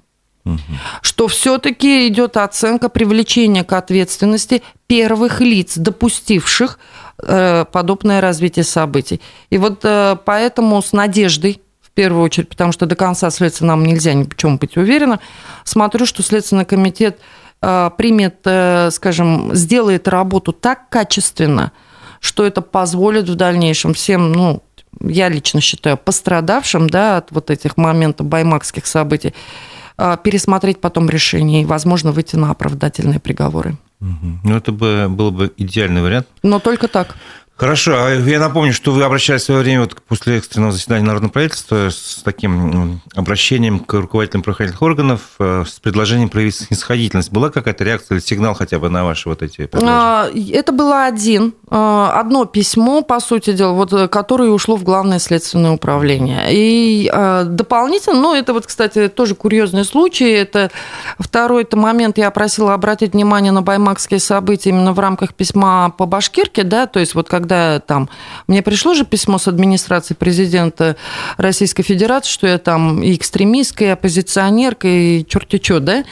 что 1.00 1.28
все-таки 1.28 2.06
идет 2.08 2.36
оценка 2.36 2.88
привлечения 2.88 3.64
к 3.64 3.72
ответственности 3.72 4.62
первых 4.86 5.40
лиц, 5.40 5.76
допустивших 5.76 6.78
э, 7.18 7.64
подобное 7.70 8.20
развитие 8.20 8.64
событий. 8.64 9.20
И 9.50 9.58
вот 9.58 9.80
э, 9.84 10.16
поэтому 10.24 10.82
с 10.82 10.92
надеждой 10.92 11.62
в 11.80 11.90
первую 11.92 12.24
очередь, 12.24 12.48
потому 12.48 12.72
что 12.72 12.86
до 12.86 12.96
конца 12.96 13.30
следствия 13.30 13.66
нам 13.66 13.84
нельзя 13.84 14.12
ни 14.14 14.24
в 14.24 14.36
чем 14.36 14.58
быть 14.58 14.76
уверенным, 14.76 15.20
смотрю, 15.64 16.06
что 16.06 16.22
Следственный 16.22 16.66
комитет 16.66 17.20
э, 17.62 17.90
примет, 17.96 18.40
скажем, 18.92 19.54
сделает 19.54 20.08
работу 20.08 20.52
так 20.52 20.88
качественно, 20.90 21.72
что 22.20 22.44
это 22.44 22.60
позволит 22.60 23.28
в 23.28 23.34
дальнейшем 23.34 23.94
всем, 23.94 24.32
ну, 24.32 24.62
я 25.00 25.28
лично 25.28 25.60
считаю, 25.60 25.96
пострадавшим 25.96 26.88
да, 26.88 27.18
от 27.18 27.30
вот 27.30 27.50
этих 27.50 27.76
моментов 27.76 28.26
баймакских 28.26 28.86
событий, 28.86 29.34
пересмотреть 29.96 30.80
потом 30.80 31.08
решение 31.08 31.62
и, 31.62 31.66
возможно, 31.66 32.12
выйти 32.12 32.36
на 32.36 32.50
оправдательные 32.50 33.20
приговоры. 33.20 33.76
Ну, 34.00 34.56
это 34.56 34.72
бы, 34.72 35.06
был 35.08 35.30
бы 35.30 35.52
идеальный 35.56 36.02
вариант. 36.02 36.26
Но 36.42 36.58
только 36.58 36.88
так. 36.88 37.16
Хорошо. 37.56 37.94
А 37.96 38.10
я 38.10 38.40
напомню, 38.40 38.72
что 38.72 38.90
вы 38.90 39.04
обращались 39.04 39.42
в 39.42 39.44
свое 39.44 39.60
время 39.60 39.82
вот 39.82 39.94
после 40.08 40.38
экстренного 40.38 40.72
заседания 40.72 41.04
Народного 41.04 41.30
правительства 41.30 41.88
с 41.88 42.20
таким 42.24 43.00
обращением 43.14 43.78
к 43.78 43.94
руководителям 43.94 44.42
правоохранительных 44.42 44.82
органов 44.82 45.20
э, 45.38 45.62
с 45.64 45.78
предложением 45.78 46.30
проявить 46.30 46.56
снисходительность. 46.56 47.30
Была 47.30 47.50
какая-то 47.50 47.84
реакция 47.84 48.16
или 48.16 48.24
сигнал 48.24 48.54
хотя 48.54 48.80
бы 48.80 48.88
на 48.88 49.04
ваши 49.04 49.28
вот 49.28 49.42
эти 49.42 49.66
предложения? 49.66 50.52
Это 50.52 50.72
было 50.72 51.04
один, 51.04 51.54
э, 51.70 52.08
одно 52.12 52.44
письмо, 52.44 53.02
по 53.02 53.20
сути 53.20 53.52
дела, 53.52 53.72
вот, 53.72 53.92
э, 53.92 54.08
которое 54.08 54.50
ушло 54.50 54.74
в 54.74 54.82
Главное 54.82 55.20
следственное 55.20 55.70
управление. 55.70 56.46
И 56.50 57.10
дополнительно, 57.46 58.20
ну, 58.20 58.34
это 58.34 58.52
вот, 58.52 58.66
кстати, 58.66 59.08
тоже 59.08 59.34
курьезный 59.34 59.84
случай, 59.84 60.30
это 60.30 60.70
второй 61.18 61.62
это 61.62 61.76
момент, 61.76 62.18
я 62.18 62.30
просила 62.30 62.74
обратить 62.74 63.12
внимание 63.12 63.50
на 63.50 63.62
баймакские 63.62 64.20
события 64.20 64.70
именно 64.70 64.92
в 64.92 64.98
рамках 64.98 65.34
письма 65.34 65.90
по 65.90 66.06
Башкирке, 66.06 66.64
да, 66.64 66.86
то 66.86 67.00
есть 67.00 67.14
вот 67.14 67.28
как 67.28 67.43
когда 67.44 67.78
там... 67.80 68.08
Мне 68.46 68.62
пришло 68.62 68.94
же 68.94 69.04
письмо 69.04 69.36
с 69.36 69.48
администрации 69.48 70.14
президента 70.14 70.96
Российской 71.36 71.82
Федерации, 71.82 72.30
что 72.30 72.46
я 72.46 72.56
там 72.56 73.02
и 73.02 73.14
экстремистская, 73.14 73.88
и 73.88 73.92
оппозиционерка, 73.92 74.88
и 74.88 75.26
черти 75.26 75.62
что, 75.62 75.80
да? 75.80 76.04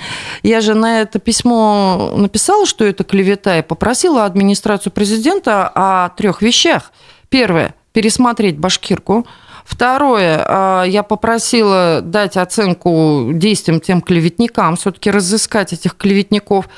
Я 0.43 0.61
же 0.61 0.75
на 0.75 1.01
это 1.01 1.19
письмо 1.19 2.13
написала, 2.17 2.67
что 2.67 2.85
это 2.85 3.03
клевета, 3.05 3.59
и 3.59 3.63
попросила 3.63 4.27
администрацию 4.27 4.93
президента 4.93 5.71
о 5.75 6.11
трех 6.11 6.43
вещах. 6.43 6.93
Первое– 7.31 7.75
пересмотреть 7.93 8.59
башкирку. 8.59 9.27
Второе, 9.65 10.45
а, 10.47 10.85
я 10.85 11.03
попросила 11.03 12.01
дать 12.03 12.37
оценку 12.37 13.31
действиям 13.33 13.81
тем 13.81 14.01
клеветникам, 14.01 14.77
все-таки 14.77 15.11
разыскать 15.11 15.73
этих 15.73 15.97
клеветников. 15.97 16.69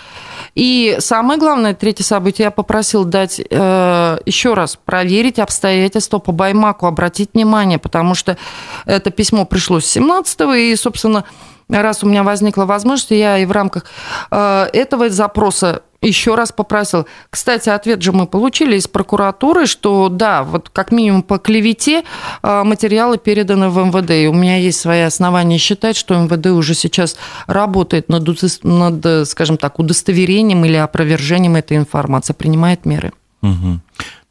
И 0.55 0.97
самое 1.01 1.39
главное, 1.39 1.75
третье 1.75 2.05
событие, 2.05 2.45
я 2.45 2.51
попросил 2.51 3.05
дать 3.05 3.41
э, 3.41 4.19
еще 4.25 4.55
раз 4.55 4.77
проверить 4.77 5.39
обстоятельства 5.39 6.19
по 6.19 6.31
Баймаку, 6.31 6.87
обратить 6.87 7.31
внимание, 7.35 7.79
потому 7.79 8.15
что 8.15 8.37
это 8.85 9.11
письмо 9.11 9.47
пришло 9.47 9.81
с 9.81 9.97
17-го, 9.97 10.55
и, 10.55 10.77
собственно, 10.77 11.25
раз 11.69 12.05
у 12.05 12.07
меня 12.07 12.23
возникла 12.23 12.65
возможность, 12.65 13.11
я 13.11 13.39
и 13.39 13.47
в 13.47 13.53
рамках 13.53 13.85
э, 14.31 14.69
этого 14.73 15.09
запроса 15.09 15.83
еще 16.05 16.35
раз 16.35 16.53
попросил. 16.53 17.07
Кстати, 17.31 17.69
ответ 17.69 18.03
же 18.03 18.13
мы 18.13 18.27
получили 18.27 18.77
из 18.77 18.87
прокуратуры, 18.87 19.67
что 19.67 20.09
да, 20.09 20.45
вот 20.45 20.71
как 20.71 20.93
минимум 20.93 21.23
по 21.23 21.39
клевете 21.39 22.05
а, 22.43 22.65
материалы 22.65 23.19
переданы 23.19 23.69
в 23.69 23.79
МВД. 23.79 24.11
И 24.11 24.27
у 24.27 24.33
меня 24.33 24.57
есть 24.57 24.81
свои 24.81 25.01
основания 25.01 25.59
считать, 25.59 25.97
что 25.97 26.15
МВД 26.15 26.47
уже 26.47 26.75
сейчас 26.75 27.17
работает 27.47 28.09
над, 28.09 28.27
над 28.63 29.29
скажем 29.29 29.57
так, 29.57 29.79
удостоверением 29.79 30.65
или 30.65 30.77
опровержением 30.77 31.57
этой 31.57 31.77
информации, 31.77 32.33
принимает 32.33 32.85
меры. 32.85 33.13
Угу. 33.43 33.81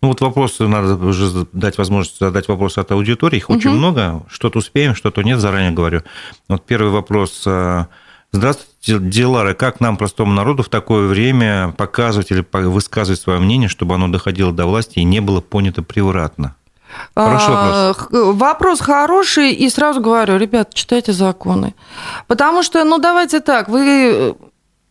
Ну 0.02 0.10
вот 0.10 0.20
вопросы, 0.20 0.68
надо 0.68 0.96
уже 0.96 1.48
дать 1.54 1.78
возможность 1.78 2.20
задать 2.20 2.50
вопросы 2.50 2.80
от 2.80 2.92
аудитории. 2.92 3.38
Их 3.38 3.50
угу. 3.50 3.58
очень 3.58 3.70
много. 3.70 4.24
Что-то 4.28 4.60
успеем, 4.60 4.96
что-то 4.96 5.22
нет, 5.24 5.40
заранее 5.40 5.72
говорю. 5.72 6.02
Вот 6.50 6.66
первый 6.66 6.92
вопрос 6.92 7.44
а, 7.46 7.88
Здравствуйте, 8.34 9.00
Дилара. 9.00 9.54
Как 9.54 9.80
нам, 9.80 9.96
простому 9.96 10.34
народу, 10.34 10.64
в 10.64 10.70
такое 10.70 11.08
время 11.08 11.74
показывать 11.78 12.32
или 12.32 12.44
высказывать 12.52 13.22
свое 13.22 13.40
мнение, 13.40 13.70
чтобы 13.70 13.94
оно 13.94 14.08
доходило 14.08 14.52
до 14.52 14.66
власти 14.66 15.00
и 15.00 15.04
не 15.04 15.20
было 15.22 15.40
понято 15.40 15.84
превратно? 15.84 16.56
Хороший 17.16 17.50
вопрос. 17.50 18.08
Вопрос 18.12 18.82
хороший, 18.82 19.52
и 19.54 19.70
сразу 19.70 20.02
говорю, 20.02 20.38
ребят, 20.38 20.74
читайте 20.74 21.14
законы. 21.14 21.76
Потому 22.28 22.64
что, 22.64 22.84
ну, 22.84 22.98
давайте 22.98 23.40
так, 23.40 23.70
вы... 23.70 24.36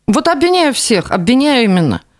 Вот 0.06 0.28
обвиняю 0.28 0.72
всех, 0.72 1.10
обвиняю 1.10 1.64
именно– 1.64 2.00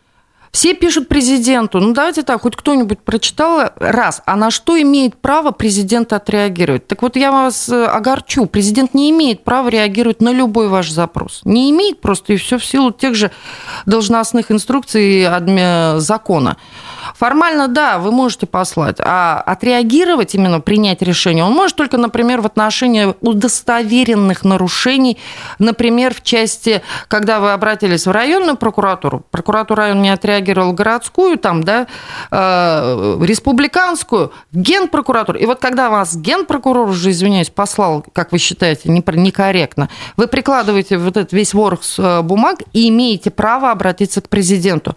все 0.53 0.75
пишут 0.75 1.09
президенту. 1.09 1.81
Ну, 1.81 1.95
давайте 1.95 2.23
так, 2.23 2.43
хоть 2.43 2.57
кто-нибудь 2.57 2.99
прочитал 3.01 3.71
раз, 3.77 4.21
а 4.27 4.37
на 4.37 4.51
что 4.51 4.81
имеет 4.81 5.17
право 5.17 5.51
президент 5.51 6.13
отреагировать? 6.13 6.87
Так 6.87 7.01
вот, 7.01 7.17
я 7.17 7.33
вас 7.33 7.71
э, 7.71 7.87
огорчу. 7.87 8.45
Президент 8.45 8.93
не 8.93 9.11
имеет 9.11 9.45
права 9.45 9.69
реагировать 9.69 10.21
на 10.21 10.31
любой 10.31 10.69
ваш 10.69 10.91
запрос. 10.91 11.41
Не 11.45 11.71
имеет 11.71 12.03
просто, 12.03 12.35
и 12.35 12.37
все 12.37 12.59
в 12.59 12.67
силу 12.67 12.93
тех 12.93 13.15
же 13.15 13.31
должностных 13.87 14.53
инструкций 14.53 15.23
и 15.23 16.01
закона. 16.01 16.59
Формально, 17.23 17.69
да, 17.69 18.01
вы 18.01 18.11
можете 18.11 18.47
послать, 18.47 18.97
а 18.99 19.41
отреагировать, 19.47 20.35
именно 20.35 20.59
принять 20.59 21.03
решение, 21.03 21.45
он 21.45 21.53
может 21.53 21.77
только, 21.77 21.97
например, 21.97 22.41
в 22.41 22.47
отношении 22.47 23.15
удостоверенных 23.21 24.43
нарушений, 24.43 25.19
например, 25.61 26.15
в 26.15 26.25
части, 26.25 26.83
когда 27.07 27.39
вы 27.39 27.53
обратились 27.53 28.09
в 28.09 28.11
районную 28.11 28.57
прокуратуру, 28.57 29.25
прокуратура 29.31 29.85
района 29.85 30.01
не 30.01 30.11
отреагировала 30.11 30.73
городскую, 30.73 31.39
там, 31.39 31.63
да, 31.63 31.87
э, 32.33 33.19
республиканскую, 33.23 34.33
генпрокуратуру. 34.51 35.39
И 35.39 35.47
вот 35.47 35.61
когда 35.61 35.91
вас 35.91 36.17
генпрокурор 36.17 36.89
уже, 36.89 37.13
извиняюсь, 37.13 37.51
послал, 37.51 38.05
как 38.13 38.33
вы 38.33 38.39
считаете, 38.39 38.89
некорректно, 38.89 39.91
вы 40.17 40.27
прикладываете 40.27 40.99
вот 40.99 41.17
этот 41.17 41.33
весь 41.33 41.55
ворох 41.55 41.83
э, 41.99 42.23
бумаг 42.23 42.63
и 42.73 42.89
имеете 42.89 43.31
право 43.31 43.71
обратиться 43.71 44.21
к 44.23 44.29
президенту. 44.29 44.97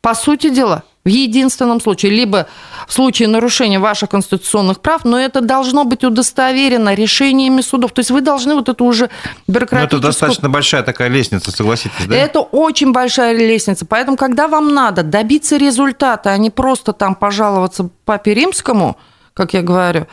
По 0.00 0.16
сути 0.16 0.50
дела, 0.50 0.82
в 1.04 1.08
единственном 1.08 1.80
случае, 1.80 2.12
либо 2.12 2.46
в 2.88 2.92
случае 2.92 3.28
нарушения 3.28 3.78
ваших 3.78 4.10
конституционных 4.10 4.80
прав, 4.80 5.04
но 5.04 5.18
это 5.18 5.42
должно 5.42 5.84
быть 5.84 6.02
удостоверено 6.02 6.94
решениями 6.94 7.60
судов. 7.60 7.92
То 7.92 8.00
есть 8.00 8.10
вы 8.10 8.22
должны 8.22 8.54
вот 8.54 8.70
эту 8.70 8.84
уже 8.86 9.10
бюрократическую... 9.46 9.80
Но 9.80 9.98
это 9.98 9.98
достаточно 9.98 10.48
большая 10.48 10.82
такая 10.82 11.08
лестница, 11.08 11.50
согласитесь, 11.50 12.06
да? 12.06 12.16
Это 12.16 12.40
очень 12.40 12.92
большая 12.92 13.36
лестница. 13.36 13.84
Поэтому, 13.84 14.16
когда 14.16 14.48
вам 14.48 14.72
надо 14.72 15.02
добиться 15.02 15.58
результата, 15.58 16.30
а 16.30 16.38
не 16.38 16.50
просто 16.50 16.94
там 16.94 17.14
пожаловаться 17.14 17.90
папе 18.06 18.32
римскому, 18.32 18.96
как 19.34 19.52
я 19.52 19.60
говорю, 19.60 20.06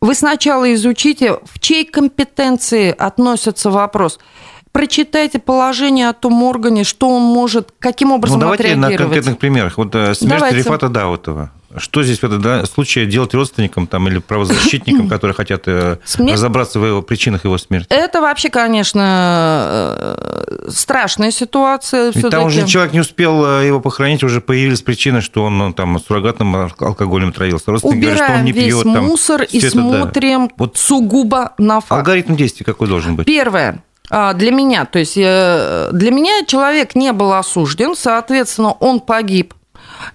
вы 0.00 0.14
сначала 0.14 0.72
изучите, 0.74 1.38
в 1.44 1.60
чьей 1.60 1.84
компетенции 1.84 2.90
относится 2.90 3.70
вопрос– 3.70 4.18
прочитайте 4.72 5.38
положение 5.38 6.08
о 6.08 6.12
том 6.12 6.42
органе, 6.42 6.84
что 6.84 7.08
он 7.08 7.22
может, 7.22 7.72
каким 7.78 8.12
образом 8.12 8.38
ну, 8.38 8.42
давайте 8.42 8.64
отреагировать. 8.64 8.98
на 8.98 9.04
конкретных 9.04 9.38
примерах. 9.38 9.78
Вот 9.78 9.94
э, 9.94 10.14
смерть 10.14 10.38
давайте. 10.38 10.58
Рифата 10.58 10.88
Даутова. 10.88 11.50
Что 11.76 12.02
здесь 12.02 12.18
в 12.18 12.24
этом 12.24 12.66
случае 12.66 13.06
делать 13.06 13.32
родственникам 13.32 13.86
там, 13.86 14.08
или 14.08 14.18
правозащитникам, 14.18 15.08
которые 15.08 15.34
хотят 15.36 15.62
э, 15.66 15.98
Смерть... 16.04 16.32
разобраться 16.32 16.80
в 16.80 16.86
его 16.86 17.00
причинах 17.00 17.44
его 17.44 17.58
смерти? 17.58 17.86
Это 17.90 18.20
вообще, 18.20 18.48
конечно, 18.48 19.66
э, 19.68 20.68
страшная 20.68 21.30
ситуация. 21.30 22.10
Ведь 22.12 22.28
там 22.28 22.46
уже 22.46 22.66
человек 22.66 22.92
не 22.92 23.00
успел 23.00 23.62
его 23.62 23.80
похоронить, 23.80 24.24
уже 24.24 24.40
появились 24.40 24.82
причины, 24.82 25.20
что 25.20 25.44
он 25.44 25.72
там 25.74 26.00
суррогатным 26.00 26.56
алкоголем 26.56 27.32
травился. 27.32 27.70
Родственники 27.70 27.98
Убираем 27.98 28.16
говорят, 28.16 28.30
что 28.30 28.38
он 28.40 28.44
не 28.44 28.52
весь 28.52 28.74
пьет. 28.74 28.84
мусор 28.86 29.38
там, 29.38 29.48
и 29.52 29.60
смотрим 29.60 30.48
да. 30.48 30.54
вот 30.56 30.76
сугубо 30.76 31.52
на 31.58 31.80
факт. 31.80 31.92
Алгоритм 31.92 32.34
действий 32.34 32.64
какой 32.64 32.88
должен 32.88 33.14
быть? 33.14 33.26
Первое. 33.26 33.84
А, 34.10 34.34
для 34.34 34.50
меня. 34.50 34.84
То 34.84 34.98
есть 34.98 35.16
э, 35.16 35.90
для 35.92 36.10
меня 36.10 36.44
человек 36.44 36.94
не 36.94 37.12
был 37.12 37.32
осужден, 37.32 37.94
соответственно, 37.94 38.72
он 38.72 39.00
погиб 39.00 39.54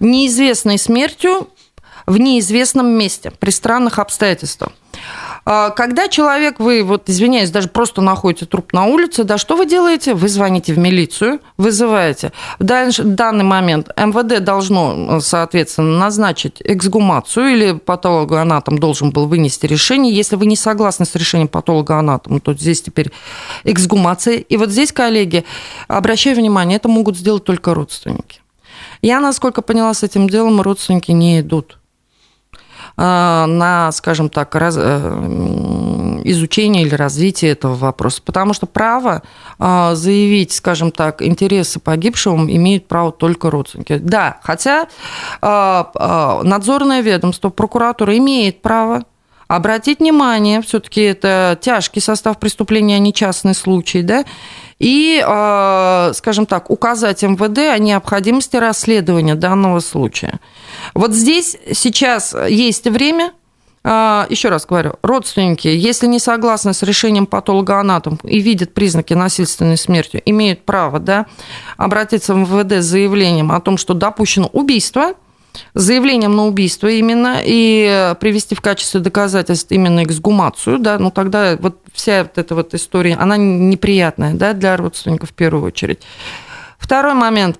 неизвестной 0.00 0.78
смертью 0.78 1.48
в 2.06 2.18
неизвестном 2.18 2.86
месте 2.86 3.30
при 3.30 3.50
странных 3.50 3.98
обстоятельствах. 3.98 4.72
А, 5.48 5.70
когда 5.70 6.08
человек, 6.08 6.58
вы, 6.58 6.82
вот, 6.82 7.08
извиняюсь, 7.08 7.50
даже 7.50 7.68
просто 7.68 8.00
находите 8.00 8.46
труп 8.46 8.72
на 8.72 8.86
улице, 8.86 9.22
да, 9.22 9.38
что 9.38 9.56
вы 9.56 9.66
делаете? 9.66 10.14
Вы 10.14 10.28
звоните 10.28 10.74
в 10.74 10.78
милицию, 10.78 11.40
вызываете. 11.56 12.32
В 12.58 12.64
данный 12.64 13.44
момент 13.44 13.88
МВД 13.96 14.42
должно, 14.42 15.20
соответственно, 15.20 15.98
назначить 15.98 16.56
эксгумацию 16.64 17.52
или 17.52 17.72
патологоанатом 17.72 18.78
должен 18.78 19.10
был 19.10 19.26
вынести 19.26 19.66
решение. 19.66 20.12
Если 20.12 20.34
вы 20.34 20.46
не 20.46 20.56
согласны 20.56 21.06
с 21.06 21.14
решением 21.14 21.48
патологоанатома, 21.48 22.40
то 22.40 22.52
здесь 22.52 22.82
теперь 22.82 23.12
эксгумация. 23.62 24.38
И 24.38 24.56
вот 24.56 24.70
здесь, 24.70 24.90
коллеги, 24.90 25.44
обращаю 25.86 26.36
внимание, 26.36 26.76
это 26.76 26.88
могут 26.88 27.16
сделать 27.16 27.44
только 27.44 27.72
родственники. 27.72 28.40
Я, 29.00 29.20
насколько 29.20 29.62
поняла, 29.62 29.94
с 29.94 30.02
этим 30.02 30.28
делом 30.28 30.60
родственники 30.60 31.12
не 31.12 31.40
идут. 31.40 31.78
Э, 32.98 33.44
на, 33.46 33.92
скажем 33.92 34.30
так, 34.30 34.54
раз, 34.54 34.76
э, 34.78 36.20
изучение 36.24 36.82
или 36.82 36.94
развитие 36.94 37.50
этого 37.50 37.74
вопроса. 37.74 38.22
Потому 38.24 38.54
что 38.54 38.64
право 38.66 39.22
э, 39.58 39.90
заявить, 39.94 40.52
скажем 40.52 40.90
так, 40.90 41.20
интересы 41.20 41.78
погибшего 41.78 42.36
имеют 42.36 42.88
право 42.88 43.12
только 43.12 43.50
родственники. 43.50 43.98
Да, 43.98 44.38
хотя 44.42 44.88
надзорное 45.42 47.00
ведомство, 47.00 47.50
прокуратура 47.50 48.16
имеет 48.16 48.62
право 48.62 49.04
обратить 49.48 50.00
внимание, 50.00 50.62
все-таки 50.62 51.02
это 51.02 51.58
тяжкий 51.60 52.00
состав 52.00 52.38
преступления, 52.38 52.96
а 52.96 52.98
не 52.98 53.12
частный 53.12 53.54
случай, 53.54 54.02
да, 54.02 54.24
и, 54.78 55.18
скажем 56.14 56.46
так, 56.46 56.70
указать 56.70 57.22
МВД 57.22 57.58
о 57.58 57.78
необходимости 57.78 58.56
расследования 58.56 59.34
данного 59.34 59.80
случая. 59.80 60.40
Вот 60.94 61.12
здесь 61.12 61.56
сейчас 61.72 62.34
есть 62.48 62.86
время, 62.86 63.32
а, 63.88 64.26
еще 64.30 64.48
раз 64.48 64.66
говорю, 64.66 64.94
родственники, 65.02 65.68
если 65.68 66.08
не 66.08 66.18
согласны 66.18 66.74
с 66.74 66.82
решением 66.82 67.26
патологоанатом 67.26 68.18
и 68.24 68.40
видят 68.40 68.74
признаки 68.74 69.14
насильственной 69.14 69.76
смерти, 69.76 70.20
имеют 70.26 70.64
право 70.64 70.98
да, 70.98 71.26
обратиться 71.76 72.34
в 72.34 72.38
МВД 72.38 72.82
с 72.82 72.84
заявлением 72.84 73.52
о 73.52 73.60
том, 73.60 73.78
что 73.78 73.94
допущено 73.94 74.48
убийство, 74.48 75.14
заявлением 75.74 76.34
на 76.34 76.46
убийство 76.46 76.88
именно, 76.88 77.38
и 77.44 78.14
привести 78.18 78.56
в 78.56 78.60
качестве 78.60 78.98
доказательств 78.98 79.70
именно 79.70 80.02
эксгумацию, 80.02 80.80
да, 80.80 80.98
ну 80.98 81.12
тогда 81.12 81.56
вот 81.56 81.80
вся 81.92 82.24
вот 82.24 82.38
эта 82.38 82.56
вот 82.56 82.74
история, 82.74 83.14
она 83.14 83.36
неприятная 83.36 84.34
да, 84.34 84.52
для 84.52 84.76
родственников 84.76 85.30
в 85.30 85.34
первую 85.34 85.64
очередь. 85.64 86.00
Второй 86.78 87.14
момент. 87.14 87.58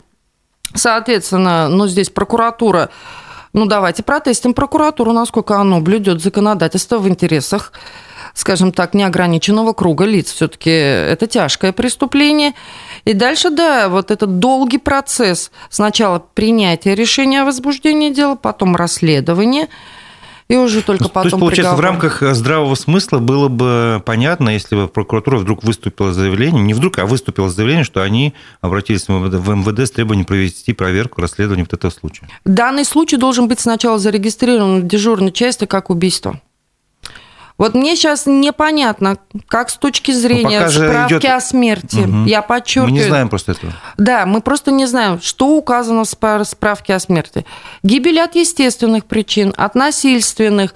Соответственно, 0.75 1.69
ну, 1.69 1.87
здесь 1.87 2.11
прокуратура 2.11 2.91
ну, 3.53 3.65
давайте 3.65 4.03
протестим 4.03 4.53
прокуратуру, 4.53 5.13
насколько 5.13 5.57
оно 5.57 5.81
блюдет 5.81 6.21
законодательство 6.21 6.99
в 6.99 7.09
интересах 7.09 7.73
скажем 8.35 8.71
так, 8.71 8.93
неограниченного 8.93 9.73
круга 9.73 10.05
лиц. 10.05 10.31
Все-таки 10.31 10.69
это 10.69 11.27
тяжкое 11.27 11.73
преступление. 11.73 12.53
И 13.07 13.15
дальше, 13.15 13.49
да, 13.49 13.89
вот 13.89 14.11
этот 14.11 14.41
долгий 14.41 14.77
процесс. 14.77 15.51
Сначала 15.71 16.23
принятие 16.35 16.95
решения 16.95 17.41
о 17.41 17.45
возбуждении 17.47 18.11
дела, 18.11 18.35
потом 18.35 18.77
расследование– 18.77 19.69
и 20.49 20.57
уже 20.57 20.83
только 20.83 21.05
ну, 21.05 21.09
потом 21.09 21.23
То 21.23 21.29
есть, 21.29 21.41
получается, 21.41 21.77
приговор. 21.77 21.79
в 21.79 21.85
рамках 21.85 22.23
э, 22.23 22.35
здравого 22.35 22.75
смысла 22.77 23.19
было 23.19 23.49
бы 23.49 24.03
понятно, 24.05 24.51
если 24.51 24.77
бы 24.77 24.89
прокуратура 24.89 25.39
вдруг 25.39 25.65
выступила 25.65 26.13
с 26.13 26.17
заявлением, 26.17 26.67
не 26.67 26.75
вдруг, 26.75 26.99
а 26.99 27.07
выступила 27.07 27.49
с 27.49 27.55
заявлением, 27.55 27.85
что 27.85 28.03
они 28.03 28.33
обратились 28.61 29.09
в 29.09 29.11
МВД 29.11 29.81
с 29.81 29.91
требованием 29.91 30.25
провести 30.25 30.73
проверку, 30.73 31.21
расследование 31.21 31.65
вот 31.65 31.77
этого 31.77 31.91
случая. 31.91 32.29
Данный 32.45 32.85
случай 32.85 33.17
должен 33.17 33.49
быть 33.49 33.61
сначала 33.61 33.99
зарегистрирован 33.99 34.83
в 34.83 34.87
дежурной 34.87 35.33
части 35.33 35.65
как 35.65 35.91
убийство. 35.91 36.41
Вот 37.59 37.75
мне 37.75 37.97
сейчас 37.97 38.27
непонятно, 38.27 39.17
как 39.49 39.71
с 39.71 39.77
точки 39.77 40.11
ну, 40.11 40.19
зрения 40.19 40.61
ну, 40.61 40.71
справки 40.71 41.15
идет... 41.15 41.25
о 41.25 41.41
смерти. 41.41 42.01
Угу. 42.01 42.25
Я 42.27 42.43
подчеркиваю. 42.43 42.91
Мы 42.91 42.99
не 42.99 43.05
знаем 43.05 43.29
просто 43.29 43.53
этого. 43.53 43.73
Да, 43.97 44.27
мы 44.27 44.43
просто 44.43 44.71
не 44.71 44.87
знаем, 44.87 45.21
что 45.23 45.57
указано 45.57 46.05
в 46.05 46.09
справке 46.45 46.95
о 46.95 47.01
смерти. 47.01 47.47
Гибель 47.83 48.21
от 48.21 48.35
естественных 48.35 49.07
причин, 49.07 49.55
от 49.57 49.75
насильственных. 49.75 50.75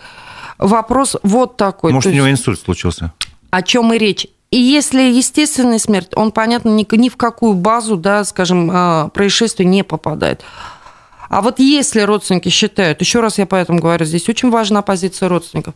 Вопрос 0.59 1.17
вот 1.23 1.57
такой. 1.57 1.93
Может, 1.93 2.13
у 2.13 2.15
него 2.15 2.31
инсульт 2.31 2.61
случился? 2.61 3.13
О 3.51 3.63
чем 3.63 3.93
и 3.93 3.99
речь. 3.99 4.27
И 4.51 4.59
если 4.59 5.03
естественная 5.03 5.79
смерть, 5.79 6.09
он, 6.17 6.33
понятно, 6.33 6.71
ни, 6.71 6.87
ни 6.97 7.09
в 7.09 7.17
какую 7.17 7.55
базу, 7.55 7.97
да, 7.97 8.25
скажем, 8.25 8.69
а, 8.73 9.09
происшествия 9.09 9.65
не 9.65 9.85
попадает. 9.85 10.43
А 11.31 11.43
вот 11.43 11.61
если 11.61 12.01
родственники 12.01 12.49
считают, 12.49 13.01
еще 13.01 13.21
раз 13.21 13.39
я 13.39 13.47
поэтому 13.47 13.79
говорю, 13.79 14.05
здесь 14.05 14.29
очень 14.29 14.51
важна 14.51 14.83
позиция 14.83 15.29
родственников, 15.29 15.75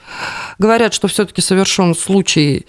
говорят, 0.58 0.92
что 0.92 1.06
все-таки 1.06 1.40
совершен 1.40 1.94
случай, 1.94 2.66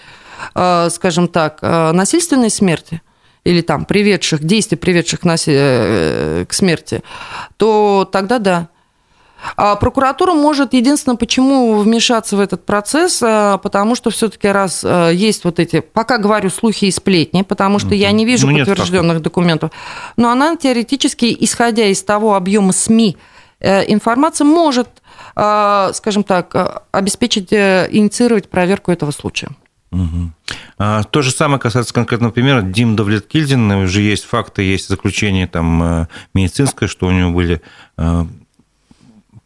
а, 0.53 0.89
скажем 0.91 1.27
так, 1.27 1.57
а, 1.61 1.91
насильственной 1.93 2.51
смерти, 2.51 3.01
или 3.43 3.61
там 3.61 3.85
приведших, 3.85 4.43
действий, 4.43 4.77
приведших 4.77 5.21
э, 5.23 6.45
к 6.47 6.53
смерти, 6.53 7.01
то 7.57 8.07
тогда 8.11 8.39
да, 8.39 8.69
прокуратура 9.55 10.33
может, 10.33 10.73
единственное, 10.73 11.17
почему 11.17 11.77
вмешаться 11.79 12.35
в 12.35 12.39
этот 12.39 12.65
процесс, 12.65 13.21
а, 13.23 13.57
потому 13.57 13.95
что 13.95 14.09
все-таки 14.09 14.47
раз 14.47 14.83
а, 14.83 15.09
есть 15.09 15.43
вот 15.43 15.59
эти, 15.59 15.79
пока 15.79 16.17
говорю 16.17 16.49
слухи 16.49 16.85
и 16.85 16.91
сплетни, 16.91 17.43
потому 17.43 17.79
что 17.79 17.93
я 17.93 18.11
не 18.11 18.25
вижу 18.25 18.47
ну, 18.47 18.57
подтвержденных 18.57 19.21
документов, 19.21 19.71
но 20.17 20.29
она 20.29 20.55
теоретически, 20.55 21.35
исходя 21.39 21.85
из 21.85 22.03
того 22.03 22.35
объема 22.35 22.73
СМИ, 22.73 23.17
э, 23.59 23.91
информация 23.91 24.45
может, 24.45 24.87
а, 25.35 25.91
скажем 25.93 26.23
так, 26.23 26.83
обеспечить, 26.91 27.51
э, 27.51 27.87
инициировать 27.91 28.49
проверку 28.49 28.91
этого 28.91 29.11
случая. 29.11 29.49
Угу. 29.91 30.31
А, 30.77 31.03
то 31.03 31.21
же 31.21 31.31
самое 31.31 31.59
касается 31.59 31.93
конкретного 31.93 32.31
примера. 32.31 32.61
Дим 32.61 32.95
Давлеткильдин, 32.95 33.71
уже 33.71 34.01
есть 34.01 34.25
факты, 34.25 34.61
есть 34.63 34.89
заключение 34.89 35.47
там 35.47 35.83
э, 35.83 36.07
медицинское, 36.33 36.87
что 36.87 37.07
у 37.07 37.11
него 37.11 37.31
были 37.31 37.61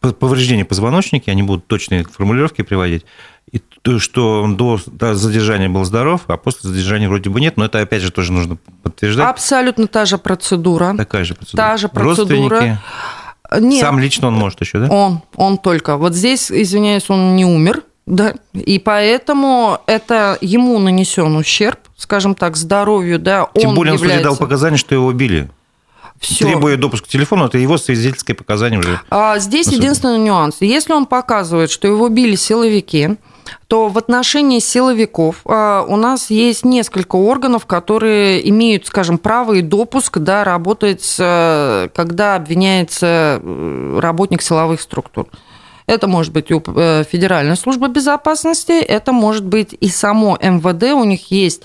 повреждения 0.00 0.64
позвоночника, 0.64 1.30
они 1.30 1.42
будут 1.42 1.66
точные 1.66 2.04
формулировки 2.04 2.62
приводить, 2.62 3.04
и 3.52 3.60
то, 3.82 3.98
что 3.98 4.42
он 4.42 4.56
до, 4.56 4.78
задержания 5.14 5.68
был 5.68 5.84
здоров, 5.84 6.22
а 6.28 6.36
после 6.36 6.70
задержания 6.70 7.08
вроде 7.08 7.30
бы 7.30 7.40
нет, 7.40 7.56
но 7.56 7.64
это 7.64 7.80
опять 7.80 8.02
же 8.02 8.12
тоже 8.12 8.32
нужно 8.32 8.56
подтверждать. 8.82 9.26
Абсолютно 9.26 9.86
та 9.86 10.04
же 10.04 10.18
процедура. 10.18 10.94
Такая 10.96 11.24
же 11.24 11.34
процедура. 11.34 11.62
Та 11.62 11.76
же 11.76 11.88
процедура. 11.88 12.80
Нет, 13.58 13.80
Сам 13.80 13.98
лично 13.98 14.28
он 14.28 14.34
может 14.34 14.60
еще, 14.60 14.78
да? 14.78 14.88
Он, 14.88 15.22
он 15.34 15.58
только. 15.58 15.96
Вот 15.96 16.14
здесь, 16.14 16.52
извиняюсь, 16.52 17.10
он 17.10 17.34
не 17.34 17.44
умер, 17.44 17.82
да, 18.06 18.34
и 18.54 18.78
поэтому 18.78 19.78
это 19.86 20.38
ему 20.40 20.78
нанесен 20.78 21.34
ущерб, 21.34 21.80
скажем 21.96 22.36
так, 22.36 22.56
здоровью, 22.56 23.18
да. 23.18 23.48
Тем 23.54 23.74
более 23.74 23.94
он 23.94 23.98
является... 23.98 24.24
дал 24.24 24.36
показания, 24.36 24.76
что 24.76 24.94
его 24.94 25.12
били. 25.12 25.50
Все. 26.20 26.44
Требуя 26.44 26.76
допуск 26.76 27.06
к 27.06 27.08
телефону, 27.08 27.46
это 27.46 27.56
его 27.56 27.78
свидетельское 27.78 28.34
показание 28.34 28.78
уже. 28.78 29.00
А 29.10 29.38
здесь 29.38 29.66
особенно. 29.66 29.82
единственный 29.82 30.18
нюанс. 30.18 30.56
Если 30.60 30.92
он 30.92 31.06
показывает, 31.06 31.70
что 31.70 31.88
его 31.88 32.10
били 32.10 32.36
силовики, 32.36 33.16
то 33.68 33.88
в 33.88 33.96
отношении 33.96 34.58
силовиков 34.58 35.36
а, 35.46 35.82
у 35.88 35.96
нас 35.96 36.28
есть 36.28 36.64
несколько 36.64 37.16
органов, 37.16 37.64
которые 37.64 38.46
имеют, 38.50 38.86
скажем, 38.86 39.16
право 39.16 39.54
и 39.54 39.62
допуск 39.62 40.18
да, 40.18 40.44
работать, 40.44 41.14
когда 41.16 42.34
обвиняется 42.36 43.40
э, 43.42 43.98
работник 44.00 44.42
силовых 44.42 44.82
структур. 44.82 45.26
Это 45.86 46.06
может 46.06 46.32
быть 46.32 46.52
у 46.52 46.62
э, 46.66 47.02
Федеральной 47.10 47.56
службы 47.56 47.88
безопасности, 47.88 48.72
это 48.72 49.12
может 49.12 49.44
быть 49.44 49.74
и 49.80 49.88
само 49.88 50.38
МВД, 50.40 50.92
у 50.92 51.02
них 51.04 51.30
есть 51.32 51.62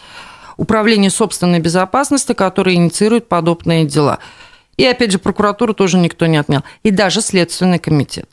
управление 0.57 1.11
собственной 1.11 1.59
безопасности, 1.59 2.33
которое 2.33 2.75
инициирует 2.75 3.27
подобные 3.27 3.85
дела. 3.85 4.19
И 4.77 4.85
опять 4.85 5.11
же, 5.11 5.19
прокуратуру 5.19 5.73
тоже 5.73 5.97
никто 5.97 6.25
не 6.25 6.37
отнял. 6.37 6.63
И 6.83 6.91
даже 6.91 7.21
Следственный 7.21 7.79
комитет. 7.79 8.29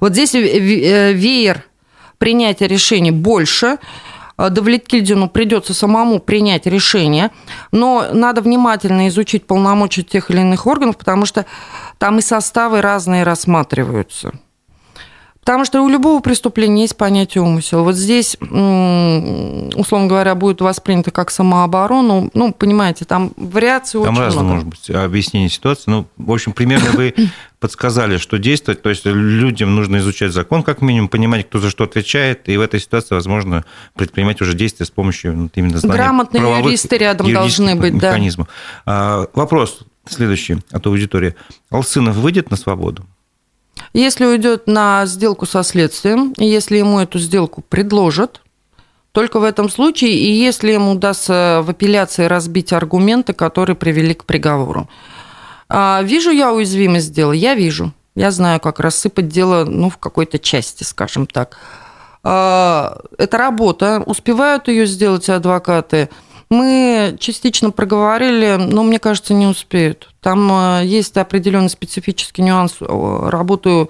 Вот 0.00 0.12
здесь 0.12 0.34
э, 0.34 1.12
веер 1.12 1.64
принятия 2.18 2.66
решений 2.68 3.10
больше. 3.10 3.78
Э, 4.38 4.50
Давлеткильдину 4.50 5.28
придется 5.28 5.74
самому 5.74 6.20
принять 6.20 6.66
решение, 6.66 7.30
но 7.72 8.06
надо 8.12 8.40
внимательно 8.42 9.08
изучить 9.08 9.46
полномочия 9.46 10.02
тех 10.02 10.30
или 10.30 10.40
иных 10.40 10.66
органов, 10.66 10.96
потому 10.96 11.26
что 11.26 11.46
там 11.98 12.18
и 12.18 12.22
составы 12.22 12.80
разные 12.80 13.24
рассматриваются. 13.24 14.32
Потому 15.40 15.64
что 15.64 15.82
у 15.82 15.88
любого 15.88 16.20
преступления 16.20 16.82
есть 16.82 16.96
понятие 16.96 17.42
умысел. 17.42 17.82
Вот 17.82 17.96
здесь, 17.96 18.36
условно 18.40 20.06
говоря, 20.06 20.34
будет 20.34 20.60
воспринято 20.60 21.10
как 21.10 21.30
самооборону. 21.30 22.30
Ну, 22.34 22.52
понимаете, 22.52 23.06
там 23.06 23.32
вариации 23.36 24.02
там 24.02 24.02
очень 24.02 24.12
много. 24.12 24.16
Там 24.16 24.24
разное 24.26 24.44
может 24.44 24.66
быть 24.66 24.90
объяснение 24.90 25.48
ситуации. 25.48 25.84
Ну, 25.86 26.06
в 26.18 26.30
общем, 26.30 26.52
примерно 26.52 26.90
вы 26.90 27.14
подсказали, 27.58 28.18
что 28.18 28.38
действовать. 28.38 28.82
То 28.82 28.90
есть 28.90 29.06
людям 29.06 29.74
нужно 29.74 29.96
изучать 29.98 30.32
закон, 30.32 30.62
как 30.62 30.82
минимум, 30.82 31.08
понимать, 31.08 31.48
кто 31.48 31.58
за 31.58 31.70
что 31.70 31.84
отвечает, 31.84 32.48
и 32.50 32.56
в 32.58 32.60
этой 32.60 32.78
ситуации, 32.78 33.14
возможно, 33.14 33.64
предпринимать 33.94 34.42
уже 34.42 34.52
действия 34.52 34.84
с 34.84 34.90
помощью 34.90 35.50
именно 35.54 35.78
знания 35.78 35.96
Грамотные 36.02 36.40
правовых, 36.42 36.66
юристы 36.66 36.98
рядом 36.98 37.32
должны 37.32 37.76
быть, 37.76 37.94
механизмов. 37.94 38.48
да. 38.84 39.26
Вопрос 39.32 39.80
следующий 40.06 40.58
от 40.70 40.86
аудитории. 40.86 41.34
Алсынов 41.70 42.16
выйдет 42.16 42.50
на 42.50 42.56
свободу? 42.56 43.06
Если 43.92 44.24
уйдет 44.24 44.66
на 44.66 45.04
сделку 45.06 45.46
со 45.46 45.62
следствием, 45.62 46.32
если 46.36 46.76
ему 46.76 47.00
эту 47.00 47.18
сделку 47.18 47.62
предложат, 47.68 48.40
только 49.12 49.40
в 49.40 49.44
этом 49.44 49.68
случае, 49.68 50.12
и 50.12 50.30
если 50.30 50.70
ему 50.72 50.92
удастся 50.92 51.60
в 51.64 51.70
апелляции 51.70 52.26
разбить 52.26 52.72
аргументы, 52.72 53.32
которые 53.32 53.74
привели 53.74 54.14
к 54.14 54.24
приговору. 54.24 54.88
А, 55.68 56.00
вижу 56.04 56.30
я 56.30 56.52
уязвимость 56.52 57.12
дела? 57.12 57.32
Я 57.32 57.54
вижу. 57.54 57.92
Я 58.14 58.30
знаю, 58.30 58.60
как 58.60 58.78
рассыпать 58.78 59.28
дело 59.28 59.64
ну, 59.64 59.90
в 59.90 59.98
какой-то 59.98 60.38
части, 60.38 60.84
скажем 60.84 61.26
так. 61.26 61.58
А, 62.22 63.00
это 63.18 63.38
работа. 63.38 64.02
Успевают 64.06 64.68
ее 64.68 64.86
сделать 64.86 65.28
адвокаты– 65.28 66.08
мы 66.50 67.16
частично 67.20 67.70
проговорили, 67.70 68.56
но 68.58 68.82
мне 68.82 68.98
кажется, 68.98 69.34
не 69.34 69.46
успеют. 69.46 70.12
Там 70.20 70.50
э, 70.80 70.84
есть 70.84 71.16
определенный 71.16 71.70
специфический 71.70 72.42
нюанс. 72.42 72.76
Работаю 72.80 73.88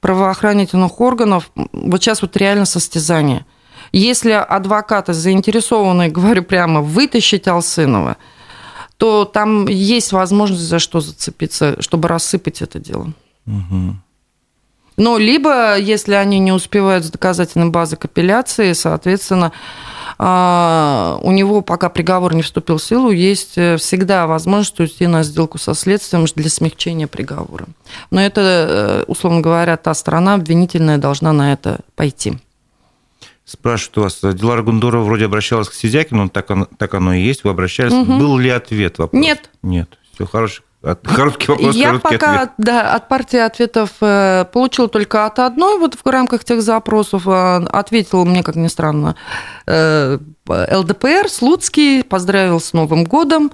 правоохранительных 0.00 1.00
органов. 1.00 1.50
Вот 1.54 2.00
сейчас 2.00 2.22
вот 2.22 2.36
реально 2.36 2.66
состязание. 2.66 3.44
Если 3.90 4.30
адвокаты 4.30 5.12
заинтересованы, 5.12 6.08
говорю 6.18 6.44
прямо, 6.44 6.82
вытащить 6.82 7.48
Алсынова, 7.48 8.16
то 8.96 9.24
там 9.24 9.66
есть 9.66 10.12
возможность 10.12 10.62
за 10.62 10.78
что 10.78 11.00
зацепиться, 11.00 11.80
чтобы 11.82 12.08
рассыпать 12.08 12.62
это 12.62 12.78
дело. 12.78 13.12
Угу. 13.46 13.96
Но 14.98 15.16
либо, 15.16 15.78
если 15.78 16.14
они 16.14 16.40
не 16.40 16.52
успевают 16.52 17.04
с 17.04 17.10
доказательной 17.10 17.70
базы 17.70 17.96
к 17.96 18.04
апелляции, 18.04 18.72
соответственно, 18.72 19.52
а, 20.18 21.20
у 21.22 21.30
него, 21.30 21.62
пока 21.62 21.88
приговор 21.88 22.34
не 22.34 22.42
вступил 22.42 22.78
в 22.78 22.82
силу, 22.82 23.12
есть 23.12 23.56
э, 23.56 23.76
всегда 23.76 24.26
возможность 24.26 24.78
уйти 24.80 25.06
на 25.06 25.22
сделку 25.22 25.58
со 25.58 25.74
следствием 25.74 26.26
для 26.34 26.50
смягчения 26.50 27.06
приговора. 27.06 27.66
Но 28.10 28.20
это, 28.20 28.40
э, 28.40 29.04
условно 29.06 29.40
говоря, 29.40 29.76
та 29.76 29.94
сторона 29.94 30.34
обвинительная 30.34 30.98
должна 30.98 31.32
на 31.32 31.52
это 31.52 31.78
пойти. 31.94 32.36
Спрашивают 33.44 33.98
у 33.98 34.02
вас, 34.02 34.34
Дилара 34.34 34.62
Гундурова 34.62 35.04
вроде 35.04 35.26
обращалась 35.26 35.68
к 35.68 35.74
Сидякину, 35.74 36.28
так 36.28 36.50
оно, 36.50 36.66
так 36.76 36.92
оно 36.94 37.14
и 37.14 37.22
есть, 37.22 37.44
вы 37.44 37.50
обращались. 37.50 37.92
Угу. 37.92 38.18
Был 38.18 38.36
ли 38.36 38.50
ответ? 38.50 38.98
Вопрос? 38.98 39.22
Нет. 39.22 39.48
Нет. 39.62 39.96
Все 40.14 40.26
хорошо. 40.26 40.62
Короткий 40.80 41.50
вопрос, 41.50 41.74
Я 41.74 41.86
короткий 41.88 42.18
пока, 42.18 42.32
ответ. 42.34 42.50
да, 42.58 42.94
от 42.94 43.08
партии 43.08 43.38
ответов 43.38 43.90
э, 44.00 44.44
получил 44.52 44.86
только 44.86 45.26
от 45.26 45.40
одной, 45.40 45.76
вот 45.78 45.96
в 45.96 46.08
рамках 46.08 46.44
тех 46.44 46.62
запросов 46.62 47.26
э, 47.26 47.56
ответил 47.72 48.24
мне, 48.24 48.44
как 48.44 48.54
ни 48.54 48.68
странно, 48.68 49.16
э, 49.66 50.18
ЛДПР, 50.46 51.28
Слуцкий, 51.28 52.04
поздравил 52.04 52.60
с 52.60 52.72
Новым 52.72 53.04
годом, 53.04 53.50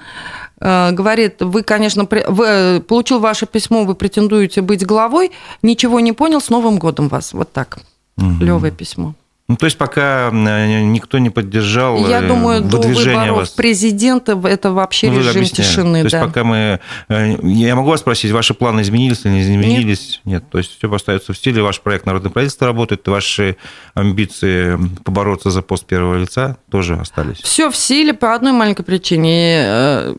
говорит, 0.61 1.43
вы, 1.43 1.63
конечно, 1.63 2.07
вы, 2.09 2.81
получил 2.81 3.19
ваше 3.19 3.47
письмо, 3.47 3.85
вы 3.85 3.95
претендуете 3.95 4.61
быть 4.61 4.87
главой, 4.87 5.33
ничего 5.63 5.99
не 6.01 6.13
понял, 6.13 6.41
с 6.41 6.49
Новым 6.51 6.79
годом 6.79 7.09
вас. 7.09 7.33
Вот 7.33 7.53
так. 7.53 7.79
Угу. 8.17 8.45
Левое 8.45 8.71
письмо. 8.71 9.15
Ну, 9.47 9.57
то 9.57 9.67
есть 9.67 9.77
пока 9.77 10.31
никто 10.33 11.19
не 11.19 11.29
поддержал 11.29 12.09
Я 12.09 12.23
э, 12.23 12.29
думаю, 12.29 12.63
до 12.63 12.81
выборов 12.81 13.37
вас. 13.37 13.51
президента 13.51 14.41
это 14.43 14.73
вообще 14.73 15.11
ну, 15.11 15.19
режим 15.19 15.45
тишины. 15.45 16.03
То 16.03 16.11
да. 16.11 16.19
есть 16.19 16.29
пока 16.29 16.45
мы... 16.45 16.81
Э, 17.11 17.37
я 17.43 17.77
могу 17.77 17.91
вас 17.91 18.01
спросить, 18.01 18.31
ваши 18.31 18.55
планы 18.55 18.81
изменились 18.81 19.21
или 19.25 19.33
не 19.33 19.43
изменились? 19.43 20.23
Нет. 20.25 20.43
Нет. 20.43 20.51
То 20.51 20.57
есть 20.57 20.79
все 20.79 20.91
остается 20.91 21.35
в 21.35 21.37
стиле, 21.37 21.63
ваш 21.63 21.83
проект 21.83 22.07
«Народное 22.07 22.31
правительство» 22.31 22.67
работает, 22.67 23.07
ваши 23.07 23.59
амбиции 23.93 24.79
побороться 25.05 25.51
за 25.51 25.61
пост 25.61 25.85
первого 25.85 26.17
лица 26.17 26.57
тоже 26.71 26.95
остались? 26.95 27.43
Все 27.43 27.71
в 27.71 27.77
силе 27.77 28.15
по 28.15 28.35
одной 28.35 28.53
маленькой 28.53 28.85
причине. 28.85 29.63
Э, 29.67 30.15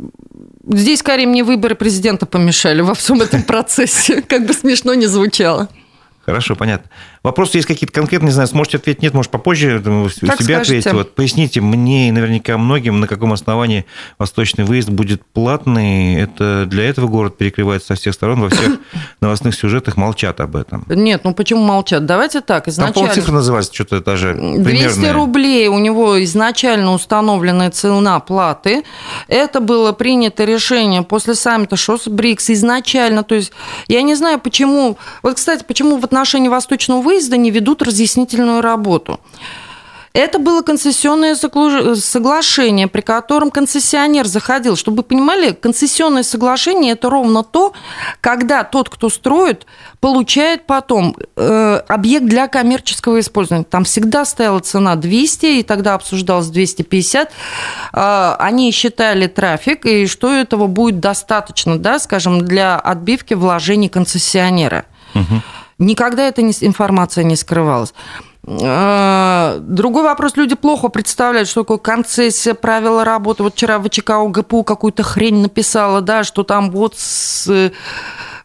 здесь, 0.68 1.00
скорее, 1.00 1.26
мне 1.26 1.44
выборы 1.44 1.74
президента 1.74 2.28
помешали 2.28 2.82
во 2.82 2.94
всем 2.94 3.24
этом 3.24 3.42
процессе, 3.48 4.22
как 4.22 4.46
бы 4.46 4.54
смешно 4.54 4.94
не 4.94 5.08
звучало. 5.08 5.68
Хорошо, 6.26 6.56
понятно. 6.56 6.90
Вопрос 7.26 7.56
есть 7.56 7.66
какие-то 7.66 7.92
конкретные, 7.92 8.28
не 8.28 8.34
знаю, 8.34 8.48
сможете 8.48 8.78
ответить, 8.78 9.02
нет, 9.02 9.16
может, 9.16 9.32
попозже 9.32 9.82
у 9.84 10.10
себя 10.10 10.34
скажете. 10.34 10.58
ответить. 10.58 10.94
Вот, 10.94 11.16
поясните 11.16 11.60
мне 11.60 12.10
и 12.10 12.12
наверняка 12.12 12.56
многим, 12.60 13.00
на 13.00 13.08
каком 13.08 13.34
основании 13.34 13.88
восточный 14.20 14.64
выезд 14.64 14.90
будет 14.90 15.26
платный. 15.26 16.22
Это 16.22 16.68
для 16.68 16.88
этого 16.88 17.08
город 17.08 17.36
перекрывается 17.36 17.88
со 17.88 17.96
всех 17.96 18.14
сторон, 18.14 18.42
во 18.42 18.50
всех 18.50 18.74
новостных 19.22 19.56
сюжетах 19.56 19.98
молчат 19.98 20.40
об 20.40 20.56
этом. 20.56 20.86
Нет, 20.88 21.22
ну 21.24 21.34
почему 21.34 21.64
молчат? 21.64 22.06
Давайте 22.06 22.42
так, 22.42 22.66
Там, 22.66 22.72
изначально... 22.72 22.94
по-моему, 22.94 23.16
цифра 23.16 23.32
называется 23.32 23.74
что-то 23.74 24.02
даже 24.02 24.36
200 24.36 24.64
примерная. 24.64 25.14
рублей 25.14 25.68
у 25.68 25.80
него 25.80 26.24
изначально 26.24 26.94
установленная 26.94 27.72
цена 27.72 28.20
платы. 28.20 28.84
Это 29.28 29.62
было 29.62 29.94
принято 29.94 30.46
решение 30.46 31.02
после 31.02 31.34
саммита 31.34 31.76
ШОС 31.76 32.08
БРИКС 32.08 32.52
изначально. 32.52 33.24
То 33.24 33.34
есть 33.34 33.52
я 33.88 34.04
не 34.04 34.14
знаю, 34.14 34.40
почему... 34.40 35.00
Вот, 35.24 35.38
кстати, 35.38 35.64
почему 35.68 35.98
в 35.98 36.06
отношении 36.06 36.50
восточного 36.50 37.02
выезда 37.02 37.15
не 37.38 37.52
ведут 37.52 37.82
разъяснительную 37.82 38.62
работу. 38.62 39.20
Это 40.16 40.40
было 40.40 40.62
концессионное 40.62 41.36
соглашение, 41.36 42.88
при 42.88 43.02
котором 43.02 43.52
концессионер 43.52 44.26
заходил. 44.26 44.78
Чтобы 44.78 44.98
вы 44.98 45.04
понимали, 45.04 45.52
концессионное 45.52 46.24
соглашение– 46.24 46.94
это 46.94 47.10
ровно 47.10 47.44
то, 47.44 47.74
когда 48.22 48.64
тот, 48.64 48.88
кто 48.88 49.10
строит, 49.10 49.66
получает 50.00 50.68
потом 50.68 51.18
э, 51.36 51.82
объект 51.90 52.28
для 52.28 52.48
коммерческого 52.48 53.20
использования. 53.20 53.66
Там 53.66 53.84
всегда 53.84 54.24
стояла 54.24 54.62
цена 54.62 54.96
200, 54.96 55.46
и 55.48 55.64
тогда 55.64 55.96
обсуждалось 55.96 56.48
250. 56.48 57.32
Э, 57.92 58.36
они 58.40 58.72
считали 58.72 59.28
трафик, 59.28 59.86
и 59.86 60.08
что 60.08 60.34
этого 60.34 60.68
будет 60.68 61.02
достаточно, 61.02 61.78
да, 61.78 62.00
скажем, 62.00 62.40
для 62.40 62.80
отбивки 62.80 63.34
вложений 63.34 63.90
концессионера. 63.90 64.86
Никогда 65.78 66.24
эта 66.28 66.42
информация 66.42 67.24
не 67.24 67.36
скрывалась. 67.36 67.94
Э, 68.48 69.58
Другой 69.60 70.04
вопрос. 70.04 70.38
Люди 70.38 70.56
плохо 70.56 70.88
представляют, 70.90 71.50
что 71.50 71.64
такое 71.64 71.78
концессия, 71.78 72.54
правила 72.54 73.04
работы. 73.04 73.44
Вот 73.44 73.54
вчера 73.54 73.80
в 73.80 73.90
ВЧК 73.90 74.20
УГПУ 74.22 74.64
какую-то 74.64 75.04
хрень 75.04 75.42
написала, 75.42 76.02
да, 76.02 76.24
что 76.24 76.44
там 76.44 76.72
вот 76.72 76.96
с, 76.98 77.48
э, 77.48 77.72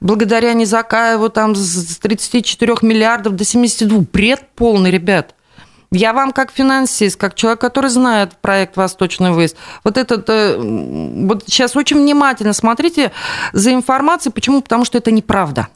благодаря 0.00 0.54
Низакаеву 0.54 1.28
там 1.28 1.54
с 1.54 1.98
34 1.98 2.82
миллиардов 2.82 3.36
до 3.36 3.44
72. 3.44 4.06
Бред 4.12 4.48
полный, 4.54 4.90
ребят. 4.90 5.34
Я 5.92 6.12
вам 6.12 6.30
как 6.32 6.52
финансист, 6.52 7.18
как 7.18 7.34
человек, 7.34 7.60
который 7.60 7.90
знает 7.90 8.36
проект 8.40 8.76
«Восточный 8.76 9.32
выезд», 9.32 9.56
вот 9.82 9.98
этот, 9.98 10.24
э, 10.28 10.56
вот 10.56 11.44
сейчас 11.46 11.76
очень 11.76 12.00
внимательно 12.00 12.52
смотрите 12.52 13.10
за 13.52 13.72
информацией. 13.72 14.32
Почему? 14.32 14.62
Потому 14.62 14.84
что 14.84 14.98
это 14.98 15.10
неправда. 15.10 15.68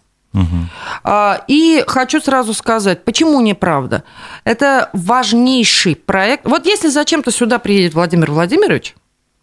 А, 1.05 1.45
И 1.49 1.85
хочу 1.87 2.21
сразу 2.21 2.55
сказать, 2.55 3.05
почему 3.05 3.41
неправда? 3.41 4.05
Это 4.45 4.91
важнейший 4.93 5.97
проект. 5.97 6.47
Вот 6.47 6.67
если 6.67 6.89
зачем-то 6.89 7.31
сюда 7.31 7.59
приедет 7.59 7.95
Владимир 7.95 8.31
Владимирович, 8.31 8.95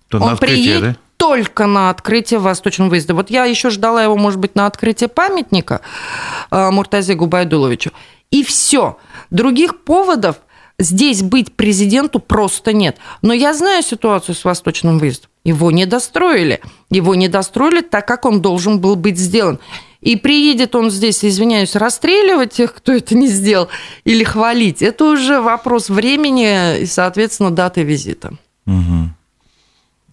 То 0.09 0.19
он 0.19 0.37
приедет 0.37 0.81
да? 0.81 0.95
только 1.17 1.67
на 1.67 1.89
открытие 1.89 2.39
Восточного 2.39 2.89
выезда. 2.89 3.13
Вот 3.13 3.29
я 3.29 3.45
еще 3.45 3.69
ждала 3.69 4.03
его, 4.03 4.17
может 4.17 4.39
быть, 4.39 4.55
на 4.55 4.65
открытие 4.65 5.07
памятника 5.07 5.81
э, 6.49 6.71
Муртазе 6.71 7.15
Губайдуловичу. 7.15 7.91
И 8.31 8.43
все. 8.43 8.97
Других 9.29 9.83
поводов 9.83 10.37
здесь 10.79 11.21
быть 11.21 11.53
президенту 11.53 12.19
просто 12.19 12.73
нет. 12.73 12.97
Но 13.21 13.33
я 13.33 13.53
знаю 13.53 13.83
ситуацию 13.83 14.35
с 14.35 14.43
Восточным 14.43 14.99
выездом. 14.99 15.29
Его 15.43 15.71
не 15.71 15.85
достроили. 15.85 16.61
Его 16.89 17.15
не 17.15 17.27
достроили 17.27 17.81
так, 17.81 18.07
как 18.07 18.25
он 18.25 18.41
должен 18.41 18.79
был 18.79 18.95
быть 18.95 19.17
сделан. 19.17 19.59
И 20.01 20.15
приедет 20.15 20.75
он 20.75 20.89
здесь, 20.89 21.23
извиняюсь, 21.23 21.75
расстреливать 21.75 22.53
тех, 22.53 22.73
кто 22.73 22.91
это 22.91 23.15
не 23.15 23.27
сделал, 23.27 23.69
или 24.03 24.23
хвалить. 24.23 24.81
Это 24.81 25.05
уже 25.05 25.39
вопрос 25.39 25.89
времени 25.89 26.79
и, 26.81 26.85
соответственно, 26.87 27.51
даты 27.51 27.83
визита. 27.83 28.33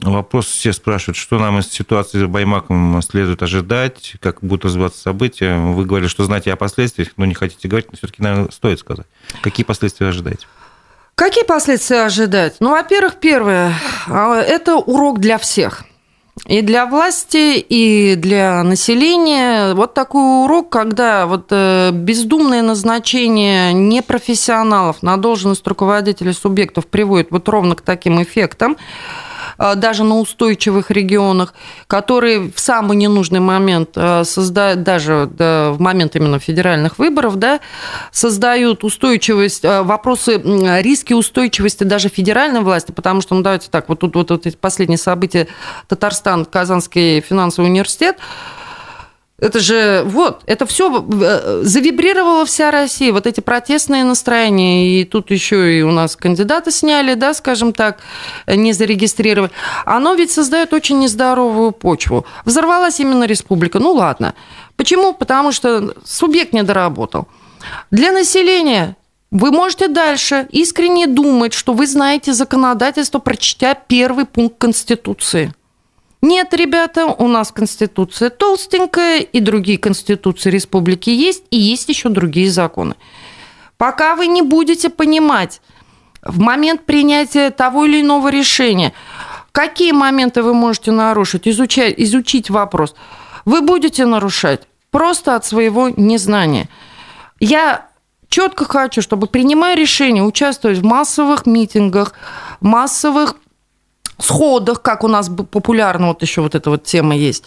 Вопрос 0.01 0.47
все 0.47 0.73
спрашивают, 0.73 1.17
что 1.17 1.41
нам 1.41 1.59
из 1.59 1.69
ситуации 1.69 2.25
с 2.25 2.27
Баймаком 2.27 3.01
следует 3.03 3.43
ожидать, 3.43 4.15
как 4.21 4.39
будут 4.43 4.67
развиваться 4.67 5.01
события. 5.01 5.57
Вы 5.57 5.85
говорили, 5.85 6.09
что 6.09 6.23
знаете 6.23 6.53
о 6.53 6.57
последствиях, 6.57 7.09
но 7.17 7.25
не 7.25 7.35
хотите 7.35 7.67
говорить, 7.67 7.91
но 7.91 7.97
все-таки, 7.99 8.23
наверное, 8.23 8.51
стоит 8.53 8.79
сказать. 8.79 9.07
Какие 9.43 9.65
последствия 9.65 10.07
ожидаете? 10.07 10.47
Какие 11.17 11.43
последствия 11.43 12.03
ожидать? 12.03 12.57
Ну, 12.61 12.71
во-первых, 12.71 13.17
первое, 13.17 13.75
а, 14.07 14.37
это 14.37 14.77
урок 14.77 15.19
для 15.19 15.37
всех. 15.37 15.85
И 16.47 16.63
для 16.63 16.87
власти, 16.87 17.59
и 17.59 18.15
для 18.17 18.63
населения. 18.63 19.75
Вот 19.75 19.95
такой 19.95 20.45
урок, 20.45 20.71
когда 20.71 21.27
вот 21.27 21.47
э, 21.51 21.91
бездумное 21.93 22.63
назначение 22.63 23.73
непрофессионалов 23.73 25.03
на 25.03 25.17
должность 25.17 25.67
руководителей 25.67 26.33
субъектов 26.33 26.87
приводит 26.87 27.31
вот 27.31 27.49
ровно 27.49 27.75
к 27.75 27.81
таким 27.83 28.23
эффектам, 28.23 28.77
даже 29.59 30.05
на 30.05 30.19
устойчивых 30.19 30.91
регионах, 30.91 31.55
которые 31.87 32.51
в 32.55 32.61
самый 32.61 32.97
ненужный 32.97 33.41
момент 33.41 33.91
э, 33.97 34.25
создают, 34.25 34.83
даже 34.83 35.29
да, 35.33 35.73
в 35.73 35.81
момент 35.81 36.17
именно 36.17 36.39
федеральных 36.39 36.99
выборов, 36.99 37.37
да, 37.37 37.61
создают 38.13 38.85
устойчивость, 38.85 39.65
э, 39.65 39.83
вопросы, 39.83 40.41
риски 40.81 41.13
устойчивости 41.13 41.85
даже 41.85 42.09
федеральной 42.09 42.61
власти, 42.61 42.93
потому 42.93 43.21
что, 43.21 43.35
ну 43.35 43.43
давайте 43.43 43.69
так, 43.71 43.89
вот 43.89 44.01
тут 44.01 44.15
вот, 44.15 44.31
вот 44.31 44.47
эти 44.47 44.57
последние 44.57 44.99
события, 44.99 45.49
Татарстан, 45.89 46.45
Казанский 46.45 47.21
финансовый 47.21 47.67
университет, 47.67 48.17
это 49.41 49.61
же, 49.61 50.03
вот, 50.05 50.43
это 50.47 50.67
все 50.67 51.05
завибрировала 51.63 52.45
вся 52.45 52.73
Россия, 52.73 53.13
вот 53.13 53.27
эти 53.27 53.41
протестные 53.41 54.03
настроения, 54.03 55.01
и 55.01 55.05
тут 55.05 55.31
еще 55.31 55.79
и 55.79 55.83
у 55.83 55.93
нас 55.93 56.17
кандидаты 56.17 56.73
сняли, 56.73 57.15
да, 57.15 57.33
скажем 57.35 57.73
так, 57.73 58.01
не 58.49 58.73
зарегистрировали. 58.73 59.53
Оно 59.85 60.15
ведь 60.15 60.33
создает 60.33 60.73
очень 60.73 60.99
нездоровую 60.99 61.71
почву. 61.71 62.27
Взорвалась 62.45 62.99
именно 62.99 63.25
республика, 63.25 63.79
ну 63.79 63.93
ладно. 63.93 64.35
Почему? 64.77 65.15
Потому 65.15 65.53
что 65.53 65.95
субъект 66.05 66.53
не 66.53 66.65
доработал. 66.65 67.29
Для 67.93 68.11
населения 68.11 68.97
вы 69.31 69.53
можете 69.53 69.89
дальше 69.89 70.49
искренне 70.51 71.07
думать, 71.07 71.53
что 71.53 71.75
вы 71.75 71.87
знаете 71.87 72.33
законодательство, 72.33 73.19
прочтя 73.21 73.75
первый 73.75 74.25
пункт 74.25 74.59
Конституции. 74.59 75.53
Нет, 76.21 76.53
ребята, 76.53 77.07
у 77.07 77.29
нас 77.29 77.53
Конституция 77.53 78.31
толстенькая, 78.31 79.21
и 79.21 79.41
другие 79.41 79.79
Конституции 79.79 80.51
республики 80.51 81.11
есть, 81.11 81.45
и 81.51 81.59
есть 81.59 81.89
еще 81.89 82.09
другие 82.09 82.51
законы. 82.51 82.97
Пока 83.77 84.17
вы 84.17 84.27
не 84.27 84.43
будете 84.43 84.91
понимать 84.91 85.61
в 86.23 86.41
момент 86.41 86.85
принятия 86.85 87.51
того 87.51 87.85
или 87.85 88.01
иного 88.01 88.29
решения, 88.29 88.93
какие 89.53 89.93
моменты 89.93 90.43
вы 90.43 90.55
можете 90.55 90.91
нарушить, 90.91 91.47
изучать, 91.47 91.95
изучить 91.99 92.51
вопрос, 92.51 92.97
вы 93.45 93.61
будете 93.61 94.05
нарушать 94.05 94.63
просто 94.91 95.37
от 95.37 95.45
своего 95.47 95.89
незнания. 95.89 96.69
Я 97.39 97.89
четко 98.29 98.65
хочу, 98.65 99.03
чтобы, 99.03 99.29
принимая 99.29 99.77
решение, 99.77 100.25
участвовать 100.25 100.79
в 100.79 100.85
массовых 100.85 101.47
митингах, 101.47 102.13
массовых 102.61 103.37
сходах, 104.19 104.83
как 104.83 105.05
у 105.05 105.09
нас 105.09 105.29
популярно 105.29 106.09
вот 106.09 106.23
еще 106.23 106.43
вот 106.43 106.55
эта 106.55 106.71
вот 106.71 106.85
тема 106.85 107.17
есть. 107.17 107.45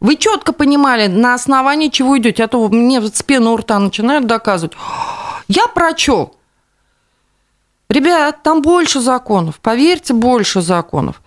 Вы 0.00 0.16
четко 0.16 0.52
понимали, 0.52 1.06
на 1.06 1.34
основании 1.34 1.88
чего 1.88 2.18
идете, 2.18 2.44
а 2.44 2.48
то 2.48 2.68
мне 2.68 3.00
с 3.00 3.22
пены 3.22 3.50
у 3.50 3.56
рта 3.56 3.78
начинают 3.78 4.26
доказывать. 4.26 4.76
Я 5.48 5.66
прочел. 5.68 6.34
Ребят, 7.88 8.42
там 8.42 8.62
больше 8.62 9.00
законов, 9.00 9.60
поверьте, 9.60 10.12
больше 10.12 10.60
законов. 10.60 11.22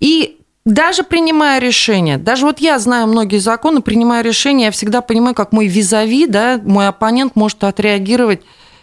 И 0.00 0.40
даже 0.64 1.04
принимая 1.04 1.60
решение, 1.60 2.18
даже 2.18 2.44
вот 2.44 2.58
я 2.58 2.78
знаю 2.78 3.06
многие 3.06 3.38
законы, 3.38 3.80
принимая 3.80 4.22
решение, 4.22 4.66
я 4.66 4.70
всегда 4.72 5.00
понимаю, 5.00 5.34
как 5.34 5.52
мой 5.52 5.66
визави, 5.68 6.26
да, 6.26 6.60
мой 6.62 6.88
оппонент 6.88 7.36
может 7.36 7.62
отреагировать, 7.64 8.42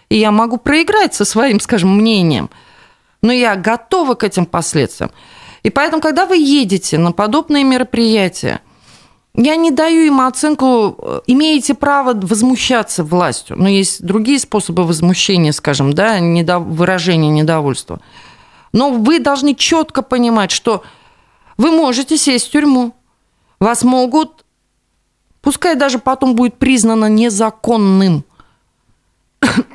и 0.10 0.18
я 0.18 0.32
могу 0.32 0.58
проиграть 0.58 1.14
со 1.14 1.26
своим, 1.26 1.60
скажем, 1.60 1.96
мнением. 1.96 2.50
Но 3.22 3.34
я 3.34 3.56
готова 3.56 4.16
к 4.16 4.24
этим 4.24 4.46
последствиям. 4.46 5.12
И 5.64 5.70
поэтому, 5.70 6.02
когда 6.02 6.26
вы 6.26 6.38
едете 6.38 6.98
на 6.98 7.12
подобные 7.12 7.64
мероприятия, 7.64 8.62
я 9.36 9.56
не 9.56 9.72
даю 9.72 10.02
им 10.02 10.22
оценку, 10.22 11.22
имеете 11.28 11.74
право 11.74 12.14
возмущаться 12.14 13.04
властью, 13.04 13.58
но 13.58 13.70
есть 13.70 14.04
другие 14.04 14.40
способы 14.40 14.86
возмущения, 14.86 15.52
скажем, 15.52 15.94
да, 15.94 16.20
недо... 16.20 16.60
выражения 16.60 17.30
недовольства. 17.30 18.00
Но 18.74 18.92
вы 18.92 19.20
должны 19.20 19.56
четко 19.56 20.02
понимать, 20.02 20.52
что 20.52 20.84
вы 21.58 21.72
можете 21.72 22.18
сесть 22.18 22.48
в 22.48 22.52
тюрьму, 22.52 22.94
вас 23.60 23.84
могут, 23.84 24.46
пускай 25.42 25.76
даже 25.76 26.00
потом 26.00 26.36
будет 26.36 26.58
признано 26.58 27.06
незаконным, 27.06 28.24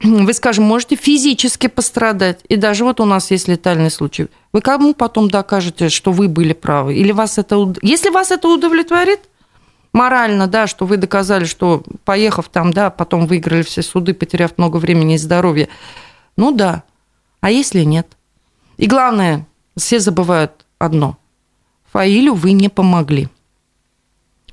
вы, 0.03 0.33
скажем, 0.33 0.65
можете 0.65 0.97
физически 0.97 1.67
пострадать. 1.67 2.41
И 2.49 2.57
даже 2.57 2.85
вот 2.85 3.01
у 3.01 3.05
нас 3.05 3.31
есть 3.31 3.49
летальный 3.49 3.91
случай. 3.91 4.29
Вы 4.53 4.61
кому 4.61 4.95
потом 4.95 5.29
докажете, 5.29 5.89
что 5.89 6.13
вы 6.13 6.29
были 6.29 6.53
правы? 6.53 6.95
Или 6.95 7.13
вас 7.13 7.39
это... 7.39 7.75
Если 7.83 8.11
вас 8.11 8.31
это 8.31 8.49
удовлетворит, 8.49 9.21
морально, 9.93 10.47
да, 10.47 10.67
что 10.67 10.87
вы 10.87 10.97
доказали, 10.97 11.45
что 11.45 11.83
поехав 12.05 12.49
там, 12.49 12.73
да, 12.73 12.91
потом 12.91 13.27
выиграли 13.27 13.63
все 13.63 13.83
суды, 13.83 14.15
потеряв 14.15 14.59
много 14.59 14.77
времени 14.77 15.15
и 15.15 15.19
здоровья. 15.19 15.69
Ну 16.37 16.53
да. 16.53 16.83
А 17.41 17.51
если 17.51 17.83
нет? 17.85 18.07
И 18.77 18.87
главное, 18.87 19.47
все 19.77 20.01
забывают 20.01 20.67
одно. 20.79 21.17
Фаилю 21.93 22.35
вы 22.35 22.53
не 22.53 22.69
помогли. 22.69 23.29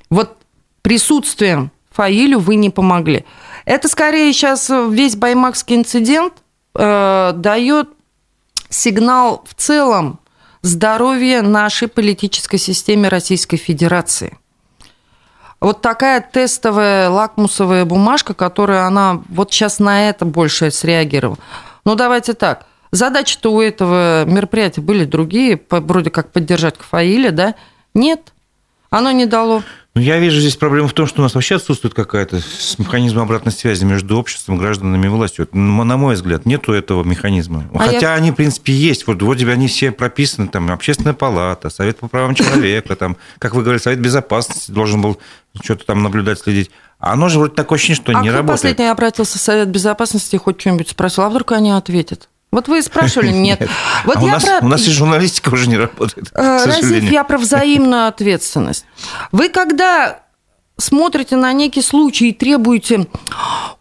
Вот 0.09 0.37
присутствием 0.81 1.71
Фаилю 1.91 2.39
вы 2.39 2.55
не 2.55 2.69
помогли. 2.69 3.25
Это 3.65 3.87
скорее 3.87 4.31
сейчас 4.33 4.69
весь 4.69 5.15
баймакский 5.15 5.75
инцидент 5.75 6.33
э, 6.75 7.33
дает 7.35 7.89
сигнал 8.69 9.43
в 9.47 9.53
целом 9.53 10.19
здоровья 10.61 11.41
нашей 11.41 11.87
политической 11.87 12.57
системе 12.57 13.09
Российской 13.09 13.57
Федерации. 13.57 14.37
Вот 15.59 15.81
такая 15.81 16.21
тестовая 16.21 17.09
лакмусовая 17.09 17.85
бумажка, 17.85 18.33
которая 18.33 18.87
она 18.87 19.21
вот 19.29 19.53
сейчас 19.53 19.77
на 19.79 20.09
это 20.09 20.25
больше 20.25 20.71
среагировала. 20.71 21.37
Ну, 21.85 21.95
давайте 21.95 22.33
так. 22.33 22.65
Задачи-то 22.91 23.53
у 23.53 23.61
этого 23.61 24.25
мероприятия 24.25 24.81
были 24.81 25.05
другие, 25.05 25.61
вроде 25.69 26.09
как 26.09 26.31
поддержать 26.31 26.77
Кафаиля, 26.77 27.31
да? 27.31 27.55
Нет, 27.93 28.33
оно 28.89 29.11
не 29.11 29.25
дало. 29.25 29.63
Ну, 29.93 29.99
я 30.01 30.19
вижу 30.19 30.39
здесь 30.39 30.55
проблему 30.55 30.87
в 30.87 30.93
том, 30.93 31.05
что 31.05 31.21
у 31.21 31.23
нас 31.23 31.35
вообще 31.35 31.55
отсутствует 31.55 31.93
какая-то 31.93 32.39
механизм 32.77 33.19
обратной 33.19 33.51
связи 33.51 33.83
между 33.83 34.17
обществом, 34.17 34.57
гражданами 34.57 35.05
и 35.05 35.09
властью. 35.09 35.49
на 35.51 35.97
мой 35.97 36.15
взгляд, 36.15 36.45
нету 36.45 36.71
этого 36.71 37.03
механизма. 37.03 37.65
А 37.73 37.79
Хотя 37.79 38.11
я... 38.11 38.13
они, 38.13 38.31
в 38.31 38.35
принципе, 38.35 38.71
есть. 38.71 39.05
Вот 39.05 39.21
вроде 39.21 39.45
бы 39.45 39.51
они 39.51 39.67
все 39.67 39.91
прописаны, 39.91 40.47
там, 40.47 40.71
Общественная 40.71 41.13
палата, 41.13 41.69
Совет 41.69 41.99
по 41.99 42.07
правам 42.07 42.35
человека, 42.35 42.95
там, 42.95 43.17
как 43.37 43.53
вы 43.53 43.63
говорили, 43.63 43.81
Совет 43.81 43.99
безопасности 43.99 44.71
должен 44.71 45.01
был 45.01 45.19
что-то 45.61 45.85
там 45.85 46.03
наблюдать, 46.03 46.39
следить. 46.39 46.71
А 46.99 47.11
оно 47.11 47.27
же 47.27 47.39
вроде 47.39 47.55
такое 47.55 47.75
ощущение, 47.75 48.01
что 48.01 48.17
а 48.17 48.21
не 48.21 48.29
работает. 48.29 48.49
А 48.49 48.53
последний 48.53 48.85
обратился 48.85 49.39
в 49.39 49.41
Совет 49.41 49.67
безопасности 49.67 50.35
и 50.35 50.39
хоть 50.39 50.61
что-нибудь 50.61 50.89
спросил, 50.89 51.23
а 51.23 51.29
вдруг 51.29 51.51
они 51.51 51.71
ответят? 51.71 52.29
Вот 52.51 52.67
вы 52.67 52.81
спрашивали, 52.81 53.29
нет. 53.31 53.67
Вот 54.05 54.17
а 54.17 54.21
я 54.21 54.25
у, 54.25 54.29
нас, 54.29 54.43
про... 54.43 54.59
у 54.61 54.67
нас 54.67 54.87
и 54.87 54.91
журналистика 54.91 55.49
уже 55.49 55.67
не 55.67 55.77
работает. 55.77 56.29
Э, 56.33 56.65
Разив, 56.65 57.03
я 57.09 57.23
про 57.23 57.37
взаимную 57.37 58.07
ответственность. 58.07 58.85
Вы 59.31 59.49
когда 59.49 60.23
смотрите 60.77 61.35
на 61.35 61.53
некий 61.53 61.81
случай 61.81 62.29
и 62.29 62.33
требуете, 62.33 63.07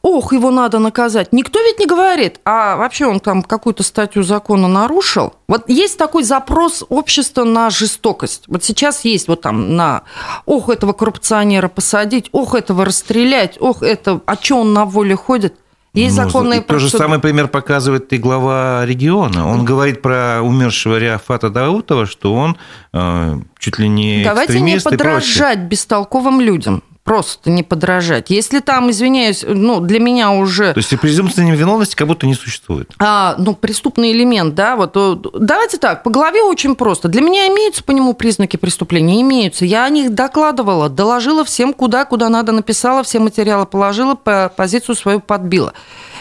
ох, 0.03 0.33
его 0.33 0.51
надо 0.51 0.79
наказать, 0.79 1.33
никто 1.33 1.59
ведь 1.61 1.79
не 1.79 1.87
говорит, 1.87 2.41
а 2.45 2.77
вообще 2.77 3.07
он 3.07 3.21
там 3.21 3.43
какую-то 3.43 3.83
статью 3.83 4.23
закона 4.23 4.69
нарушил. 4.69 5.35
Вот 5.49 5.69
есть 5.69 5.99
такой 5.99 6.23
запрос 6.23 6.85
общества 6.89 7.45
на 7.45 7.71
жестокость. 7.71 8.45
Вот 8.47 8.63
сейчас 8.65 9.05
есть 9.05 9.29
вот 9.29 9.41
там 9.41 9.77
на, 9.77 10.03
ох, 10.47 10.69
этого 10.69 10.93
коррупционера 10.93 11.69
посадить, 11.69 12.29
ох, 12.33 12.55
этого 12.55 12.85
расстрелять, 12.85 13.57
ох, 13.61 13.83
это, 13.83 14.21
а 14.27 14.37
что 14.37 14.61
он 14.61 14.73
на 14.73 14.85
воле 14.85 15.17
ходит– 15.17 15.57
есть 15.93 16.17
ну, 16.17 16.25
законные 16.25 16.61
То 16.61 16.79
же 16.79 16.89
самый 16.89 17.19
пример 17.19 17.49
показывает 17.49 18.13
и 18.13 18.19
глава 18.19 18.85
региона. 18.87 19.49
Он 19.49 19.65
говорит 19.65 20.03
про 20.03 20.41
умершего 20.43 20.99
Риафата 20.99 21.51
Даутова, 21.51 22.07
что 22.07 22.35
он 22.35 22.57
э, 22.93 23.41
чуть 23.59 23.79
ли 23.79 23.89
не 23.89 24.23
Давайте 24.23 24.61
не 24.61 24.79
подражать 24.79 25.61
бестолковым 25.61 26.41
людям 26.41 26.83
просто 27.05 27.51
не 27.51 27.63
подражать. 27.63 28.31
Если 28.31 28.61
там, 28.61 28.91
извиняюсь, 28.91 29.45
ну, 29.47 29.81
для 29.81 29.99
меня 29.99 30.33
уже... 30.33 30.73
То 30.73 30.79
есть 30.79 30.99
презумпция 31.01 31.45
невиновности 31.45 31.97
как 31.97 32.07
будто 32.07 32.27
не 32.27 32.35
существует. 32.35 32.91
А, 32.99 33.35
ну, 33.39 33.55
преступный 33.55 34.13
элемент, 34.13 34.55
да, 34.55 34.77
вот. 34.77 34.97
Давайте 35.39 35.79
так, 35.79 36.03
по 36.03 36.11
голове 36.11 36.43
очень 36.43 36.75
просто. 36.75 37.09
Для 37.09 37.23
меня 37.23 37.49
имеются 37.49 37.83
по 37.83 37.93
нему 37.93 38.15
признаки 38.15 38.57
преступления? 38.57 39.21
Имеются. 39.23 39.65
Я 39.65 39.85
о 39.85 39.91
них 39.91 40.15
докладывала, 40.15 40.89
доложила 40.89 41.45
всем 41.45 41.73
куда, 41.73 42.05
куда 42.05 42.29
надо, 42.29 42.53
написала, 42.53 43.03
все 43.03 43.19
материалы 43.19 43.67
положила, 43.67 44.15
позицию 44.15 44.95
свою 44.95 45.21
подбила. 45.21 45.73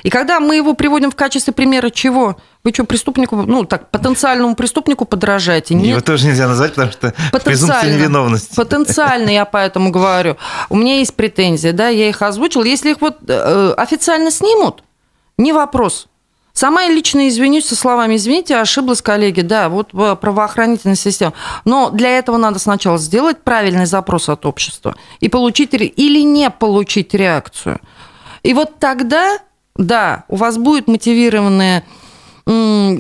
И 0.04 0.10
когда 0.10 0.40
мы 0.40 0.56
его 0.56 0.74
приводим 0.74 1.12
в 1.12 1.16
качестве 1.16 1.54
примера 1.54 1.90
чего? 1.90 2.38
Вы 2.64 2.74
что, 2.74 2.84
преступнику, 2.84 3.38
ну 3.38 3.64
так, 3.64 3.90
потенциальному 3.90 4.54
преступнику 4.54 5.06
подражаете? 5.06 5.76
Нет. 5.76 5.88
Его 5.88 6.02
тоже 6.02 6.28
нельзя 6.28 6.48
назвать, 6.48 6.76
потому 6.76 6.92
что 6.92 7.14
презумпция 7.44 7.96
невиновности. 7.96 8.56
Потенциально, 8.56 9.30
я 9.30 9.46
поэтому 9.46 9.92
говорю. 9.92 10.36
У 10.70 10.76
меня 10.76 10.98
есть 10.98 11.14
претензии, 11.14 11.72
да, 11.72 11.88
я 11.88 12.10
их 12.10 12.22
озвучил. 12.22 12.64
Если 12.64 12.92
их 12.92 13.02
вот 13.02 13.18
э, 13.28 13.74
официально 13.78 14.30
снимут, 14.30 14.84
не 15.38 15.54
вопрос. 15.54 16.10
Сама 16.52 16.82
я 16.82 16.92
лично 16.92 17.30
извинюсь 17.30 17.66
со 17.66 17.78
словами 17.78 18.18
«извините, 18.18 18.58
ошиблась, 18.58 19.02
коллеги», 19.02 19.40
да, 19.40 19.70
вот 19.70 19.92
правоохранительная 19.92 20.98
система. 20.98 21.32
Но 21.64 21.90
для 21.90 22.18
этого 22.18 22.36
надо 22.36 22.60
сначала 22.60 22.98
сделать 22.98 23.42
правильный 23.44 23.86
запрос 23.86 24.28
от 24.28 24.46
общества 24.46 24.98
и 25.22 25.30
получить 25.30 25.74
или 25.74 26.20
не 26.20 26.50
получить 26.50 27.14
реакцию. 27.14 27.80
И 28.44 28.54
вот 28.54 28.80
тогда, 28.80 29.38
да, 29.78 30.26
у 30.28 30.36
вас 30.36 30.58
будет 30.58 30.90
мотивированная 30.90 31.86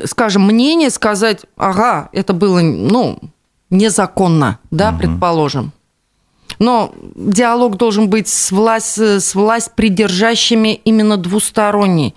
скажем, 0.05 0.43
мнение 0.45 0.89
сказать, 0.89 1.41
ага, 1.57 2.09
это 2.11 2.33
было, 2.33 2.59
ну, 2.61 3.19
незаконно, 3.69 4.59
да, 4.69 4.89
угу. 4.89 4.99
предположим. 4.99 5.71
Но 6.59 6.93
диалог 7.15 7.77
должен 7.77 8.09
быть 8.09 8.27
с 8.27 8.51
власть, 8.51 8.97
с 8.97 9.33
власть 9.33 9.73
придержащими 9.75 10.75
именно 10.83 11.17
двусторонний. 11.17 12.15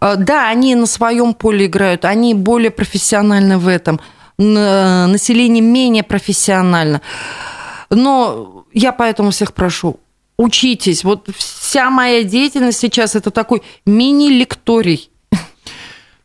Э, 0.00 0.16
да, 0.16 0.48
они 0.48 0.74
на 0.74 0.86
своем 0.86 1.34
поле 1.34 1.66
играют, 1.66 2.04
они 2.04 2.34
более 2.34 2.70
профессиональны 2.70 3.58
в 3.58 3.68
этом, 3.68 4.00
население 4.38 5.62
менее 5.62 6.02
профессионально. 6.02 7.00
Но 7.90 8.64
я 8.72 8.92
поэтому 8.92 9.30
всех 9.30 9.52
прошу, 9.52 10.00
учитесь. 10.36 11.04
Вот 11.04 11.28
вся 11.36 11.90
моя 11.90 12.24
деятельность 12.24 12.78
сейчас 12.78 13.14
это 13.14 13.30
такой 13.30 13.62
мини-лекторий 13.86 15.11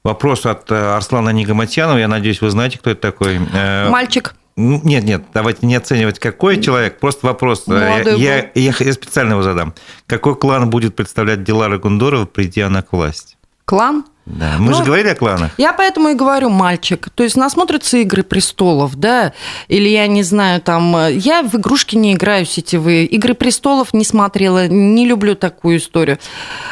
Вопрос 0.08 0.46
от 0.46 0.72
э, 0.72 0.96
Арслана 0.96 1.32
Нигаматьянова. 1.32 1.98
Я 1.98 2.08
надеюсь, 2.08 2.40
вы 2.40 2.50
знаете, 2.50 2.80
кто 2.80 2.92
это 2.92 3.02
такой. 3.02 3.42
Э, 3.54 3.90
Мальчик. 3.90 4.36
Нет, 4.56 5.04
нет, 5.04 5.24
давайте 5.34 5.68
не 5.68 5.76
оценивать, 5.76 6.18
какой 6.18 6.62
человек. 6.62 6.98
Просто 7.02 7.28
вопрос. 7.28 7.66
Э, 7.68 8.04
я, 8.16 8.50
я, 8.56 8.74
я 8.80 8.94
специально 8.94 9.34
его 9.34 9.44
задам. 9.44 9.74
Какой 10.06 10.38
клан 10.38 10.70
будет 10.70 10.96
представлять 10.96 11.44
Дилара 11.44 11.78
Гундорова, 11.78 12.26
придя 12.26 12.70
на 12.70 12.84
к 12.84 12.94
власти? 12.94 13.37
Клан? 13.68 14.06
Да, 14.26 14.56
мы 14.60 14.72
ну, 14.72 14.78
же 14.78 14.84
говорили 14.86 15.10
о 15.10 15.16
кланах. 15.16 15.52
Я 15.58 15.74
поэтому 15.74 16.10
и 16.10 16.14
говорю 16.14 16.50
мальчик. 16.50 17.10
То 17.14 17.24
есть 17.24 17.36
насмотрятся 17.36 17.98
«Игры 17.98 18.24
престолов», 18.24 18.96
да, 18.96 19.34
или 19.68 19.90
я 19.90 20.08
не 20.08 20.24
знаю, 20.24 20.62
там... 20.62 20.96
Я 21.10 21.44
в 21.44 21.56
игрушки 21.56 21.98
не 21.98 22.14
играю 22.14 22.46
сетевые. 22.46 23.06
«Игры 23.06 23.34
престолов» 23.34 23.94
не 23.94 24.06
смотрела, 24.06 24.68
не 24.70 25.06
люблю 25.06 25.36
такую 25.36 25.80
историю. 25.80 26.18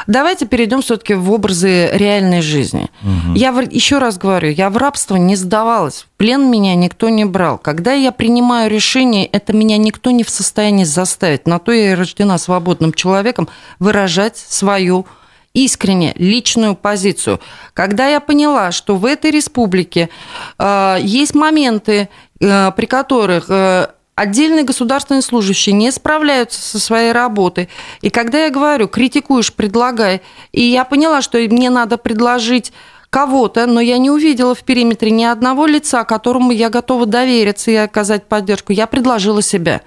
Давайте 0.08 0.46
перейдем 0.46 0.82
все 0.82 0.96
таки 0.96 1.16
в 1.16 1.32
образы 1.34 1.90
реальной 1.94 2.42
жизни. 2.42 2.90
Угу. 3.02 3.36
Я 3.36 3.50
еще 3.72 3.98
раз 3.98 4.18
говорю, 4.18 4.50
я 4.52 4.70
в 4.70 4.78
рабство 4.78 5.18
не 5.18 5.36
сдавалась. 5.36 6.04
В 6.04 6.18
плен 6.18 6.50
меня 6.50 6.76
никто 6.76 7.10
не 7.10 7.26
брал. 7.26 7.58
Когда 7.58 7.92
я 7.92 8.14
принимаю 8.14 8.72
решение, 8.72 9.26
это 9.26 9.52
меня 9.52 9.78
никто 9.78 10.12
не 10.12 10.24
в 10.24 10.30
состоянии 10.30 10.86
заставить. 10.86 11.46
На 11.46 11.60
то 11.60 11.74
я 11.74 11.92
и 11.92 11.96
рождена 11.96 12.38
свободным 12.38 12.94
человеком 12.94 13.50
выражать 13.80 14.38
свою 14.38 15.06
искренне 15.56 16.14
личную 16.18 16.76
позицию. 16.76 17.40
Когда 17.74 18.08
я 18.08 18.20
поняла, 18.20 18.72
что 18.72 18.96
в 18.96 19.06
этой 19.06 19.32
республике 19.32 20.10
э, 20.60 20.98
есть 21.02 21.34
моменты, 21.34 22.10
э, 22.40 22.72
при 22.76 22.86
которых 22.86 23.46
э, 23.50 23.88
отдельные 24.16 24.64
государственные 24.64 25.22
служащие 25.22 25.74
не 25.74 25.92
справляются 25.92 26.62
со 26.62 26.78
своей 26.80 27.14
работой. 27.14 27.70
И 28.02 28.10
когда 28.10 28.44
я 28.44 28.50
говорю, 28.52 28.88
критикуешь, 28.88 29.54
предлагай, 29.54 30.22
и 30.52 30.62
я 30.62 30.84
поняла, 30.84 31.22
что 31.22 31.38
мне 31.38 31.70
надо 31.70 31.98
предложить 31.98 32.74
кого-то, 33.10 33.66
но 33.66 33.80
я 33.80 33.98
не 33.98 34.10
увидела 34.10 34.54
в 34.56 34.64
периметре 34.64 35.10
ни 35.10 35.24
одного 35.24 35.68
лица, 35.68 36.04
которому 36.04 36.52
я 36.52 36.70
готова 36.70 37.06
довериться 37.06 37.72
и 37.72 37.76
оказать 37.76 38.26
поддержку. 38.26 38.74
Я 38.74 38.88
предложила 38.88 39.42
себя 39.42 39.82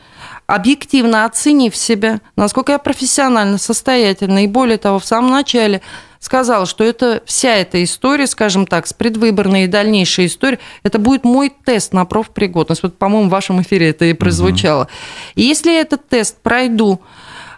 объективно 0.48 1.26
оценив 1.26 1.76
себя, 1.76 2.20
насколько 2.34 2.72
я 2.72 2.78
профессионально 2.78 3.58
состоятельна, 3.58 4.44
и 4.44 4.48
более 4.48 4.78
того, 4.78 4.98
в 4.98 5.04
самом 5.04 5.30
начале 5.30 5.82
сказала, 6.20 6.64
что 6.64 6.82
это 6.84 7.22
вся 7.26 7.54
эта 7.54 7.84
история, 7.84 8.26
скажем 8.26 8.66
так, 8.66 8.86
с 8.86 8.94
предвыборной 8.94 9.64
и 9.64 9.66
дальнейшей 9.66 10.24
историей, 10.24 10.58
это 10.82 10.98
будет 10.98 11.24
мой 11.24 11.52
тест 11.64 11.92
на 11.92 12.06
профпригодность. 12.06 12.82
Вот, 12.82 12.96
по-моему, 12.96 13.28
в 13.28 13.30
вашем 13.30 13.60
эфире 13.60 13.90
это 13.90 14.06
и 14.06 14.14
прозвучало. 14.14 14.84
Угу. 14.84 14.90
И 15.34 15.42
если 15.42 15.78
этот 15.78 16.08
тест 16.08 16.38
пройду, 16.40 17.02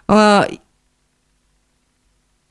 э, 0.09 0.43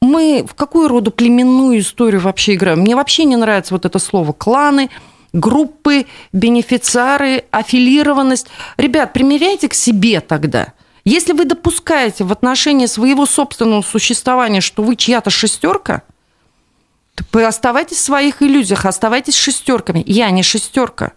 мы 0.00 0.46
в 0.48 0.54
какую 0.54 0.88
роду 0.88 1.10
племенную 1.10 1.80
историю 1.80 2.22
вообще 2.22 2.54
играем? 2.54 2.80
Мне 2.80 2.96
вообще 2.96 3.24
не 3.24 3.36
нравится 3.36 3.74
вот 3.74 3.84
это 3.84 3.98
слово 3.98 4.32
«кланы», 4.32 4.88
группы, 5.32 6.06
бенефициары, 6.32 7.44
аффилированность. 7.50 8.48
Ребят, 8.76 9.12
примеряйте 9.12 9.68
к 9.68 9.74
себе 9.74 10.20
тогда. 10.20 10.72
Если 11.04 11.32
вы 11.32 11.44
допускаете 11.44 12.24
в 12.24 12.32
отношении 12.32 12.86
своего 12.86 13.26
собственного 13.26 13.82
существования, 13.82 14.60
что 14.60 14.82
вы 14.82 14.96
чья-то 14.96 15.30
шестерка, 15.30 16.02
то 17.30 17.46
оставайтесь 17.46 17.98
в 17.98 18.04
своих 18.04 18.42
иллюзиях, 18.42 18.86
оставайтесь 18.86 19.36
шестерками. 19.36 20.02
Я 20.06 20.30
не 20.30 20.42
шестерка. 20.42 21.12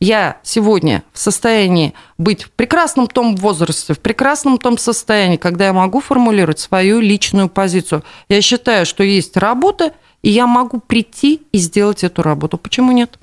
я 0.00 0.38
сегодня 0.42 1.02
в 1.12 1.18
состоянии 1.18 1.94
быть 2.18 2.44
в 2.44 2.50
прекрасном 2.50 3.06
том 3.06 3.36
возрасте, 3.36 3.94
в 3.94 4.00
прекрасном 4.00 4.58
том 4.58 4.78
состоянии, 4.78 5.36
когда 5.36 5.66
я 5.66 5.72
могу 5.72 6.00
формулировать 6.00 6.58
свою 6.58 7.00
личную 7.00 7.48
позицию. 7.48 8.04
Я 8.28 8.40
считаю, 8.40 8.86
что 8.86 9.02
есть 9.02 9.36
работа, 9.36 9.92
и 10.22 10.30
я 10.30 10.46
могу 10.46 10.80
прийти 10.80 11.42
и 11.52 11.58
сделать 11.58 12.04
эту 12.04 12.22
работу. 12.22 12.58
Почему 12.58 12.92
нет? 12.92 13.18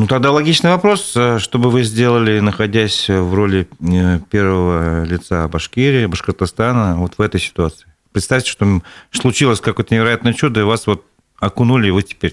Ну, 0.00 0.06
тогда 0.06 0.30
логичный 0.30 0.70
вопрос, 0.70 1.12
э, 1.14 1.38
что 1.38 1.58
бы 1.58 1.68
вы 1.68 1.82
сделали, 1.82 2.40
находясь 2.40 3.10
в 3.10 3.34
роли 3.34 3.68
э, 3.80 4.18
первого 4.30 5.04
лица 5.04 5.46
Башкирии, 5.46 6.06
Башкортостана, 6.06 6.96
вот 6.96 7.18
в 7.18 7.20
этой 7.20 7.38
ситуации? 7.38 7.86
Представьте, 8.10 8.50
что 8.50 8.80
случилось 9.10 9.60
какое-то 9.60 9.94
невероятное 9.94 10.32
чудо, 10.32 10.60
и 10.60 10.62
вас 10.62 10.86
вот 10.86 11.04
окунули, 11.38 11.88
и 11.88 11.90
вы 11.90 12.02
теперь 12.02 12.32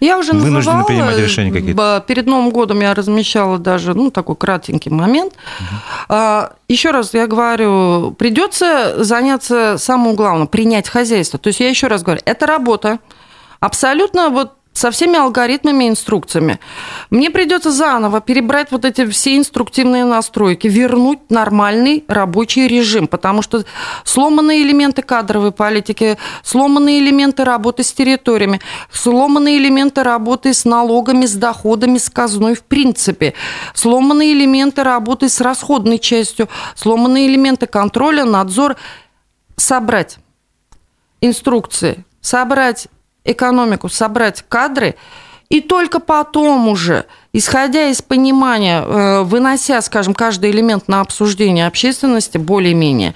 я 0.00 0.16
уже 0.16 0.32
Вынуждены 0.32 0.56
называла, 0.56 0.84
принимать 0.84 1.18
решения 1.18 1.52
какие-то. 1.52 2.02
Перед 2.06 2.24
Новым 2.24 2.48
годом 2.48 2.80
я 2.80 2.94
размещала 2.94 3.58
даже 3.58 3.92
ну, 3.92 4.10
такой 4.10 4.34
кратенький 4.34 4.90
момент. 4.90 5.34
Угу. 6.08 6.16
Еще 6.68 6.92
раз 6.92 7.12
я 7.12 7.26
говорю, 7.26 8.12
придется 8.12 9.04
заняться 9.04 9.76
самым 9.76 10.16
главным, 10.16 10.46
принять 10.46 10.88
хозяйство. 10.88 11.38
То 11.38 11.48
есть 11.48 11.60
я 11.60 11.68
еще 11.68 11.88
раз 11.88 12.02
говорю, 12.02 12.22
это 12.24 12.46
работа. 12.46 13.00
Абсолютно 13.60 14.30
вот 14.30 14.54
со 14.76 14.90
всеми 14.90 15.16
алгоритмами 15.16 15.84
и 15.84 15.88
инструкциями. 15.88 16.60
Мне 17.08 17.30
придется 17.30 17.70
заново 17.70 18.20
перебрать 18.20 18.70
вот 18.70 18.84
эти 18.84 19.06
все 19.06 19.38
инструктивные 19.38 20.04
настройки, 20.04 20.66
вернуть 20.66 21.30
нормальный 21.30 22.04
рабочий 22.08 22.68
режим, 22.68 23.08
потому 23.08 23.40
что 23.40 23.64
сломанные 24.04 24.62
элементы 24.62 25.00
кадровой 25.00 25.52
политики, 25.52 26.18
сломанные 26.42 26.98
элементы 26.98 27.44
работы 27.44 27.82
с 27.82 27.92
территориями, 27.92 28.60
сломанные 28.92 29.56
элементы 29.56 30.02
работы 30.02 30.52
с 30.52 30.66
налогами, 30.66 31.24
с 31.24 31.32
доходами, 31.32 31.96
с 31.96 32.10
казной 32.10 32.54
в 32.54 32.62
принципе, 32.62 33.32
сломанные 33.72 34.34
элементы 34.34 34.82
работы 34.82 35.30
с 35.30 35.40
расходной 35.40 35.98
частью, 35.98 36.50
сломанные 36.74 37.28
элементы 37.28 37.66
контроля, 37.66 38.26
надзора. 38.26 38.76
Собрать 39.56 40.18
инструкции, 41.22 42.04
собрать 42.20 42.88
экономику, 43.26 43.88
собрать 43.88 44.44
кадры, 44.48 44.96
и 45.48 45.60
только 45.60 46.00
потом 46.00 46.68
уже, 46.68 47.06
исходя 47.32 47.88
из 47.88 48.02
понимания, 48.02 48.82
э, 48.82 49.22
вынося, 49.22 49.80
скажем, 49.80 50.12
каждый 50.12 50.50
элемент 50.50 50.88
на 50.88 51.00
обсуждение 51.00 51.66
общественности 51.66 52.36
более-менее, 52.36 53.14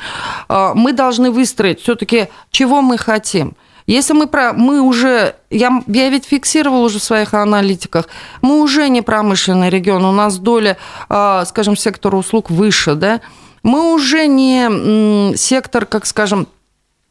э, 0.49 0.73
мы 0.75 0.93
должны 0.93 1.31
выстроить 1.33 1.81
все-таки, 1.81 2.29
чего 2.51 2.83
мы 2.83 2.99
хотим. 2.99 3.57
Если 3.87 4.13
мы, 4.13 4.29
про, 4.29 4.53
мы 4.53 4.81
уже, 4.81 5.35
я, 5.51 5.83
я 5.89 6.09
ведь 6.11 6.25
фиксировал 6.25 6.85
уже 6.85 7.01
в 7.01 7.03
своих 7.03 7.35
аналитиках, 7.35 8.07
мы 8.43 8.61
уже 8.61 8.89
не 8.89 9.03
промышленный 9.03 9.69
регион, 9.69 10.05
у 10.05 10.13
нас 10.13 10.39
доля, 10.39 10.77
э, 11.09 11.43
скажем, 11.49 11.77
сектора 11.77 12.17
услуг 12.17 12.51
выше, 12.51 12.95
да, 12.95 13.21
мы 13.65 13.93
уже 13.93 14.27
не 14.27 15.37
сектор, 15.37 15.85
как 15.85 16.07
скажем, 16.07 16.47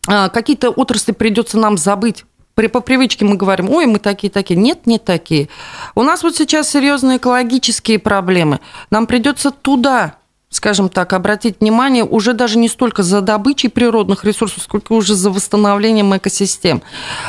какие-то 0.07 0.71
отрасли 0.71 1.11
придется 1.11 1.59
нам 1.59 1.77
забыть, 1.77 2.25
при, 2.59 2.67
по 2.67 2.81
привычке 2.81 3.23
мы 3.23 3.37
говорим, 3.37 3.69
ой, 3.69 3.85
мы 3.85 3.99
такие-такие. 3.99 4.59
Нет, 4.59 4.85
не 4.85 4.99
такие. 4.99 5.47
У 5.95 6.03
нас 6.03 6.23
вот 6.23 6.35
сейчас 6.35 6.69
серьезные 6.69 7.15
экологические 7.17 7.99
проблемы. 7.99 8.59
Нам 8.91 9.07
придется 9.07 9.51
туда 9.51 10.17
скажем 10.49 10.89
так, 10.89 11.13
обратить 11.13 11.61
внимание 11.61 12.03
уже 12.03 12.33
даже 12.33 12.57
не 12.57 12.67
столько 12.67 13.01
за 13.03 13.21
добычей 13.21 13.69
природных 13.69 14.25
ресурсов, 14.25 14.63
сколько 14.63 14.91
уже 14.91 15.13
за 15.15 15.29
восстановлением 15.29 16.17
экосистем. 16.17 16.81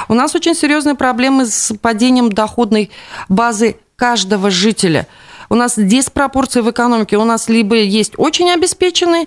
У 0.08 0.14
нас 0.14 0.34
очень 0.34 0.56
серьезные 0.56 0.96
проблемы 0.96 1.46
с 1.46 1.72
падением 1.80 2.32
доходной 2.32 2.90
базы 3.28 3.76
каждого 3.94 4.50
жителя. 4.50 5.06
У 5.48 5.54
нас 5.54 5.74
диспропорции 5.76 6.60
в 6.60 6.70
экономике. 6.70 7.18
У 7.18 7.24
нас 7.24 7.48
либо 7.48 7.76
есть 7.76 8.14
очень 8.16 8.50
обеспеченные, 8.50 9.26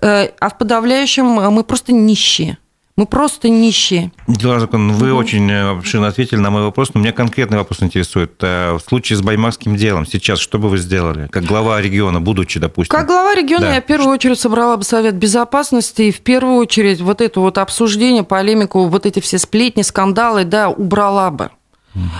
э, 0.00 0.28
а 0.40 0.48
в 0.48 0.56
подавляющем 0.56 1.26
мы 1.26 1.64
просто 1.64 1.92
нищие. 1.92 2.56
Мы 2.96 3.06
просто 3.06 3.48
нищие. 3.48 4.12
Закон, 4.28 4.92
вы 4.92 5.10
угу. 5.10 5.18
очень 5.18 5.50
э, 5.50 5.70
обширно 5.70 6.06
ответили 6.06 6.38
на 6.38 6.50
мой 6.50 6.62
вопрос, 6.62 6.94
но 6.94 7.00
меня 7.00 7.10
конкретный 7.10 7.58
вопрос 7.58 7.82
интересует. 7.82 8.34
Э, 8.40 8.74
в 8.74 8.80
случае 8.80 9.16
с 9.16 9.20
Баймакским 9.20 9.74
делом 9.74 10.06
сейчас 10.06 10.38
что 10.38 10.60
бы 10.60 10.68
вы 10.68 10.78
сделали, 10.78 11.26
как 11.26 11.42
глава 11.42 11.80
региона, 11.80 12.20
будучи, 12.20 12.60
допустим? 12.60 12.96
Как 12.96 13.08
глава 13.08 13.34
региона 13.34 13.66
да. 13.66 13.74
я 13.74 13.80
в 13.80 13.84
первую 13.84 14.14
очередь 14.14 14.38
собрала 14.38 14.76
бы 14.76 14.84
Совет 14.84 15.16
Безопасности 15.16 16.02
и 16.02 16.12
в 16.12 16.20
первую 16.20 16.54
очередь 16.58 17.00
вот 17.00 17.20
это 17.20 17.40
вот 17.40 17.58
обсуждение, 17.58 18.22
полемику, 18.22 18.86
вот 18.86 19.06
эти 19.06 19.18
все 19.18 19.38
сплетни, 19.38 19.82
скандалы, 19.82 20.44
да, 20.44 20.68
убрала 20.68 21.32
бы 21.32 21.50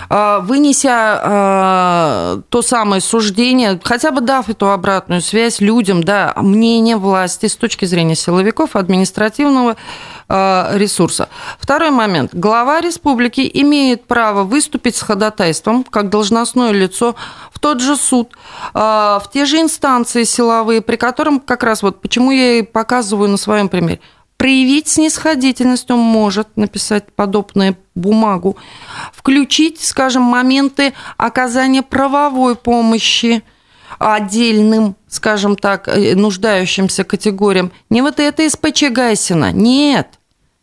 вынеся 0.08 0.90
а, 1.22 2.40
то 2.48 2.62
самое 2.62 3.00
суждение, 3.00 3.80
хотя 3.82 4.10
бы 4.10 4.20
дав 4.20 4.48
эту 4.48 4.70
обратную 4.70 5.20
связь 5.20 5.60
людям, 5.60 6.04
да, 6.04 6.32
мнение 6.36 6.96
власти 6.96 7.46
с 7.46 7.56
точки 7.56 7.84
зрения 7.84 8.14
силовиков, 8.14 8.76
административного 8.76 9.76
а, 10.28 10.70
ресурса. 10.74 11.28
Второй 11.58 11.90
момент. 11.90 12.30
Глава 12.32 12.80
республики 12.80 13.50
имеет 13.54 14.06
право 14.06 14.44
выступить 14.44 14.96
с 14.96 15.02
ходатайством 15.02 15.84
как 15.84 16.08
должностное 16.08 16.70
лицо 16.70 17.16
в 17.52 17.58
тот 17.58 17.80
же 17.80 17.96
суд, 17.96 18.30
в 18.74 19.22
те 19.32 19.46
же 19.46 19.60
инстанции 19.60 20.24
силовые, 20.24 20.82
при 20.82 20.96
котором 20.96 21.40
как 21.40 21.62
раз 21.62 21.82
вот 21.82 22.00
почему 22.00 22.30
я 22.30 22.58
и 22.58 22.62
показываю 22.62 23.30
на 23.30 23.36
своем 23.36 23.68
примере 23.68 24.00
проявить 24.36 24.88
снисходительность, 24.88 25.90
он 25.90 26.00
может 26.00 26.56
написать 26.56 27.12
подобную 27.12 27.76
бумагу, 27.94 28.56
включить, 29.12 29.80
скажем, 29.80 30.22
моменты 30.22 30.92
оказания 31.16 31.82
правовой 31.82 32.56
помощи 32.56 33.42
отдельным, 33.98 34.96
скажем 35.08 35.56
так, 35.56 35.88
э, 35.88 36.14
нуждающимся 36.14 37.04
категориям. 37.04 37.72
Не 37.90 38.02
вот 38.02 38.20
это 38.20 38.48
СПЧ 38.48 38.90
Гайсина, 38.90 39.52
нет, 39.52 40.08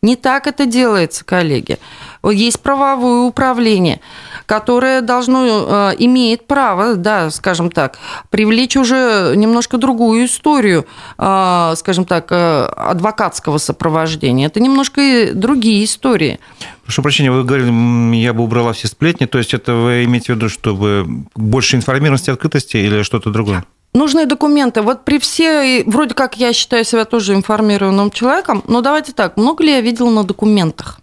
не 0.02 0.16
так 0.16 0.48
это 0.48 0.66
делается, 0.66 1.24
коллеги. 1.24 1.80
Есть 2.24 2.60
правовое 2.60 3.22
управление– 3.22 4.02
которое 4.46 5.02
должно, 5.02 5.92
э, 5.92 5.96
имеет 6.00 6.48
право, 6.48 6.96
да, 6.96 7.30
скажем 7.30 7.72
так, 7.72 7.98
привлечь 8.30 8.78
уже 8.78 9.34
немножко 9.36 9.78
другую 9.78 10.26
историю, 10.26 10.86
э, 11.18 11.74
скажем 11.78 12.06
так, 12.06 12.32
э, 12.32 12.66
адвокатского 12.66 13.58
сопровождения. 13.58 14.48
Это 14.48 14.60
немножко 14.60 15.30
другие 15.34 15.84
истории. 15.84 16.40
Прошу 16.84 17.02
прощения, 17.02 17.32
вы 17.32 17.44
говорили, 17.44 18.16
я 18.18 18.34
бы 18.34 18.44
убрала 18.44 18.74
все 18.74 18.88
сплетни, 18.88 19.26
то 19.26 19.38
есть 19.38 19.54
это 19.54 19.74
вы 19.74 20.04
имеете 20.06 20.34
в 20.34 20.36
виду, 20.36 20.50
чтобы 20.50 21.06
больше 21.36 21.76
информированности, 21.76 22.30
открытости 22.32 22.78
или 22.78 23.04
что-то 23.04 23.30
другое? 23.30 23.64
Нужные 23.94 24.26
документы. 24.26 24.82
Вот 24.82 25.04
при 25.04 25.20
все, 25.20 25.84
вроде 25.86 26.14
как 26.14 26.38
я 26.38 26.54
считаю 26.54 26.86
себя 26.86 27.04
тоже 27.04 27.34
информированным 27.34 28.10
человеком, 28.10 28.64
но 28.68 28.82
давайте 28.82 29.12
так, 29.12 29.36
много 29.36 29.64
ли 29.64 29.72
я 29.72 29.82
видела 29.82 30.10
на 30.10 30.24
документах? 30.24 31.01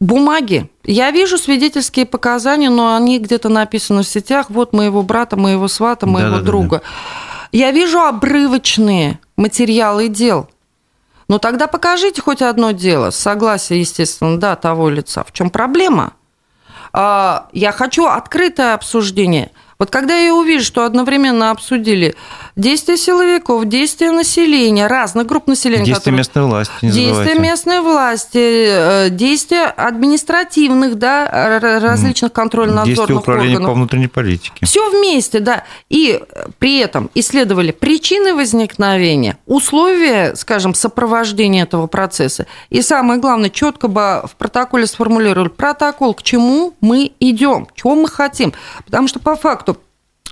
Бумаги. 0.00 0.70
Я 0.84 1.10
вижу 1.10 1.38
свидетельские 1.38 2.06
показания, 2.06 2.70
но 2.70 2.94
они 2.94 3.18
где-то 3.18 3.48
написаны 3.48 4.02
в 4.02 4.08
сетях. 4.08 4.46
Вот 4.48 4.72
моего 4.72 5.02
брата, 5.02 5.36
моего 5.36 5.66
свата, 5.68 6.06
моего 6.06 6.36
да, 6.36 6.42
друга. 6.42 6.76
Да, 6.78 6.82
да. 6.82 7.48
Я 7.50 7.70
вижу 7.72 8.00
обрывочные 8.00 9.18
материалы 9.36 10.08
дел. 10.08 10.48
Но 11.28 11.38
тогда 11.38 11.66
покажите 11.66 12.22
хоть 12.22 12.42
одно 12.42 12.70
дело, 12.70 13.10
согласие, 13.10 13.80
естественно, 13.80 14.38
да, 14.38 14.56
того 14.56 14.88
лица. 14.88 15.24
В 15.24 15.32
чем 15.32 15.50
проблема? 15.50 16.14
А, 16.92 17.48
я 17.52 17.72
хочу 17.72 18.06
открытое 18.06 18.74
обсуждение– 18.74 19.50
вот 19.78 19.90
когда 19.90 20.16
я 20.16 20.34
увижу, 20.34 20.64
что 20.64 20.84
одновременно 20.84 21.50
обсудили 21.50 22.16
действия 22.56 22.96
силовиков, 22.96 23.64
действия 23.66 24.10
населения, 24.10 24.88
разных 24.88 25.26
групп 25.26 25.46
населения. 25.46 25.84
Действия 25.84 26.12
которые... 26.12 26.18
местной 26.18 26.42
власти, 26.42 26.72
не 26.82 26.90
Действия 26.90 27.14
забывайте. 27.14 27.40
местной 27.40 27.80
власти, 27.80 28.38
э, 28.38 29.10
действия 29.10 29.66
административных, 29.66 30.96
да, 30.96 31.60
различных 31.60 32.32
контрольно-надзорных 32.32 32.96
Действия 32.96 33.14
управления 33.14 33.54
органов. 33.54 33.70
по 33.70 33.74
внутренней 33.74 34.08
политике. 34.08 34.66
Все 34.66 34.90
вместе, 34.90 35.38
да. 35.38 35.62
И 35.88 36.20
при 36.58 36.78
этом 36.78 37.08
исследовали 37.14 37.70
причины 37.70 38.34
возникновения, 38.34 39.38
условия, 39.46 40.34
скажем, 40.34 40.74
сопровождения 40.74 41.62
этого 41.62 41.86
процесса. 41.86 42.46
И 42.70 42.82
самое 42.82 43.20
главное, 43.20 43.50
четко 43.50 43.86
бы 43.86 44.22
в 44.24 44.34
протоколе 44.36 44.88
сформулировали 44.88 45.48
протокол, 45.48 46.14
к 46.14 46.24
чему 46.24 46.74
мы 46.80 47.12
идем, 47.20 47.68
чего 47.76 47.94
мы 47.94 48.08
хотим. 48.08 48.52
Потому 48.84 49.06
что 49.06 49.20
по 49.20 49.36
факту 49.36 49.67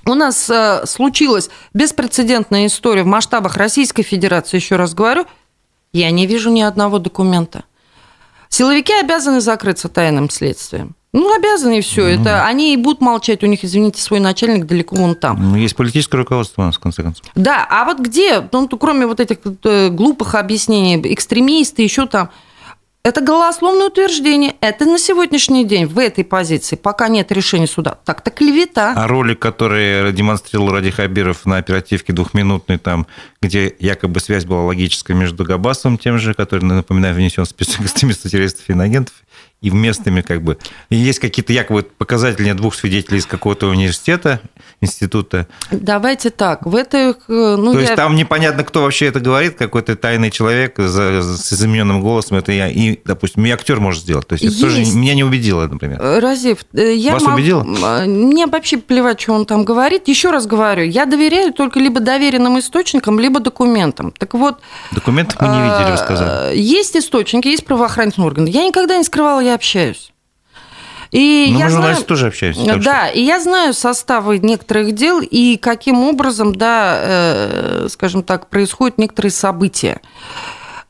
у 0.07 0.15
нас 0.15 0.49
э, 0.49 0.87
случилась 0.87 1.51
беспрецедентная 1.75 2.67
история 2.67 3.03
в 3.03 3.07
масштабах 3.07 3.57
Российской 3.57 4.03
Федерации, 4.03 4.57
еще 4.57 4.77
раз 4.77 4.95
говорю, 4.95 5.27
я 5.93 6.11
не 6.11 6.27
вижу 6.27 6.51
ни 6.51 6.61
одного 6.61 6.99
документа. 6.99 7.65
Силовики 8.49 8.93
обязаны 8.93 9.41
закрыться 9.41 9.89
тайным 9.89 10.31
следствием. 10.31 10.95
Ну, 11.13 11.35
обязаны 11.35 11.79
и 11.79 11.81
все. 11.81 12.03
Ну, 12.03 12.09
это 12.09 12.45
они 12.45 12.75
и 12.75 12.77
будут 12.77 13.01
молчать. 13.01 13.43
У 13.43 13.47
них, 13.47 13.65
извините, 13.65 14.03
свой 14.03 14.21
начальник 14.21 14.67
далеко 14.67 14.97
вон 14.97 15.15
там. 15.15 15.53
Ну, 15.53 15.57
есть 15.57 15.75
политическое 15.75 16.19
руководство 16.19 16.63
у 16.63 16.65
нас, 16.67 16.77
в 16.77 16.79
конце 16.79 17.03
концов. 17.03 17.25
Да, 17.35 17.67
а 17.69 17.87
вот 17.87 17.99
где, 18.01 18.47
ну, 18.53 18.69
кроме 18.69 19.07
вот 19.07 19.19
этих 19.19 19.39
э, 19.65 19.89
глупых 19.89 20.35
объяснений, 20.35 21.01
экстремисты, 21.15 21.83
еще 21.83 22.07
там, 22.07 22.31
Это 23.07 23.21
голословное 23.21 23.87
утверждение. 23.87 24.57
Это 24.61 24.85
на 24.85 24.99
сегодняшний 24.99 25.65
день 25.65 25.87
в 25.87 25.97
этой 25.97 26.25
позиции, 26.25 26.75
пока 26.75 27.07
нет 27.07 27.31
решения 27.31 27.69
суда. 27.69 27.99
Так-то 28.05 28.33
клевета. 28.33 28.95
А 28.97 29.07
ролик, 29.07 29.39
который 29.39 30.11
демонстрировал 30.11 30.73
Ради 30.73 30.91
Хабиров 30.91 31.47
на 31.47 31.59
оперативке 31.59 32.13
двухминутной, 32.13 32.79
там, 32.79 33.07
где 33.47 33.75
якобы 33.79 34.21
связь 34.21 34.45
была 34.45 34.65
логическая 34.65 35.17
между 35.17 35.45
Габасом, 35.45 35.99
тем 35.99 36.19
же, 36.19 36.35
который, 36.35 36.65
напоминаю, 36.65 37.15
внесен 37.15 37.45
в 37.45 37.49
список 37.49 37.83
экстремистов, 37.83 38.31
террористов 38.31 38.69
и 38.69 38.73
инагентов, 38.73 39.15
и 39.63 39.71
местными 39.71 40.21
как 40.21 40.43
бы. 40.43 40.59
И 40.91 40.97
есть 40.97 41.19
какие-то 41.19 41.53
якобы 41.53 41.83
показатели 41.83 42.53
двух 42.53 42.75
свидетелей 42.75 43.19
из 43.19 43.27
какого-то 43.27 43.69
университета, 43.69 44.41
института. 44.81 45.47
Давайте 45.71 46.31
так, 46.31 46.67
в 46.67 46.75
этой... 46.75 47.11
Э, 47.11 47.15
ну, 47.29 47.73
То 47.73 47.79
я... 47.79 47.85
есть 47.85 47.95
там 47.95 48.15
непонятно, 48.15 48.65
кто 48.65 48.83
вообще 48.83 49.07
это 49.07 49.21
говорит, 49.21 49.57
какой-то 49.57 49.97
тайный 49.97 50.31
человек 50.31 50.79
с 50.79 51.53
измененным 51.53 52.03
голосом, 52.03 52.37
это 52.37 52.53
я, 52.53 52.69
и, 52.69 53.01
допустим, 53.05 53.47
и 53.47 53.51
актер 53.51 53.81
может 53.81 54.03
сделать. 54.03 54.27
То 54.27 54.35
есть, 54.35 54.45
есть. 54.45 54.59
это 54.59 54.67
тоже 54.67 54.85
меня 54.95 55.15
не 55.15 55.25
убедило, 55.25 55.67
например. 55.67 56.01
Э, 56.01 56.19
Разив, 56.19 56.59
э, 56.75 56.95
я 56.95 57.13
Вас 57.13 57.23
мог... 57.23 57.35
убедило? 57.35 57.63
Мне 57.63 58.47
вообще 58.47 58.77
плевать, 58.77 59.21
что 59.21 59.33
он 59.33 59.47
там 59.47 59.65
говорит. 59.65 60.09
Еще 60.09 60.31
раз 60.31 60.47
говорю, 60.47 60.85
я 60.85 61.07
доверяю 61.07 61.53
только 61.53 61.81
либо 61.81 62.01
доверенным 62.01 62.59
источникам, 62.59 63.19
либо 63.19 63.36
документам. 63.41 64.13
Так 64.13 64.35
вот... 64.35 64.61
Документов 64.93 65.41
мы 65.41 65.49
не 65.49 65.63
видели, 65.63 65.91
вы 65.91 65.97
сказали. 65.97 66.57
Есть 66.57 66.97
источники, 66.97 67.49
есть 67.49 67.65
правоохранительные 67.65 68.27
органы. 68.27 68.49
Я 68.49 68.67
никогда 68.67 68.97
не 68.97 69.05
скрывала, 69.05 69.41
я 69.41 69.55
общаюсь. 69.55 70.13
И 71.13 71.49
ну, 71.53 71.59
я 71.59 71.65
мы 71.67 71.71
журналисты 71.71 72.05
знаю, 72.05 72.09
тоже 72.09 72.27
общаемся. 72.27 72.79
Да, 72.79 73.07
что... 73.09 73.19
и 73.19 73.23
я 73.23 73.41
знаю 73.41 73.75
составы 73.75 74.39
некоторых 74.39 74.93
дел 74.93 75.21
и 75.21 75.57
каким 75.57 76.03
образом, 76.05 76.55
да, 76.55 76.99
э, 77.01 77.89
скажем 77.91 78.23
так, 78.23 78.49
происходят 78.49 78.99
некоторые 78.99 79.31
события. 79.31 80.01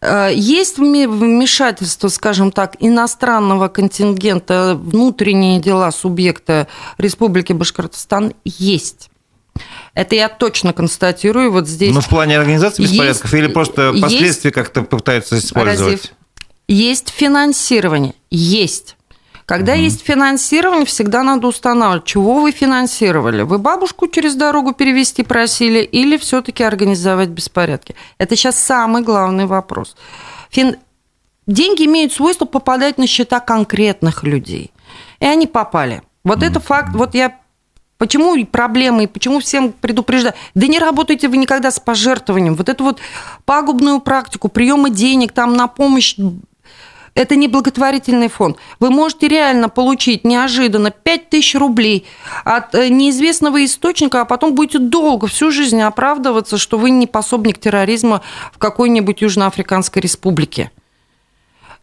Э, 0.01 0.31
есть 0.33 0.79
вмешательство, 0.79 2.09
скажем 2.09 2.51
так, 2.51 2.77
иностранного 2.81 3.69
контингента, 3.69 4.79
внутренние 4.81 5.61
дела 5.61 5.91
субъекта 5.91 6.67
Республики 6.99 7.53
Башкортостан 7.53 8.33
есть. 8.45 9.11
Это 9.95 10.15
я 10.15 10.29
точно 10.29 10.73
констатирую 10.73 11.53
вот 11.53 11.69
здесь. 11.69 11.95
Ну, 11.95 12.01
в 12.01 12.09
плане 12.09 12.39
организации 12.39 12.83
беспорядков 12.83 13.33
есть, 13.33 13.45
или 13.45 13.53
просто 13.53 13.95
последствия 14.01 14.51
как-то 14.51 14.83
пытаются 14.83 15.39
использовать? 15.39 16.13
Есть 16.69 17.11
финансирование, 17.11 18.15
есть. 18.31 18.97
Когда 19.47 19.75
угу. 19.75 19.81
есть 19.81 20.05
финансирование, 20.05 20.85
всегда 20.87 21.23
надо 21.23 21.47
устанавливать, 21.47 22.05
чего 22.05 22.41
вы 22.41 22.51
финансировали. 22.51 23.43
Вы 23.43 23.59
бабушку 23.59 24.09
через 24.09 24.35
дорогу 24.35 24.73
перевести 24.73 25.23
просили 25.23 25.81
или 25.81 26.17
все-таки 26.17 26.65
организовать 26.65 27.29
беспорядки? 27.29 27.95
Это 28.19 28.35
сейчас 28.35 28.59
самый 28.59 29.03
главный 29.03 29.47
вопрос. 29.47 29.97
Фин... 30.51 30.77
Деньги 31.47 31.85
имеют 31.85 32.13
свойство 32.13 32.45
попадать 32.45 32.99
на 32.99 33.07
счета 33.07 33.39
конкретных 33.39 34.25
людей. 34.25 34.73
И 35.21 35.27
они 35.27 35.47
попали. 35.47 36.03
Вот 36.25 36.43
это 36.43 36.59
факт. 36.59 36.93
Вот 36.93 37.15
я 37.15 37.39
Почему 37.99 38.45
проблемы 38.45 39.09
почему 39.09 39.41
всем 39.41 39.73
предупреждаю? 39.73 40.35
Да 40.55 40.67
не 40.67 40.79
работайте 40.79 41.29
вы 41.29 41.39
никогда 41.39 41.71
с 41.71 41.81
пожертвованием. 41.81 42.55
Вот 42.55 42.69
эту 42.69 42.85
вот 42.85 42.99
пагубную 43.45 44.01
практику, 44.01 44.49
приемы 44.49 44.91
денег 44.91 45.33
там 45.33 45.55
на 45.55 45.67
помощь 45.67 46.17
это 47.17 47.35
не 47.35 47.49
благотворительный 47.49 48.29
фонд. 48.29 48.59
Вы 48.79 48.91
можете 48.91 49.27
реально 49.27 49.71
получить 49.71 50.25
неожиданно 50.25 50.91
5000 50.91 51.55
рублей 51.55 52.05
от 52.45 52.75
э, 52.75 52.89
неизвестного 52.89 53.65
источника, 53.65 54.21
а 54.21 54.25
потом 54.27 54.55
будете 54.55 54.79
долго, 54.79 55.27
всю 55.27 55.51
жизнь 55.51 55.81
оправдываться, 55.81 56.59
что 56.59 56.77
вы 56.77 56.91
не 56.91 57.07
пособник 57.07 57.59
терроризма 57.59 58.21
в 58.53 58.59
какой-нибудь 58.59 59.23
Южноафриканской 59.23 60.03
республике. 60.03 60.71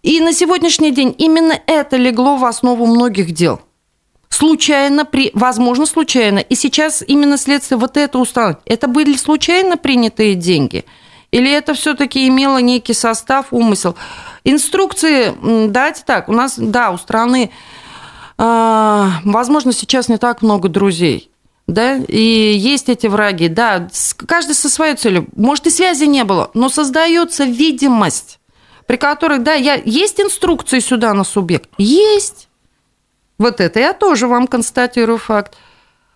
И 0.03 0.20
на 0.20 0.34
сегодняшний 0.34 0.91
день 0.91 1.16
именно 1.18 1.59
это 1.66 1.97
легло 1.97 2.38
в 2.38 2.45
основу 2.45 2.86
многих 2.86 3.32
дел. 3.32 3.59
Случайно, 4.34 5.05
при, 5.05 5.29
возможно, 5.36 5.86
случайно. 5.86 6.39
И 6.39 6.55
сейчас 6.55 7.03
именно 7.05 7.38
следствие 7.38 7.77
вот 7.77 7.97
это 7.97 8.17
установит. 8.17 8.57
Это 8.65 8.88
были 8.88 9.15
случайно 9.15 9.77
принятые 9.77 10.34
деньги? 10.34 10.86
Или 11.29 11.51
это 11.51 11.75
все-таки 11.75 12.27
имело 12.27 12.57
некий 12.57 12.95
состав, 12.95 13.49
умысел? 13.51 13.95
Инструкции, 14.43 15.36
давайте 15.67 16.01
так, 16.03 16.29
у 16.29 16.34
нас, 16.34 16.55
да, 16.57 16.89
у 16.89 16.97
страны, 16.97 17.51
а, 18.39 19.21
возможно, 19.23 19.71
сейчас 19.71 20.09
не 20.09 20.17
так 20.17 20.41
много 20.41 20.67
друзей, 20.67 21.29
да, 21.67 21.97
и 21.97 22.55
есть 22.57 22.89
эти 22.89 23.05
враги, 23.05 23.49
да, 23.49 23.88
каждый 24.25 24.55
со 24.55 24.67
своей 24.67 24.95
целью. 24.95 25.27
Может, 25.36 25.67
и 25.67 25.69
связи 25.69 26.05
не 26.05 26.23
было, 26.23 26.49
но 26.55 26.69
создается 26.69 27.43
видимость, 27.43 28.39
при 28.88 28.97
которой, 28.97 29.38
да, 29.38 29.53
я, 29.53 29.75
есть 29.75 30.19
инструкции 30.19 30.79
сюда 30.79 31.13
на 31.13 31.23
субъект? 31.23 31.69
Есть. 31.77 32.47
Вот 33.43 33.59
это 33.59 33.81
я 33.81 33.91
тоже 33.91 34.27
вам 34.27 34.47
констатирую 34.47 35.17
факт. 35.17 35.57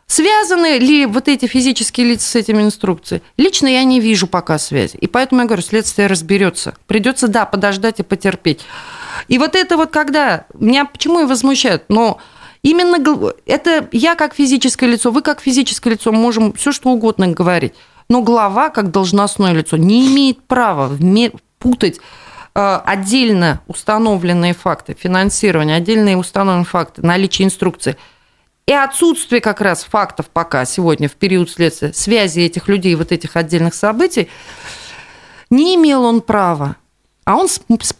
Связаны 0.05 0.77
ли 0.77 1.05
вот 1.05 1.27
эти 1.27 1.45
физические 1.45 2.07
лица 2.07 2.25
с 2.25 2.35
этими 2.37 2.61
инструкциями? 2.61 3.21
Лично 3.35 3.67
я 3.67 3.83
не 3.83 3.99
вижу 3.99 4.27
пока 4.27 4.57
связи. 4.57 4.95
И 4.95 5.07
поэтому 5.07 5.41
я 5.41 5.47
говорю, 5.47 5.61
следствие 5.61 6.07
разберется. 6.07 6.75
Придется, 6.87 7.27
да, 7.27 7.45
подождать 7.45 7.99
и 7.99 8.03
потерпеть. 8.03 8.61
И 9.27 9.39
вот 9.39 9.57
это 9.57 9.75
вот 9.75 9.89
когда... 9.89 10.45
Меня 10.53 10.85
почему 10.85 11.19
и 11.19 11.25
возмущает? 11.25 11.83
Но 11.89 12.21
именно 12.61 13.33
это 13.45 13.89
я 13.91 14.15
как 14.15 14.33
физическое 14.33 14.89
лицо, 14.89 15.11
вы 15.11 15.21
как 15.21 15.41
физическое 15.41 15.89
лицо 15.89 16.13
можем 16.13 16.53
все 16.53 16.71
что 16.71 16.91
угодно 16.91 17.27
говорить. 17.27 17.73
Но 18.07 18.21
глава, 18.21 18.69
как 18.69 18.89
должностное 18.91 19.51
лицо, 19.51 19.75
не 19.75 20.07
имеет 20.07 20.41
права 20.43 20.97
путать 21.59 21.99
отдельно 22.57 23.61
установленные 23.67 24.53
факты 24.53 24.95
финансирования, 24.97 25.75
отдельные 25.75 26.17
установленные 26.17 26.65
факты 26.65 27.05
наличия 27.05 27.43
инструкции– 27.43 27.97
и 28.67 28.73
отсутствие 28.73 29.39
как 29.39 29.61
раз 29.61 29.85
фактов 29.85 30.29
пока 30.29 30.65
сегодня 30.65 31.07
в 31.07 31.13
период 31.13 31.49
следствия, 31.49 31.93
связи 31.93 32.41
этих 32.41 32.67
людей, 32.67 32.95
вот 32.95 33.13
этих 33.13 33.37
отдельных 33.37 33.73
событий, 33.73 34.29
не 35.49 35.75
имел 35.75 36.03
он 36.03 36.19
права. 36.19 36.75
А 37.27 37.35
он 37.35 37.49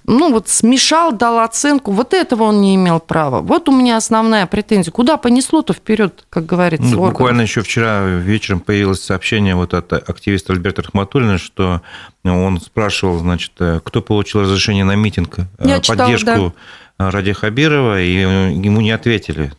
ну, 0.05 0.31
вот 0.31 0.47
смешал, 0.47 1.11
дал 1.11 1.39
оценку. 1.39 1.91
Вот 1.91 2.13
этого 2.13 2.43
он 2.43 2.61
не 2.61 2.75
имел 2.75 3.01
права. 3.01 3.41
Вот 3.41 3.67
у 3.67 3.73
меня 3.73 3.97
основная 3.97 4.45
претензия. 4.45 4.89
Куда 4.89 5.17
понесло-то 5.17 5.73
вперед, 5.73 6.23
как 6.29 6.45
говорится, 6.45 6.95
ну, 6.95 7.07
Буквально 7.07 7.41
еще 7.41 7.61
вчера 7.61 8.05
вечером 8.05 8.61
появилось 8.61 9.03
сообщение 9.03 9.53
вот 9.55 9.73
от 9.73 9.91
активиста 9.91 10.53
Альберта 10.53 10.81
Рахматуллина, 10.81 11.39
что 11.39 11.81
он 12.23 12.61
спрашивал, 12.61 13.17
значит, 13.17 13.51
кто 13.83 14.01
получил 14.01 14.43
разрешение 14.43 14.85
на 14.85 14.95
митинг, 14.95 15.39
Я 15.59 15.81
поддержку 15.81 16.19
читала, 16.19 16.53
да 16.97 17.11
Ради 17.11 17.33
Хабирова, 17.33 18.01
и 18.01 18.13
ему 18.13 18.79
не 18.79 18.91
ответили. 18.91 19.51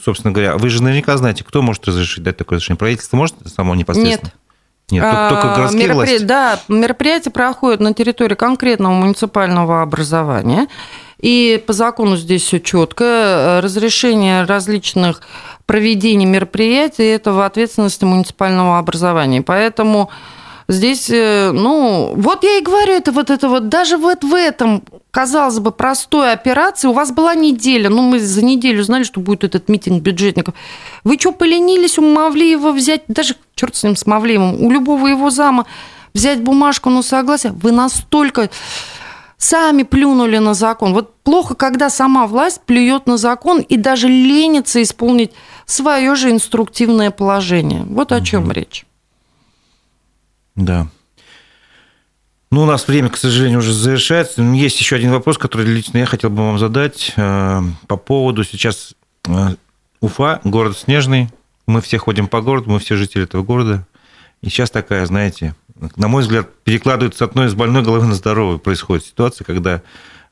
Собственно 0.00 0.32
говоря, 0.32 0.56
вы 0.56 0.70
же 0.70 0.84
наверняка 0.84 1.16
знаете, 1.16 1.42
кто 1.42 1.62
может 1.62 1.84
разрешить 1.88 2.22
дать 2.22 2.36
такое 2.36 2.58
разрешение? 2.58 2.78
Правительство 2.78 3.16
может 3.16 3.34
само 3.52 3.74
непосредственно? 3.74 4.30
Нет. 4.32 4.34
Нет, 4.90 5.02
только 5.02 5.52
а, 5.52 5.56
городские 5.56 5.88
меропри... 5.88 5.94
власти. 6.10 6.24
Да, 6.24 6.60
мероприятие 6.68 7.32
проходит 7.32 7.80
на 7.80 7.92
территории 7.92 8.36
конкретного 8.36 8.92
муниципального 8.92 9.82
образования. 9.82 10.68
И 11.20 11.62
по 11.66 11.72
закону 11.72 12.16
здесь 12.16 12.42
все 12.42 12.60
четко. 12.60 13.60
Разрешение 13.62 14.44
различных 14.44 15.22
проведений 15.64 16.26
мероприятий– 16.26 17.04
это 17.06 17.32
в 17.32 17.40
ответственности 17.40 18.04
муниципального 18.04 18.78
образования. 18.78 19.42
Поэтому 19.42 20.10
Здесь, 20.68 21.08
э, 21.10 21.52
ну, 21.52 22.14
вот 22.16 22.42
я 22.42 22.58
и 22.58 22.62
говорю, 22.62 22.92
это 22.92 23.12
вот 23.12 23.30
это 23.30 23.48
вот, 23.48 23.68
даже 23.68 23.96
вот 23.98 24.24
в 24.24 24.34
этом, 24.34 24.82
казалось 25.12 25.60
бы, 25.60 25.70
простой 25.70 26.32
операции, 26.32 26.88
у 26.88 26.92
вас 26.92 27.12
была 27.12 27.36
неделя, 27.36 27.88
ну, 27.88 28.02
мы 28.02 28.18
за 28.18 28.44
неделю 28.44 28.82
знали, 28.82 29.04
что 29.04 29.20
будет 29.20 29.44
этот 29.44 29.68
митинг 29.68 30.02
бюджетников. 30.02 30.54
Вы 31.04 31.18
что, 31.20 31.30
поленились 31.30 31.98
у 31.98 32.02
Мавлиева 32.02 32.72
взять, 32.72 33.02
даже, 33.06 33.36
черт 33.54 33.76
с 33.76 33.84
ним, 33.84 33.94
с 33.94 34.06
Мавлиевым, 34.06 34.60
у 34.60 34.70
любого 34.72 35.06
его 35.06 35.30
зама 35.30 35.66
взять 36.14 36.42
бумажку 36.42 36.90
на 36.90 37.02
согласие? 37.02 37.52
Вы 37.52 37.70
настолько 37.70 38.50
сами 39.38 39.84
плюнули 39.84 40.38
на 40.38 40.54
закон. 40.54 40.94
Вот 40.94 41.14
плохо, 41.22 41.54
когда 41.54 41.90
сама 41.90 42.26
власть 42.26 42.60
плюет 42.66 43.06
на 43.06 43.18
закон 43.18 43.60
и 43.60 43.76
даже 43.76 44.08
ленится 44.08 44.82
исполнить 44.82 45.30
свое 45.64 46.16
же 46.16 46.30
инструктивное 46.30 47.12
положение. 47.12 47.84
Вот 47.88 48.10
о 48.10 48.20
чем 48.20 48.44
угу. 48.44 48.52
речь. 48.52 48.84
Да. 50.56 50.88
Ну, 52.50 52.62
у 52.62 52.66
нас 52.66 52.86
время, 52.88 53.10
к 53.10 53.16
сожалению, 53.16 53.58
уже 53.58 53.72
завершается. 53.72 54.42
Есть 54.42 54.80
еще 54.80 54.96
один 54.96 55.10
вопрос, 55.10 55.36
который 55.36 55.66
лично 55.66 55.98
я 55.98 56.06
хотел 56.06 56.30
бы 56.30 56.38
вам 56.38 56.58
задать 56.58 57.12
э, 57.16 57.62
по 57.86 57.96
поводу 57.96 58.44
сейчас 58.44 58.94
э, 59.26 59.56
Уфа, 60.00 60.40
город 60.44 60.76
снежный. 60.78 61.28
Мы 61.66 61.80
все 61.80 61.98
ходим 61.98 62.28
по 62.28 62.40
городу, 62.40 62.70
мы 62.70 62.78
все 62.78 62.96
жители 62.96 63.24
этого 63.24 63.42
города. 63.42 63.86
И 64.40 64.48
сейчас 64.48 64.70
такая, 64.70 65.04
знаете, 65.06 65.54
на 65.96 66.08
мой 66.08 66.22
взгляд, 66.22 66.48
перекладывается 66.62 67.24
одной 67.24 67.48
из 67.48 67.54
больной 67.54 67.82
головы 67.82 68.06
на 68.06 68.14
здоровую. 68.14 68.58
Происходит 68.58 69.04
ситуация, 69.04 69.44
когда 69.44 69.82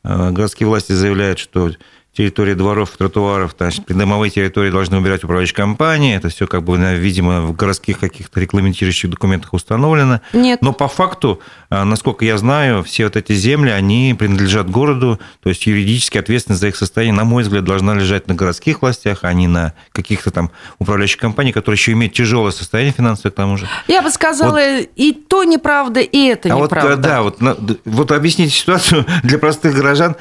э, 0.04 0.30
городские 0.30 0.68
власти 0.68 0.92
заявляют, 0.92 1.38
что 1.38 1.72
территории 2.16 2.54
дворов, 2.54 2.90
тротуаров, 2.90 3.54
значит, 3.58 3.84
придомовые 3.84 4.30
территории 4.30 4.70
должны 4.70 4.98
убирать 4.98 5.24
управляющие 5.24 5.56
компании. 5.56 6.16
Это 6.16 6.28
все, 6.28 6.46
как 6.46 6.62
бы, 6.62 6.76
видимо, 6.96 7.42
в 7.42 7.54
городских 7.56 7.98
каких-то 7.98 8.40
регламентирующих 8.40 9.10
документах 9.10 9.52
установлено. 9.52 10.20
Нет. 10.32 10.62
Но 10.62 10.72
по 10.72 10.86
факту, 10.86 11.40
а, 11.70 11.84
насколько 11.84 12.24
я 12.24 12.38
знаю, 12.38 12.84
все 12.84 13.04
вот 13.04 13.16
эти 13.16 13.32
земли, 13.32 13.70
они 13.70 14.14
принадлежат 14.16 14.70
городу, 14.70 15.18
то 15.42 15.48
есть 15.48 15.66
юридически 15.66 16.18
ответственность 16.18 16.60
за 16.60 16.68
их 16.68 16.76
состояние, 16.76 17.14
на 17.14 17.24
мой 17.24 17.42
взгляд, 17.42 17.64
должна 17.64 17.94
лежать 17.94 18.28
на 18.28 18.34
городских 18.34 18.82
властях, 18.82 19.20
а 19.22 19.32
не 19.32 19.48
на 19.48 19.74
каких-то 19.90 20.30
там 20.30 20.52
управляющих 20.78 21.18
компаниях, 21.18 21.54
которые 21.54 21.76
еще 21.76 21.92
имеют 21.92 22.14
тяжелое 22.14 22.52
состояние 22.52 22.94
финансовое 22.96 23.32
к 23.32 23.34
тому 23.34 23.56
же. 23.56 23.68
Я 23.88 24.02
бы 24.02 24.10
сказала, 24.10 24.52
вот. 24.52 24.88
и 24.94 25.12
то 25.12 25.42
неправда, 25.42 26.00
и 26.00 26.26
это 26.26 26.54
а 26.54 26.60
неправда. 26.60 26.90
Вот, 27.22 27.38
да, 27.38 27.56
вот, 27.56 27.80
вот 27.84 28.12
объясните 28.12 28.52
ситуацию 28.54 29.04
для 29.24 29.38
простых 29.38 29.74
горожан. 29.74 30.14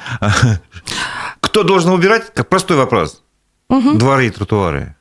Кто 1.54 1.62
должен 1.62 1.92
убирать? 1.92 2.34
Как 2.34 2.50
простой 2.50 2.78
вопрос. 2.78 3.22
Угу. 3.70 4.00
Дворы 4.00 4.26
и 4.26 4.32
тротуары. 4.32 4.96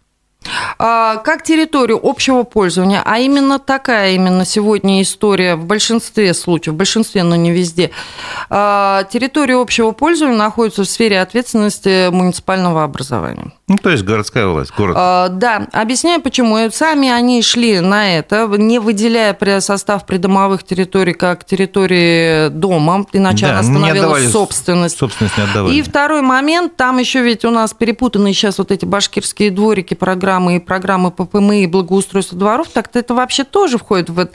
А, 0.79 1.17
как 1.17 1.43
территорию 1.43 2.01
общего 2.03 2.43
пользования, 2.43 3.03
а 3.05 3.19
именно 3.19 3.59
такая 3.59 4.13
именно 4.13 4.45
сегодня 4.45 5.03
история 5.03 5.57
в 5.57 5.65
большинстве 5.65 6.35
случаев, 6.35 6.75
в 6.75 6.77
большинстве, 6.77 7.23
но 7.23 7.37
не 7.37 7.53
везде, 7.53 7.91
а, 8.51 9.05
территория 9.05 9.57
общего 9.57 9.93
пользования 9.93 10.37
находится 10.37 10.83
в 10.83 10.87
сфере 10.87 11.21
ответственности 11.21 12.11
муниципального 12.11 12.85
образования. 12.85 13.53
Ну, 13.69 13.79
то 13.79 13.91
есть 13.91 14.05
городская 14.05 14.47
власть, 14.47 14.73
город. 14.77 14.97
А, 14.99 15.29
да, 15.29 15.67
объясняю 15.73 16.21
почему. 16.21 16.59
Сами 16.71 17.09
они 17.09 17.43
шли 17.43 17.81
на 17.81 18.19
это, 18.19 18.47
не 18.47 18.79
выделяя 18.79 19.37
состав 19.61 20.05
придомовых 20.05 20.63
территорий 20.65 21.15
как 21.15 21.45
территории 21.45 22.49
дома, 22.49 23.07
иначе 23.13 23.47
да, 23.47 23.53
она 23.53 23.63
становилась 23.63 24.31
собственность. 24.31 24.99
Собственность 24.99 25.39
не 25.39 25.45
отдавали. 25.45 25.75
И 25.75 25.83
второй 25.83 26.23
момент, 26.23 26.77
там 26.77 26.99
еще 26.99 27.23
ведь 27.23 27.45
у 27.45 27.51
нас 27.51 27.73
перепутаны 27.73 28.33
сейчас 28.33 28.59
вот 28.59 28.71
эти 28.71 28.85
башкирские 28.85 29.51
дворики, 29.51 29.95
программы 29.95 30.32
и 30.51 30.59
программы 30.59 31.11
ППМ 31.11 31.53
и 31.53 31.67
благоустройства 31.67 32.39
дворов, 32.39 32.69
так 32.69 32.91
это 32.95 33.15
вообще 33.15 33.45
тоже 33.45 33.79
входит 33.79 34.11
в, 34.11 34.29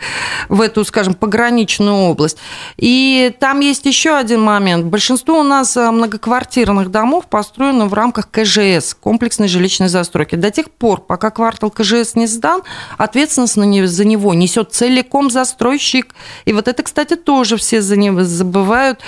в 0.50 0.62
эту, 0.62 0.84
скажем, 0.84 1.14
пограничную 1.14 1.94
область. 1.94 2.38
И 2.78 3.34
там 3.40 3.60
есть 3.60 3.86
еще 3.86 4.16
один 4.16 4.42
момент. 4.42 4.86
Большинство 4.86 5.40
у 5.40 5.44
нас 5.44 5.78
э, 5.78 5.92
многоквартирных 5.92 6.90
домов 6.90 7.28
построено 7.28 7.86
в 7.86 7.94
рамках 7.94 8.30
КЖС, 8.32 8.94
комплекс 8.94 9.28
комплексной 9.28 9.48
жилищной 9.50 9.90
застройки. 9.90 10.36
До 10.36 10.52
тех 10.52 10.72
пор, 10.72 11.02
пока 11.02 11.32
квартал 11.32 11.70
КЖС 11.70 12.16
не 12.16 12.28
сдан, 12.28 12.62
ответственность 12.98 13.56
за 13.94 14.06
него 14.06 14.34
несет 14.34 14.72
целиком 14.72 15.30
застройщик. 15.30 16.16
И 16.46 16.54
вот 16.54 16.68
это, 16.68 16.82
кстати, 16.82 17.16
тоже 17.16 17.58
все 17.58 17.82
за 17.82 17.98
него 17.98 18.24
забывают 18.24 19.00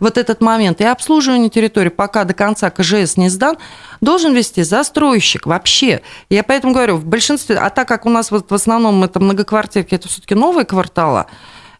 вот 0.00 0.16
этот 0.16 0.40
момент. 0.40 0.80
И 0.80 0.84
обслуживание 0.84 1.50
территории, 1.50 1.88
пока 1.88 2.24
до 2.24 2.34
конца 2.34 2.70
КЖС 2.70 3.16
не 3.16 3.30
сдан, 3.30 3.56
должен 4.00 4.34
вести 4.34 4.62
застройщик 4.62 5.46
вообще. 5.46 6.02
Я 6.30 6.42
поэтому 6.42 6.72
говорю, 6.72 6.96
в 6.96 7.04
большинстве, 7.04 7.56
а 7.56 7.70
так 7.70 7.88
как 7.88 8.06
у 8.06 8.10
нас 8.10 8.30
вот 8.30 8.50
в 8.50 8.54
основном 8.54 9.02
это 9.04 9.20
многоквартирки, 9.20 9.94
это 9.94 10.08
все-таки 10.08 10.34
новые 10.34 10.64
кварталы, 10.64 11.26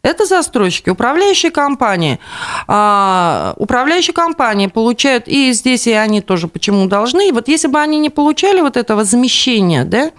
это 0.04 0.26
застройщики, 0.26 0.90
управляющие 0.90 1.50
компании. 1.50 2.20
А, 2.68 3.54
управляющие 3.56 4.12
компании 4.12 4.66
получают, 4.66 5.28
и 5.28 5.50
здесь 5.52 5.86
и 5.86 5.92
они 5.92 6.20
тоже 6.20 6.46
почему 6.46 6.86
должны. 6.86 7.32
Вот 7.32 7.48
если 7.48 7.68
бы 7.68 7.80
они 7.80 7.98
не 7.98 8.10
получали 8.10 8.60
вот 8.60 8.76
этого 8.76 9.04
замещения, 9.04 9.84
да, 9.84 10.10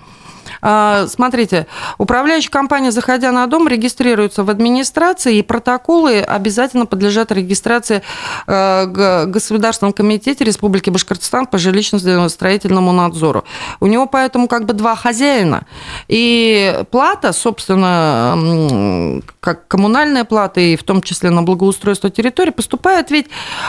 смотрите, 1.08 1.68
управляющая 1.98 2.50
компания, 2.50 2.92
заходя 2.92 3.32
на 3.32 3.46
дом, 3.48 3.68
регистрируется 3.68 4.44
в 4.44 4.50
администрации, 4.50 5.38
и 5.38 5.42
протоколы 5.44 6.22
обязательно 6.22 6.86
подлежат 6.86 7.32
регистрации 7.32 8.02
э, 8.48 8.86
в 8.86 9.26
Государственном 9.28 9.94
комитете 9.94 10.44
Республики 10.44 10.90
Башкортостан 10.90 11.46
по 11.46 11.58
жилищно-строительному 11.58 12.92
надзору. 12.92 13.44
У 13.80 13.88
него 13.88 14.08
поэтому 14.08 14.48
как 14.48 14.66
бы 14.66 14.74
два 14.74 14.96
хозяина. 14.96 15.66
И 16.08 16.84
плата, 16.90 17.34
собственно, 17.34 19.22
как 19.40 19.68
коммунальная 19.68 20.24
плата, 20.24 20.62
и 20.62 20.76
в 20.76 20.84
том 20.84 21.02
числе 21.02 21.30
на 21.30 21.44
благоустройство 21.44 22.10
территории, 22.10 22.52
поступает 22.52 23.12
ведь 23.12 23.28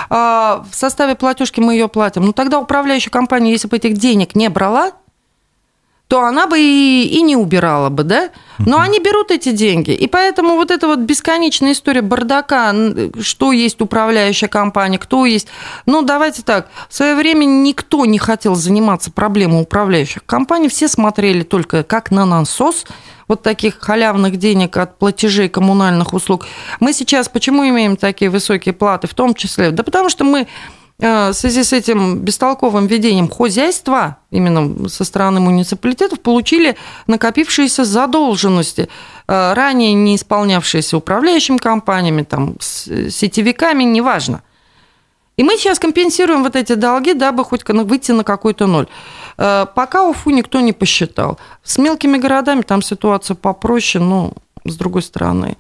а, 0.09 0.64
в 0.70 0.74
составе 0.74 1.14
платежки 1.14 1.60
мы 1.60 1.74
ее 1.74 1.89
платим. 1.89 2.24
Но 2.24 2.32
тогда 2.32 2.59
управляющая 2.59 3.10
компания, 3.10 3.51
если 3.51 3.68
бы 3.68 3.77
этих 3.77 3.94
денег 3.94 4.35
не 4.35 4.48
брала, 4.48 4.93
то 6.09 6.23
она 6.23 6.47
бы 6.47 6.59
и, 6.59 7.09
и 7.09 7.23
не 7.23 7.37
убирала 7.37 7.89
бы, 7.89 8.05
да? 8.05 8.31
Но 8.59 8.78
они 8.78 9.01
берут 9.01 9.31
эти 9.31 9.51
деньги. 9.51 9.91
И 9.91 10.07
поэтому 10.07 10.55
вот 10.55 10.70
эта 10.70 10.87
вот 10.87 11.01
бесконечная 11.01 11.73
история 11.73 12.01
бардака, 12.01 12.74
что 13.20 13.53
есть 13.53 13.81
управляющая 13.81 14.49
компания, 14.49 14.99
кто 14.99 15.27
есть... 15.27 15.49
Ну, 15.85 16.03
давайте 16.03 16.43
так, 16.43 16.69
в 16.89 16.95
свое 16.95 17.16
время 17.16 17.45
никто 17.45 18.07
не 18.07 18.19
хотел 18.19 18.55
заниматься 18.55 19.11
проблемой 19.11 19.62
управляющих 19.62 20.24
компаний, 20.24 20.69
все 20.69 20.89
смотрели 20.89 21.43
только 21.43 21.83
как 21.83 22.11
на 22.11 22.24
насос, 22.24 22.87
вот 23.28 23.43
таких 23.43 23.81
халявных 23.81 24.37
денег 24.37 24.77
от 24.77 24.99
платежей 24.99 25.49
коммунальных 25.49 26.15
услуг. 26.15 26.47
Мы 26.78 26.93
сейчас 26.93 27.28
почему 27.28 27.69
имеем 27.69 27.97
такие 27.97 28.31
высокие 28.31 28.73
платы, 28.73 29.09
в 29.09 29.15
том 29.15 29.35
числе? 29.35 29.73
Да 29.73 29.83
потому 29.83 30.09
что 30.09 30.24
мы 30.24 30.47
в 30.98 31.35
связи 31.35 31.62
с 31.62 31.73
этим 31.73 32.20
бестолковым 32.20 32.86
ведением 32.86 33.28
хозяйства 33.28 34.16
именно 34.31 34.89
со 34.89 35.05
стороны 35.05 35.40
муниципалитетов 35.40 36.20
получили 36.20 36.77
накопившиеся 37.06 37.85
задолженности, 37.85 38.89
э, 39.28 39.52
ранее 39.52 39.93
не 39.93 40.16
исполнявшиеся 40.16 40.97
управляющими 40.97 41.59
компаниями, 41.59 42.23
там, 42.23 42.56
сетевиками, 42.60 43.85
неважно. 43.85 44.43
И 45.36 45.43
мы 45.43 45.59
сейчас 45.59 45.78
компенсируем 45.78 46.43
вот 46.43 46.56
эти 46.56 46.73
долги, 46.73 47.12
дабы 47.12 47.44
хоть 47.44 47.68
выйти 47.68 48.12
на 48.12 48.24
какой-то 48.24 48.66
ноль. 48.66 48.86
Э, 49.36 49.66
пока 49.74 50.09
УФУ 50.09 50.31
никто 50.31 50.60
не 50.60 50.73
посчитал. 50.73 51.39
С 51.62 51.77
мелкими 51.77 52.16
городами 52.16 52.62
там 52.62 52.81
ситуация 52.81 53.35
попроще, 53.35 54.02
но 54.02 54.32
с 54.64 54.77
другой 54.77 55.02
стороны 55.02 55.56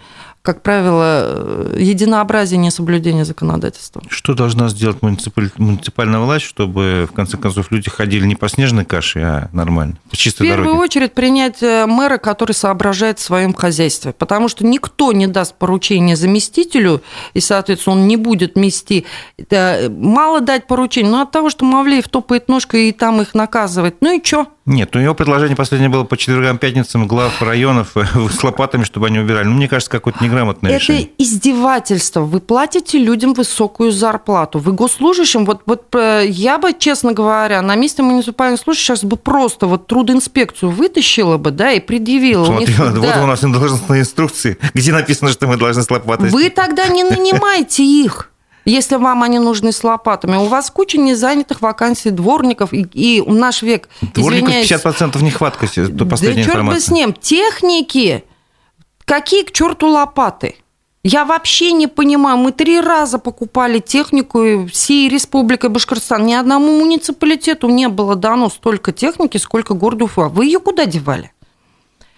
как 0.46 0.62
правило, 0.62 1.74
единообразие 1.76 2.58
несоблюдения 2.58 3.24
законодательства. 3.24 4.00
Что 4.08 4.32
должна 4.32 4.68
сделать 4.68 5.02
муниципаль... 5.02 5.50
муниципальная 5.56 6.20
власть, 6.20 6.44
чтобы, 6.44 7.08
в 7.10 7.12
конце 7.12 7.36
концов, 7.36 7.72
люди 7.72 7.90
ходили 7.90 8.24
не 8.24 8.36
по 8.36 8.48
снежной 8.48 8.84
каше, 8.84 9.18
а 9.18 9.48
нормально, 9.52 9.96
по 10.08 10.16
чистой 10.16 10.44
В 10.44 10.50
первую 10.50 10.66
дороге? 10.66 10.84
очередь 10.84 11.14
принять 11.14 11.64
э, 11.64 11.86
мэра, 11.86 12.18
который 12.18 12.52
соображает 12.52 13.18
в 13.18 13.22
своем 13.22 13.54
хозяйстве, 13.54 14.12
потому 14.12 14.46
что 14.46 14.64
никто 14.64 15.10
не 15.12 15.26
даст 15.26 15.56
поручение 15.56 16.14
заместителю, 16.14 17.02
и, 17.34 17.40
соответственно, 17.40 17.96
он 17.96 18.06
не 18.06 18.16
будет 18.16 18.54
мести. 18.54 19.04
Мало 19.50 20.40
дать 20.40 20.68
поручение, 20.68 21.10
но 21.10 21.22
от 21.22 21.32
того, 21.32 21.50
что 21.50 21.64
Мавлеев 21.64 22.08
топает 22.08 22.48
ножкой 22.48 22.90
и 22.90 22.92
там 22.92 23.20
их 23.20 23.34
наказывает, 23.34 23.96
ну 24.00 24.16
и 24.16 24.24
что? 24.24 24.46
Нет, 24.66 24.96
у 24.96 24.98
него 24.98 25.14
предложение 25.14 25.56
последнее 25.56 25.88
было 25.88 26.02
по 26.02 26.16
четвергам, 26.16 26.58
пятницам 26.58 27.06
глав 27.06 27.40
районов 27.40 27.92
с 27.94 28.42
лопатами, 28.42 28.82
чтобы 28.82 29.06
они 29.06 29.20
убирали. 29.20 29.46
Ну, 29.46 29.54
мне 29.54 29.68
кажется, 29.68 29.90
какое-то 29.90 30.22
неграмотное 30.24 30.72
Это 30.72 30.80
решение. 30.80 31.10
издевательство. 31.18 32.22
Вы 32.22 32.40
платите 32.40 32.98
людям 32.98 33.32
высокую 33.32 33.92
зарплату. 33.92 34.58
Вы 34.58 34.72
госслужащим, 34.72 35.44
вот, 35.44 35.62
вот 35.66 35.94
э, 35.94 36.24
я 36.28 36.58
бы, 36.58 36.74
честно 36.76 37.12
говоря, 37.12 37.62
на 37.62 37.76
месте 37.76 38.02
муниципальных 38.02 38.58
служащих 38.58 38.86
сейчас 38.86 39.04
бы 39.04 39.16
просто 39.16 39.68
вот 39.68 39.86
трудинспекцию 39.86 40.72
вытащила 40.72 41.36
бы, 41.36 41.52
да, 41.52 41.70
и 41.70 41.78
предъявила. 41.78 42.44
Смотри, 42.44 42.66
них, 42.66 42.78
вот 42.78 43.00
да. 43.00 43.22
у 43.22 43.26
нас 43.26 43.40
должностные 43.40 44.00
инструкции, 44.00 44.58
где 44.74 44.92
написано, 44.92 45.30
что 45.30 45.46
мы 45.46 45.56
должны 45.56 45.82
с 45.84 45.90
лопатой. 45.90 46.30
Вы 46.30 46.50
тогда 46.50 46.88
не 46.88 47.04
нанимайте 47.04 47.84
их 47.84 48.30
если 48.66 48.96
вам 48.96 49.22
они 49.22 49.38
нужны 49.38 49.72
с 49.72 49.82
лопатами. 49.84 50.36
У 50.36 50.46
вас 50.46 50.70
куча 50.70 50.98
незанятых 50.98 51.62
вакансий 51.62 52.10
дворников, 52.10 52.72
и, 52.72 52.82
и 52.92 53.22
наш 53.22 53.62
век, 53.62 53.88
Дворников 54.14 54.50
извиняюсь... 54.50 54.70
50% 54.70 55.22
нехватка, 55.22 55.66
до 55.88 56.04
последней 56.04 56.44
да 56.44 56.52
черт 56.52 56.66
бы 56.66 56.80
с 56.80 56.90
ним. 56.90 57.12
Техники, 57.14 58.24
какие 59.04 59.44
к 59.44 59.52
черту 59.52 59.88
лопаты? 59.88 60.56
Я 61.04 61.24
вообще 61.24 61.70
не 61.70 61.86
понимаю. 61.86 62.36
Мы 62.36 62.50
три 62.50 62.80
раза 62.80 63.20
покупали 63.20 63.78
технику 63.78 64.66
всей 64.66 65.08
Республикой 65.08 65.70
Башкортостан. 65.70 66.26
Ни 66.26 66.34
одному 66.34 66.80
муниципалитету 66.80 67.68
не 67.68 67.88
было 67.88 68.16
дано 68.16 68.48
столько 68.48 68.90
техники, 68.90 69.36
сколько 69.36 69.74
городу 69.74 70.06
Уфа. 70.06 70.22
Вы 70.22 70.46
ее 70.46 70.58
куда 70.58 70.84
девали? 70.84 71.30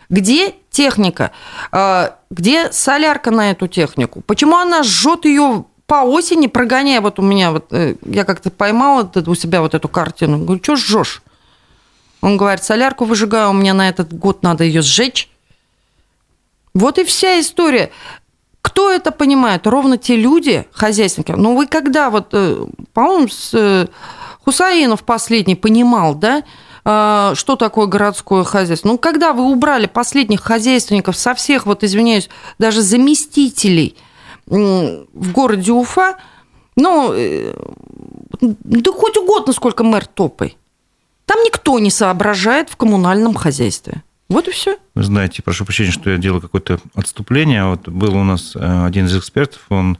Где 0.08 0.54
техника? 0.70 1.32
А, 1.70 2.16
где 2.30 2.72
солярка 2.72 3.30
на 3.30 3.50
эту 3.50 3.68
технику? 3.68 4.22
Почему 4.22 4.56
она 4.56 4.82
жжет 4.82 5.26
ее 5.26 5.66
по 5.88 6.04
осени, 6.04 6.48
прогоняя, 6.48 7.00
вот 7.00 7.18
у 7.18 7.22
меня, 7.22 7.50
вот 7.50 7.72
э, 7.72 7.94
я 8.04 8.24
как-то 8.24 8.50
поймала 8.50 9.10
у 9.26 9.34
себя 9.34 9.62
вот 9.62 9.74
эту 9.74 9.88
картину, 9.88 10.38
говорю, 10.44 10.62
что 10.62 10.76
жжешь? 10.76 11.22
Он 12.20 12.36
говорит, 12.36 12.62
солярку 12.62 13.06
выжигаю, 13.06 13.50
у 13.50 13.52
меня 13.54 13.72
на 13.72 13.88
этот 13.88 14.12
год 14.12 14.42
надо 14.42 14.64
ее 14.64 14.82
сжечь. 14.82 15.30
Вот 16.74 16.98
и 16.98 17.04
вся 17.04 17.40
история. 17.40 17.90
Кто 18.60 18.92
это 18.92 19.10
понимает? 19.12 19.66
Ровно 19.66 19.96
те 19.96 20.16
люди, 20.16 20.66
хозяйственники. 20.72 21.32
Ну, 21.32 21.56
вы 21.56 21.66
когда 21.66 22.10
вот, 22.10 22.28
э, 22.32 22.66
по-моему, 22.92 23.28
э, 23.54 23.86
Хусаинов 24.44 25.04
последний 25.04 25.56
понимал, 25.56 26.14
да, 26.14 26.42
что 26.84 27.56
такое 27.58 27.86
городское 27.86 28.44
хозяйство. 28.44 28.88
Ну, 28.88 28.98
когда 28.98 29.34
вы 29.34 29.44
убрали 29.44 29.86
последних 29.86 30.40
хозяйственников 30.40 31.16
со 31.16 31.34
всех, 31.34 31.66
вот, 31.66 31.82
извиняюсь, 31.82 32.28
даже 32.58 32.82
заместителей– 32.82 33.96
в 34.48 35.32
городе 35.32 35.72
Уфа, 35.72 36.16
ну, 36.76 37.12
э, 37.12 37.52
да 38.40 38.92
хоть 38.92 39.16
угодно, 39.16 39.52
сколько 39.52 39.84
мэр 39.84 40.06
топай. 40.06 40.56
Там 41.26 41.42
никто 41.42 41.78
не 41.78 41.90
соображает 41.90 42.70
в 42.70 42.76
коммунальном 42.76 43.34
хозяйстве. 43.34 44.02
Вот 44.28 44.48
и 44.48 44.50
все. 44.50 44.76
Вы 44.94 45.02
знаете, 45.02 45.42
прошу 45.42 45.64
прощения, 45.64 45.90
что 45.90 46.10
я 46.10 46.18
делаю 46.18 46.40
какое-то 46.40 46.78
отступление. 46.94 47.64
Вот 47.64 47.88
был 47.88 48.14
у 48.14 48.24
нас 48.24 48.54
э, 48.54 48.86
один 48.86 49.06
из 49.06 49.16
экспертов, 49.16 49.60
он 49.70 49.98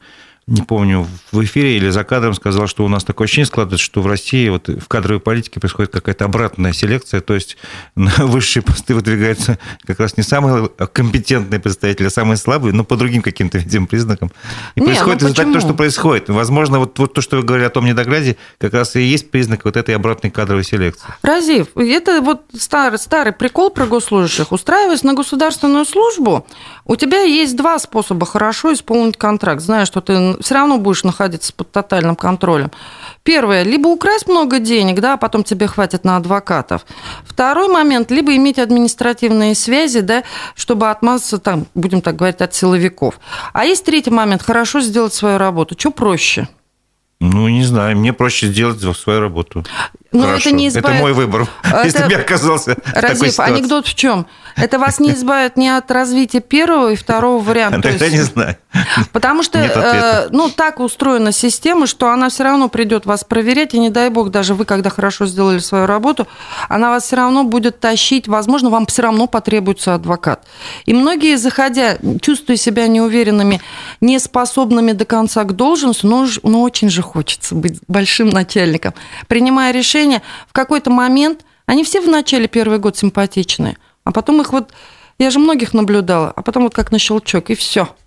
не 0.49 0.63
помню, 0.63 1.07
в 1.31 1.45
эфире 1.45 1.77
или 1.77 1.91
за 1.91 2.05
кадром 2.05 2.33
сказал, 2.33 2.67
что 2.67 2.83
у 2.83 2.89
нас 2.89 3.05
такое 3.05 3.27
ощущение 3.27 3.47
складывается, 3.47 3.85
что 3.85 4.01
в 4.01 4.07
России 4.07 4.49
вот 4.49 4.69
в 4.69 4.89
кадровой 4.89 5.21
политике 5.21 5.61
происходит 5.61 5.93
какая-то 5.93 6.25
обратная 6.25 6.73
селекция, 6.73 7.21
то 7.21 7.35
есть 7.35 7.59
на 7.95 8.11
высшие 8.27 8.63
посты 8.63 8.95
выдвигаются 8.95 9.59
как 9.85 10.01
раз 10.01 10.17
не 10.17 10.23
самые 10.23 10.71
компетентные 10.93 11.61
представители, 11.61 12.07
а 12.07 12.11
самые 12.11 12.39
слабые, 12.39 12.73
но 12.73 12.83
по 12.83 12.97
другим 12.97 13.21
каким-то, 13.21 13.59
видим, 13.59 13.87
признакам. 13.87 14.33
И 14.75 14.81
не, 14.81 14.87
происходит 14.87 15.21
ну 15.21 15.29
результат 15.29 15.53
то, 15.53 15.61
что 15.61 15.75
происходит. 15.75 16.31
Возможно, 16.31 16.79
вот, 16.79 16.99
вот 16.99 17.13
то, 17.13 17.21
что 17.21 17.37
вы 17.37 17.43
говорили 17.43 17.67
о 17.67 17.71
том 17.71 17.85
недогляде, 17.85 18.39
как 18.57 18.73
раз 18.73 18.97
и 18.97 19.03
есть 19.03 19.31
признак 19.31 19.67
вот 19.67 19.77
этой 19.77 19.95
обратной 19.95 20.31
кадровой 20.31 20.65
селекции. 20.65 21.07
Разив, 21.21 21.69
это 21.77 22.23
вот 22.23 22.45
старый, 22.57 22.99
старый 22.99 23.35
прикол 23.35 23.69
про 23.69 23.87
госслужащих. 23.87 24.51
Устраиваясь 24.51 25.03
на 25.03 25.13
государственную 25.13 25.85
службу, 25.85 26.47
у 26.87 26.97
тебя 26.97 27.21
есть 27.21 27.55
два 27.55 27.79
способа 27.79 28.25
хорошо 28.25 28.73
исполнить 28.73 29.19
контракт, 29.19 29.61
зная, 29.61 29.85
что 29.85 30.01
ты 30.01 30.38
все 30.41 30.55
равно 30.55 30.79
будешь 30.79 31.05
находиться 31.05 31.53
под 31.53 31.71
тотальным 31.73 32.17
контролем. 32.17 32.71
Первое, 33.23 33.63
либо 33.63 33.89
украсть 33.89 34.29
много 34.29 34.59
денег, 34.59 35.01
да, 35.01 35.15
а 35.15 35.17
потом 35.17 35.45
тебе 35.45 35.67
хватит 35.67 36.05
на 36.05 36.17
адвокатов. 36.17 36.87
Второй 37.25 37.69
момент, 37.69 38.11
либо 38.11 38.35
иметь 38.37 38.59
административные 38.59 39.55
связи, 39.55 40.01
да, 40.01 40.25
чтобы 40.55 40.91
отмазаться, 40.91 41.39
там, 41.39 41.67
будем 41.75 42.01
так 42.01 42.17
говорить, 42.17 42.41
от 42.41 42.55
силовиков. 42.55 43.19
А 43.53 43.65
есть 43.65 43.85
третий 43.85 44.11
момент, 44.11 44.43
хорошо 44.43 44.81
сделать 44.81 45.15
свою 45.15 45.39
работу. 45.39 45.75
Что 45.79 45.91
проще? 45.91 46.49
Ну, 47.21 47.49
не 47.49 47.65
знаю, 47.65 47.97
мне 47.97 48.13
проще 48.13 48.47
сделать 48.47 48.81
свою 48.97 49.21
работу. 49.21 49.65
Ну, 50.11 50.27
это 50.27 50.51
не 50.53 50.69
избавит... 50.69 50.89
Это 50.89 51.03
мой 51.03 51.13
выбор, 51.13 51.47
это... 51.63 51.85
если 51.85 52.05
бы 52.05 52.13
я 52.13 52.19
оказался 52.19 52.77
Разив, 52.95 52.95
в 52.95 53.01
такой 53.01 53.31
ситуации. 53.31 53.55
анекдот 53.55 53.87
в 53.87 53.95
чем? 53.95 54.27
Это 54.57 54.79
вас 54.79 55.01
не 55.01 55.13
избавит 55.13 55.57
ни 55.57 55.69
от 55.69 55.91
развития 55.91 56.41
первого 56.41 56.93
и 56.93 56.97
второго 56.97 57.43
варианта. 57.43 57.83
Тогда 57.83 58.07
есть... 58.07 58.17
не 58.17 58.23
знаю. 58.23 58.57
Потому 59.13 59.43
что, 59.43 59.59
э, 59.59 60.29
ну, 60.31 60.49
так 60.51 60.81
устроена 60.81 61.31
система, 61.31 61.87
что 61.87 62.11
она 62.11 62.29
все 62.29 62.45
равно 62.45 62.69
придет 62.69 63.07
вас 63.07 63.23
проверять, 63.23 63.75
и 63.75 63.79
не 63.79 63.91
дай 63.91 64.09
бог, 64.09 64.31
даже 64.31 64.55
вы, 64.55 64.65
когда 64.65 64.91
хорошо 64.91 65.27
сделали 65.27 65.59
свою 65.59 65.87
работу, 65.87 66.27
она 66.69 66.91
вас 66.91 67.05
все 67.05 67.17
равно 67.17 67.45
будет 67.45 67.79
тащить, 67.79 68.29
возможно, 68.29 68.71
вам 68.71 68.87
все 68.87 69.03
равно 69.03 69.27
потребуется 69.27 69.95
адвокат. 69.95 70.45
И 70.87 70.95
многие, 70.95 71.37
заходя, 71.37 71.99
чувствуя 72.21 72.57
себя 72.57 72.89
неуверенными, 72.89 73.61
неспособными 74.01 74.93
до 74.93 75.05
конца 75.05 75.45
к 75.45 75.53
должности, 75.53 76.07
но, 76.07 76.27
но 76.43 76.63
очень 76.63 76.89
же 76.89 77.03
хочется 77.03 77.55
быть 77.55 77.79
большим 77.89 78.31
начальником, 78.31 78.95
принимая 79.29 79.73
решение 79.73 79.98
отношения 79.99 80.23
в 80.49 80.53
какой-то 80.53 80.91
момент, 80.91 81.45
они 81.67 81.85
все 81.85 82.01
в 82.01 82.09
начале 82.09 82.49
первый 82.49 82.79
год 82.79 82.97
симпатичные, 82.97 83.77
а 84.05 84.13
потом 84.13 84.41
их 84.41 84.53
вот, 84.53 84.73
я 85.19 85.31
же 85.31 85.39
многих 85.39 85.75
наблюдала, 85.75 86.33
а 86.35 86.43
потом 86.43 86.65
вот 86.65 86.75
как 86.75 86.93
на 86.93 86.99
щелчок, 86.99 87.51
и 87.51 87.55
все– 87.55 87.89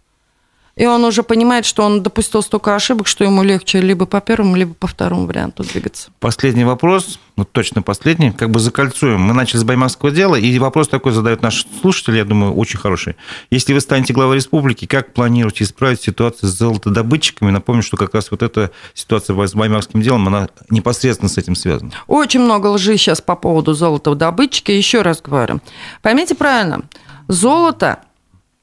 и 0.76 0.86
он 0.86 1.04
уже 1.04 1.24
понимает, 1.24 1.66
что 1.66 1.84
он 1.84 2.02
допустил 2.02 2.42
столько 2.42 2.76
ошибок, 2.76 3.08
что 3.08 3.24
ему 3.24 3.44
легче 3.44 3.82
либо 3.82 4.06
по 4.06 4.22
первому, 4.22 4.56
либо 4.56 4.74
по 4.74 4.88
второму 4.88 5.28
варианту 5.28 5.64
двигаться. 5.64 6.12
Последний 6.20 6.64
вопрос, 6.64 7.20
ну 7.36 7.46
точно 7.46 7.82
последний, 7.82 8.32
как 8.32 8.50
бы 8.52 8.60
закольцуем. 8.60 9.22
Мы 9.22 9.34
начали 9.34 9.58
с 9.58 9.64
баймакского 9.64 10.12
дела, 10.12 10.36
и 10.36 10.60
вопрос 10.60 10.88
такой 10.88 11.12
задают 11.12 11.42
наши 11.42 11.66
слушатели, 11.82 12.18
я 12.18 12.26
думаю, 12.26 12.54
очень 12.54 12.80
хороший. 12.80 13.16
Если 13.50 13.74
вы 13.74 13.82
станете 13.82 14.14
главой 14.14 14.38
республики, 14.38 14.86
как 14.86 15.14
планируете 15.14 15.64
исправить 15.64 16.02
ситуацию 16.02 16.50
с 16.50 16.54
золотодобытчиками? 16.54 17.52
Напомню, 17.52 17.84
что 17.84 17.98
как 17.98 18.14
раз 18.14 18.32
вот 18.32 18.42
эта 18.42 18.72
ситуация 18.94 19.36
с 19.46 19.54
баймакским 19.54 20.02
делом, 20.02 20.28
она 20.28 20.50
непосредственно 20.70 21.30
с 21.30 21.38
этим 21.38 21.56
связана. 21.56 21.92
Очень 22.08 22.42
много 22.42 22.68
лжи 22.68 22.98
сейчас 22.98 23.22
по 23.22 23.36
поводу 23.36 23.74
золотодобытчика. 23.74 24.72
Еще 24.72 25.02
раз 25.02 25.22
говорю. 25.22 25.60
Поймите 26.02 26.36
правильно, 26.36 26.84
золото 27.28 28.00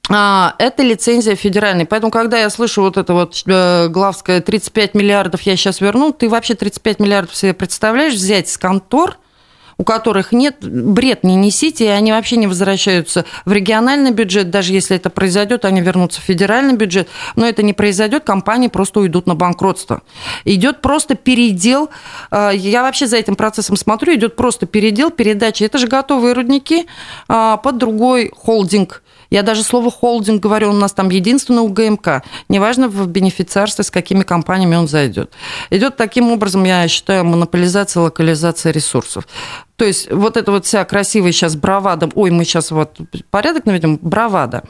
а, 0.08 0.54
это 0.58 0.82
лицензия 0.82 1.34
федеральная. 1.34 1.86
Поэтому, 1.86 2.10
когда 2.10 2.38
я 2.38 2.50
слышу 2.50 2.82
вот 2.82 2.96
это 2.96 3.12
вот 3.12 3.42
э, 3.46 3.88
главское 3.88 4.40
35 4.40 4.94
миллиардов 4.94 5.42
я 5.42 5.56
сейчас 5.56 5.80
верну, 5.80 6.12
ты 6.12 6.28
вообще 6.28 6.54
35 6.54 7.00
миллиардов 7.00 7.36
себе 7.36 7.52
представляешь 7.52 8.14
взять 8.14 8.48
с 8.48 8.56
контор, 8.56 9.18
у 9.78 9.84
которых 9.84 10.32
нет, 10.32 10.56
бред 10.60 11.22
не 11.22 11.36
несите, 11.36 11.84
и 11.84 11.88
они 11.88 12.10
вообще 12.10 12.36
не 12.36 12.48
возвращаются 12.48 13.24
в 13.44 13.52
региональный 13.52 14.10
бюджет, 14.10 14.50
даже 14.50 14.72
если 14.72 14.96
это 14.96 15.08
произойдет, 15.08 15.64
они 15.64 15.80
вернутся 15.80 16.20
в 16.20 16.24
федеральный 16.24 16.74
бюджет, 16.74 17.08
но 17.36 17.46
это 17.46 17.62
не 17.62 17.72
произойдет, 17.72 18.24
компании 18.24 18.66
просто 18.66 19.00
уйдут 19.00 19.28
на 19.28 19.36
банкротство. 19.36 20.02
Идет 20.44 20.80
просто 20.80 21.14
передел, 21.14 21.90
э, 22.32 22.50
я 22.54 22.82
вообще 22.82 23.06
за 23.06 23.18
этим 23.18 23.36
процессом 23.36 23.76
смотрю, 23.76 24.14
идет 24.14 24.34
просто 24.34 24.66
передел, 24.66 25.10
передача, 25.10 25.64
это 25.64 25.78
же 25.78 25.86
готовые 25.86 26.34
рудники 26.34 26.86
э, 27.28 27.56
под 27.62 27.78
другой 27.78 28.32
холдинг, 28.34 29.02
я 29.30 29.42
даже 29.42 29.62
слово 29.62 29.90
холдинг 29.90 30.42
говорю, 30.42 30.70
у 30.70 30.72
нас 30.72 30.92
там 30.92 31.10
единственный 31.10 31.62
УГМК. 31.62 32.22
Неважно 32.48 32.88
в 32.88 33.06
бенефициарстве, 33.06 33.84
с 33.84 33.90
какими 33.90 34.22
компаниями 34.22 34.76
он 34.76 34.88
зайдет. 34.88 35.32
Идет 35.70 35.96
таким 35.96 36.32
образом, 36.32 36.64
я 36.64 36.86
считаю, 36.88 37.24
монополизация, 37.24 38.02
локализация 38.02 38.72
ресурсов. 38.72 39.26
То 39.78 39.84
есть 39.84 40.10
вот 40.10 40.36
эта 40.36 40.50
вот 40.50 40.66
вся 40.66 40.84
красивая 40.84 41.30
сейчас 41.30 41.54
бравада, 41.54 42.10
ой, 42.16 42.32
мы 42.32 42.44
сейчас 42.44 42.72
вот 42.72 42.98
порядок 43.30 43.64
наведем, 43.64 43.96
бравада. 44.02 44.64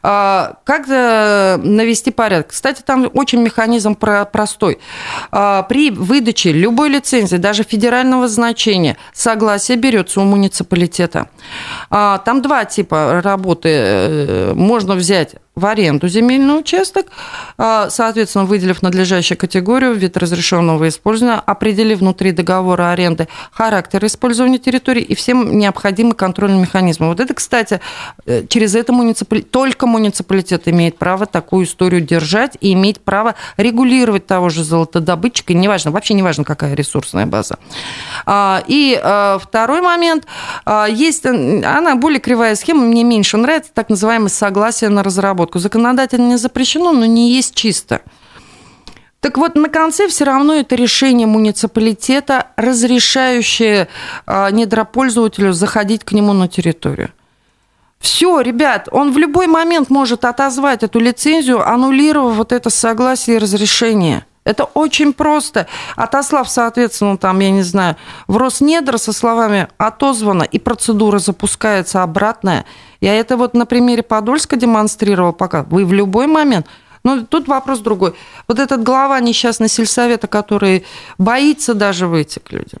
А, 0.00 0.58
как 0.62 0.86
навести 0.86 2.12
порядок? 2.12 2.48
Кстати, 2.50 2.80
там 2.80 3.10
очень 3.14 3.42
механизм 3.42 3.96
простой. 3.96 4.78
А, 5.32 5.64
при 5.64 5.90
выдаче 5.90 6.52
любой 6.52 6.88
лицензии, 6.90 7.36
даже 7.36 7.64
федерального 7.64 8.28
значения, 8.28 8.96
согласие 9.12 9.76
берется 9.76 10.20
у 10.20 10.24
муниципалитета. 10.24 11.28
А, 11.90 12.18
там 12.18 12.40
два 12.40 12.64
типа 12.64 13.22
работы 13.24 13.70
э, 13.70 14.52
можно 14.54 14.94
взять 14.94 15.34
в 15.56 15.66
аренду 15.66 16.08
земельный 16.08 16.58
участок, 16.58 17.06
а, 17.58 17.88
соответственно, 17.88 18.44
выделив 18.44 18.82
надлежащую 18.82 19.38
категорию, 19.38 19.94
вид 19.94 20.16
разрешенного 20.16 20.88
использования, 20.88 21.40
определив 21.46 22.00
внутри 22.00 22.32
договора 22.32 22.90
аренды 22.90 23.28
характер 23.52 24.04
использования 24.04 24.58
территории 24.58 25.02
и 25.02 25.14
всем 25.14 25.56
необходимые 25.56 26.14
контрольные 26.14 26.60
механизмы. 26.60 27.06
Вот 27.06 27.20
это, 27.20 27.34
кстати, 27.34 27.80
э, 28.26 28.44
через 28.48 28.74
это 28.74 28.92
муниципалитет, 28.92 29.50
только 29.52 29.86
муниципалитет 29.86 30.66
имеет 30.66 30.98
право 30.98 31.26
такую 31.26 31.66
историю 31.66 32.00
держать 32.00 32.56
и 32.60 32.72
имеет 32.72 33.00
право 33.00 33.36
регулировать 33.56 34.26
того 34.26 34.48
же 34.48 34.64
золотодобытчика, 34.64 35.54
неважно, 35.54 35.92
вообще 35.92 36.14
неважно, 36.14 36.42
какая 36.42 36.74
ресурсная 36.74 37.26
база. 37.26 37.58
А, 38.26 38.64
и 38.66 39.00
а, 39.00 39.38
второй 39.38 39.82
момент, 39.82 40.26
есть, 40.88 41.26
она 41.26 41.94
более 41.96 42.20
кривая 42.20 42.54
схема, 42.56 42.82
мне 42.82 43.04
меньше 43.04 43.36
нравится, 43.36 43.70
так 43.72 43.88
называемое 43.88 44.28
согласие 44.28 44.90
на 44.90 45.02
разработку 45.02 45.43
разработку. 45.44 45.58
Законодательно 45.58 46.28
не 46.28 46.38
запрещено, 46.38 46.92
но 46.92 47.06
не 47.06 47.30
есть 47.30 47.54
чисто. 47.54 48.00
Так 49.20 49.38
вот, 49.38 49.56
на 49.56 49.68
конце 49.68 50.06
все 50.08 50.24
равно 50.24 50.54
это 50.54 50.76
решение 50.76 51.26
муниципалитета, 51.26 52.48
разрешающее 52.56 53.88
а, 54.26 54.50
недропользователю 54.50 55.52
заходить 55.52 56.04
к 56.04 56.12
нему 56.12 56.34
на 56.34 56.46
территорию. 56.46 57.08
Все, 58.00 58.42
ребят, 58.42 58.88
он 58.92 59.12
в 59.12 59.18
любой 59.18 59.46
момент 59.46 59.88
может 59.90 60.24
отозвать 60.26 60.82
эту 60.82 61.00
лицензию, 61.00 61.66
аннулировав 61.66 62.36
вот 62.36 62.52
это 62.52 62.68
согласие 62.68 63.36
и 63.36 63.38
разрешение. 63.38 64.24
Это 64.44 64.64
очень 64.64 65.14
просто. 65.14 65.66
Отослав, 65.96 66.48
соответственно, 66.50 67.16
там, 67.16 67.40
я 67.40 67.50
не 67.50 67.62
знаю, 67.62 67.96
в 68.28 68.36
Роснедр 68.36 68.98
со 68.98 69.12
словами 69.12 69.68
«отозвано», 69.78 70.42
и 70.42 70.58
процедура 70.58 71.18
запускается 71.18 72.02
обратная. 72.02 72.66
Я 73.00 73.14
это 73.18 73.36
вот 73.36 73.54
на 73.54 73.64
примере 73.64 74.02
Подольска 74.02 74.56
демонстрировала 74.56 75.32
пока. 75.32 75.62
Вы 75.62 75.84
в 75.86 75.92
любой 75.92 76.26
момент 76.26 76.66
но 77.04 77.22
тут 77.26 77.48
вопрос 77.48 77.80
другой. 77.80 78.14
Вот 78.48 78.58
этот 78.58 78.82
глава 78.82 79.20
несчастный 79.20 79.68
сельсовета, 79.68 80.26
который 80.26 80.86
боится 81.18 81.74
даже 81.74 82.06
выйти 82.06 82.38
к 82.38 82.50
людям, 82.50 82.80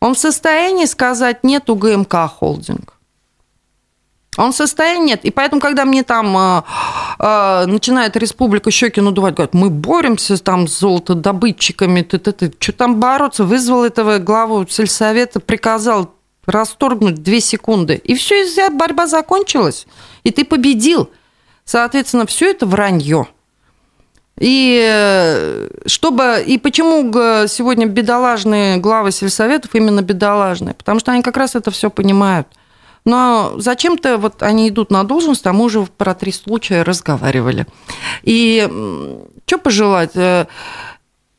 он 0.00 0.14
в 0.14 0.18
состоянии 0.18 0.86
сказать 0.86 1.44
«нет 1.44 1.70
у 1.70 1.76
ГМК 1.76 2.28
холдинг». 2.28 2.94
Он 4.38 4.52
в 4.52 4.56
состоянии 4.56 5.08
нет. 5.08 5.24
И 5.24 5.30
поэтому, 5.30 5.60
когда 5.60 5.84
мне 5.84 6.04
там 6.04 6.36
э, 6.36 6.62
э, 7.18 7.66
начинает 7.66 8.16
республика 8.16 8.70
щеки 8.70 9.00
надувать, 9.00 9.34
говорят, 9.34 9.52
мы 9.52 9.68
боремся 9.68 10.42
там 10.42 10.68
с 10.68 10.78
золотодобытчиками, 10.78 12.00
ты, 12.00 12.18
ты, 12.18 12.32
ты, 12.32 12.52
что 12.58 12.72
там 12.72 12.98
бороться, 12.98 13.44
вызвал 13.44 13.84
этого 13.84 14.18
главу 14.18 14.66
сельсовета, 14.66 15.38
приказал 15.38 16.14
расторгнуть 16.46 17.22
две 17.22 17.40
секунды. 17.40 17.96
И 17.96 18.14
все, 18.14 18.44
и 18.44 18.70
борьба 18.70 19.06
закончилась. 19.06 19.86
И 20.24 20.30
ты 20.30 20.46
победил. 20.46 21.10
Соответственно, 21.66 22.24
все 22.24 22.50
это 22.50 22.64
вранье. 22.64 23.28
И 24.38 24.82
э, 24.82 25.68
чтобы 25.84 26.42
и 26.46 26.56
почему 26.56 27.12
сегодня 27.48 27.84
бедолажные 27.84 28.78
главы 28.78 29.12
сельсоветов 29.12 29.74
именно 29.74 30.00
бедолажные? 30.00 30.72
Потому 30.72 31.00
что 31.00 31.12
они 31.12 31.22
как 31.22 31.36
раз 31.36 31.54
это 31.54 31.70
все 31.70 31.90
понимают. 31.90 32.48
Но 33.04 33.54
зачем-то 33.58 34.18
вот 34.18 34.42
они 34.42 34.68
идут 34.68 34.90
на 34.90 35.04
должность, 35.04 35.46
а 35.46 35.52
мы 35.52 35.64
уже 35.64 35.84
про 35.84 36.14
три 36.14 36.32
случая 36.32 36.82
разговаривали. 36.82 37.66
И 38.22 38.68
что 39.46 39.58
пожелать? 39.58 40.12
Э, 40.14 40.46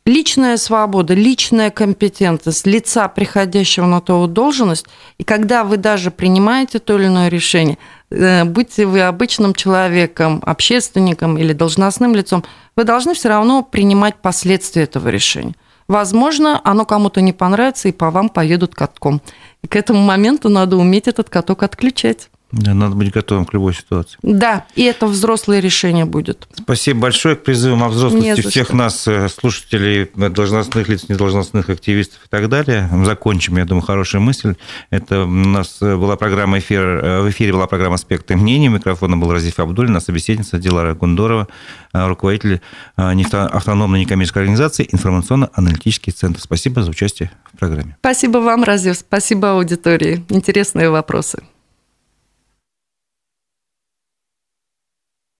личная 0.06 0.58
свобода, 0.58 1.14
личная 1.14 1.72
компетентность 1.72 2.68
лица, 2.68 3.08
приходящего 3.08 3.86
на 3.86 4.02
ту 4.02 4.28
должность, 4.28 4.86
и 5.18 5.24
когда 5.24 5.64
вы 5.64 5.78
даже 5.78 6.12
принимаете 6.12 6.80
то 6.80 6.98
или 6.98 7.08
иное 7.08 7.30
решение, 7.30 7.78
э, 8.10 8.44
будьте 8.44 8.86
вы 8.86 9.02
обычным 9.02 9.54
человеком, 9.54 10.44
общественником 10.46 11.38
или 11.38 11.54
должностным 11.54 12.14
лицом, 12.14 12.44
вы 12.76 12.84
должны 12.84 13.14
все 13.14 13.30
равно 13.30 13.64
принимать 13.64 14.16
последствия 14.16 14.84
этого 14.84 15.08
решения. 15.10 15.56
Возможно, 15.88 16.62
оно 16.64 16.86
кому-то 16.86 17.22
не 17.22 17.34
понравится, 17.34 17.90
и 17.90 17.92
по 17.92 18.12
вам 18.12 18.30
поедут 18.30 18.76
катком. 18.76 19.22
И 19.62 19.68
к 19.68 19.76
этому 19.76 20.02
моменту 20.02 20.50
надо 20.50 20.78
уметь 20.78 21.08
этот 21.08 21.30
каток 21.30 21.64
отключать. 21.64 22.30
Да, 22.54 22.76
надо 22.76 22.96
быть 22.96 23.12
готовым 23.12 23.46
к 23.46 23.54
любой 23.54 23.74
ситуации. 23.74 24.18
Да, 24.22 24.66
и 24.76 24.84
это 24.84 25.08
взрослое 25.08 25.60
решение 25.60 26.06
будет. 26.06 26.48
Спасибо 26.54 27.02
большое. 27.02 27.36
К 27.36 27.44
призывам 27.44 27.84
о 27.84 27.90
взрослости 27.90 28.42
всех 28.42 28.68
что. 28.68 28.76
нас, 28.76 29.08
э, 29.08 29.28
слушателей, 29.28 30.08
должностных 30.16 30.88
лиц, 30.88 31.10
недолжностных 31.10 31.70
активистов 31.70 32.20
и 32.26 32.30
так 32.30 32.50
далее. 32.50 32.88
Закончим, 33.06 33.58
я 33.58 33.66
думаю, 33.66 33.82
хорошая 33.82 34.22
мысль. 34.22 34.54
Это 34.92 35.24
у 35.24 35.28
нас 35.28 35.80
была 35.80 36.16
программа 36.16 36.60
эфир, 36.60 36.82
э, 36.84 37.22
в 37.24 37.30
эфире 37.32 37.54
была 37.54 37.66
программа 37.66 37.96
«Аспекты 37.96 38.36
мнений». 38.36 38.68
Микрофоном 38.68 39.20
был 39.20 39.32
Разиф 39.32 39.60
Абдулин, 39.60 39.98
а 39.98 40.00
собеседница 40.00 40.60
Дилара 40.60 40.94
Гундорова, 40.94 41.48
э, 41.92 42.08
руководитель 42.08 42.62
автономной 42.96 44.02
некоммерческой 44.02 44.44
организации 44.44 44.88
«Информационно-аналитический 44.92 46.14
центр». 46.14 46.40
Спасибо 46.40 46.84
за 46.84 46.92
участие 46.92 47.32
в 47.52 47.58
программе. 47.58 47.98
Спасибо 48.02 48.38
вам, 48.38 48.64
Разив. 48.64 48.98
Спасибо 48.98 49.54
аудитории. 49.54 50.24
Интересные 50.30 50.92
вопросы. 50.92 51.42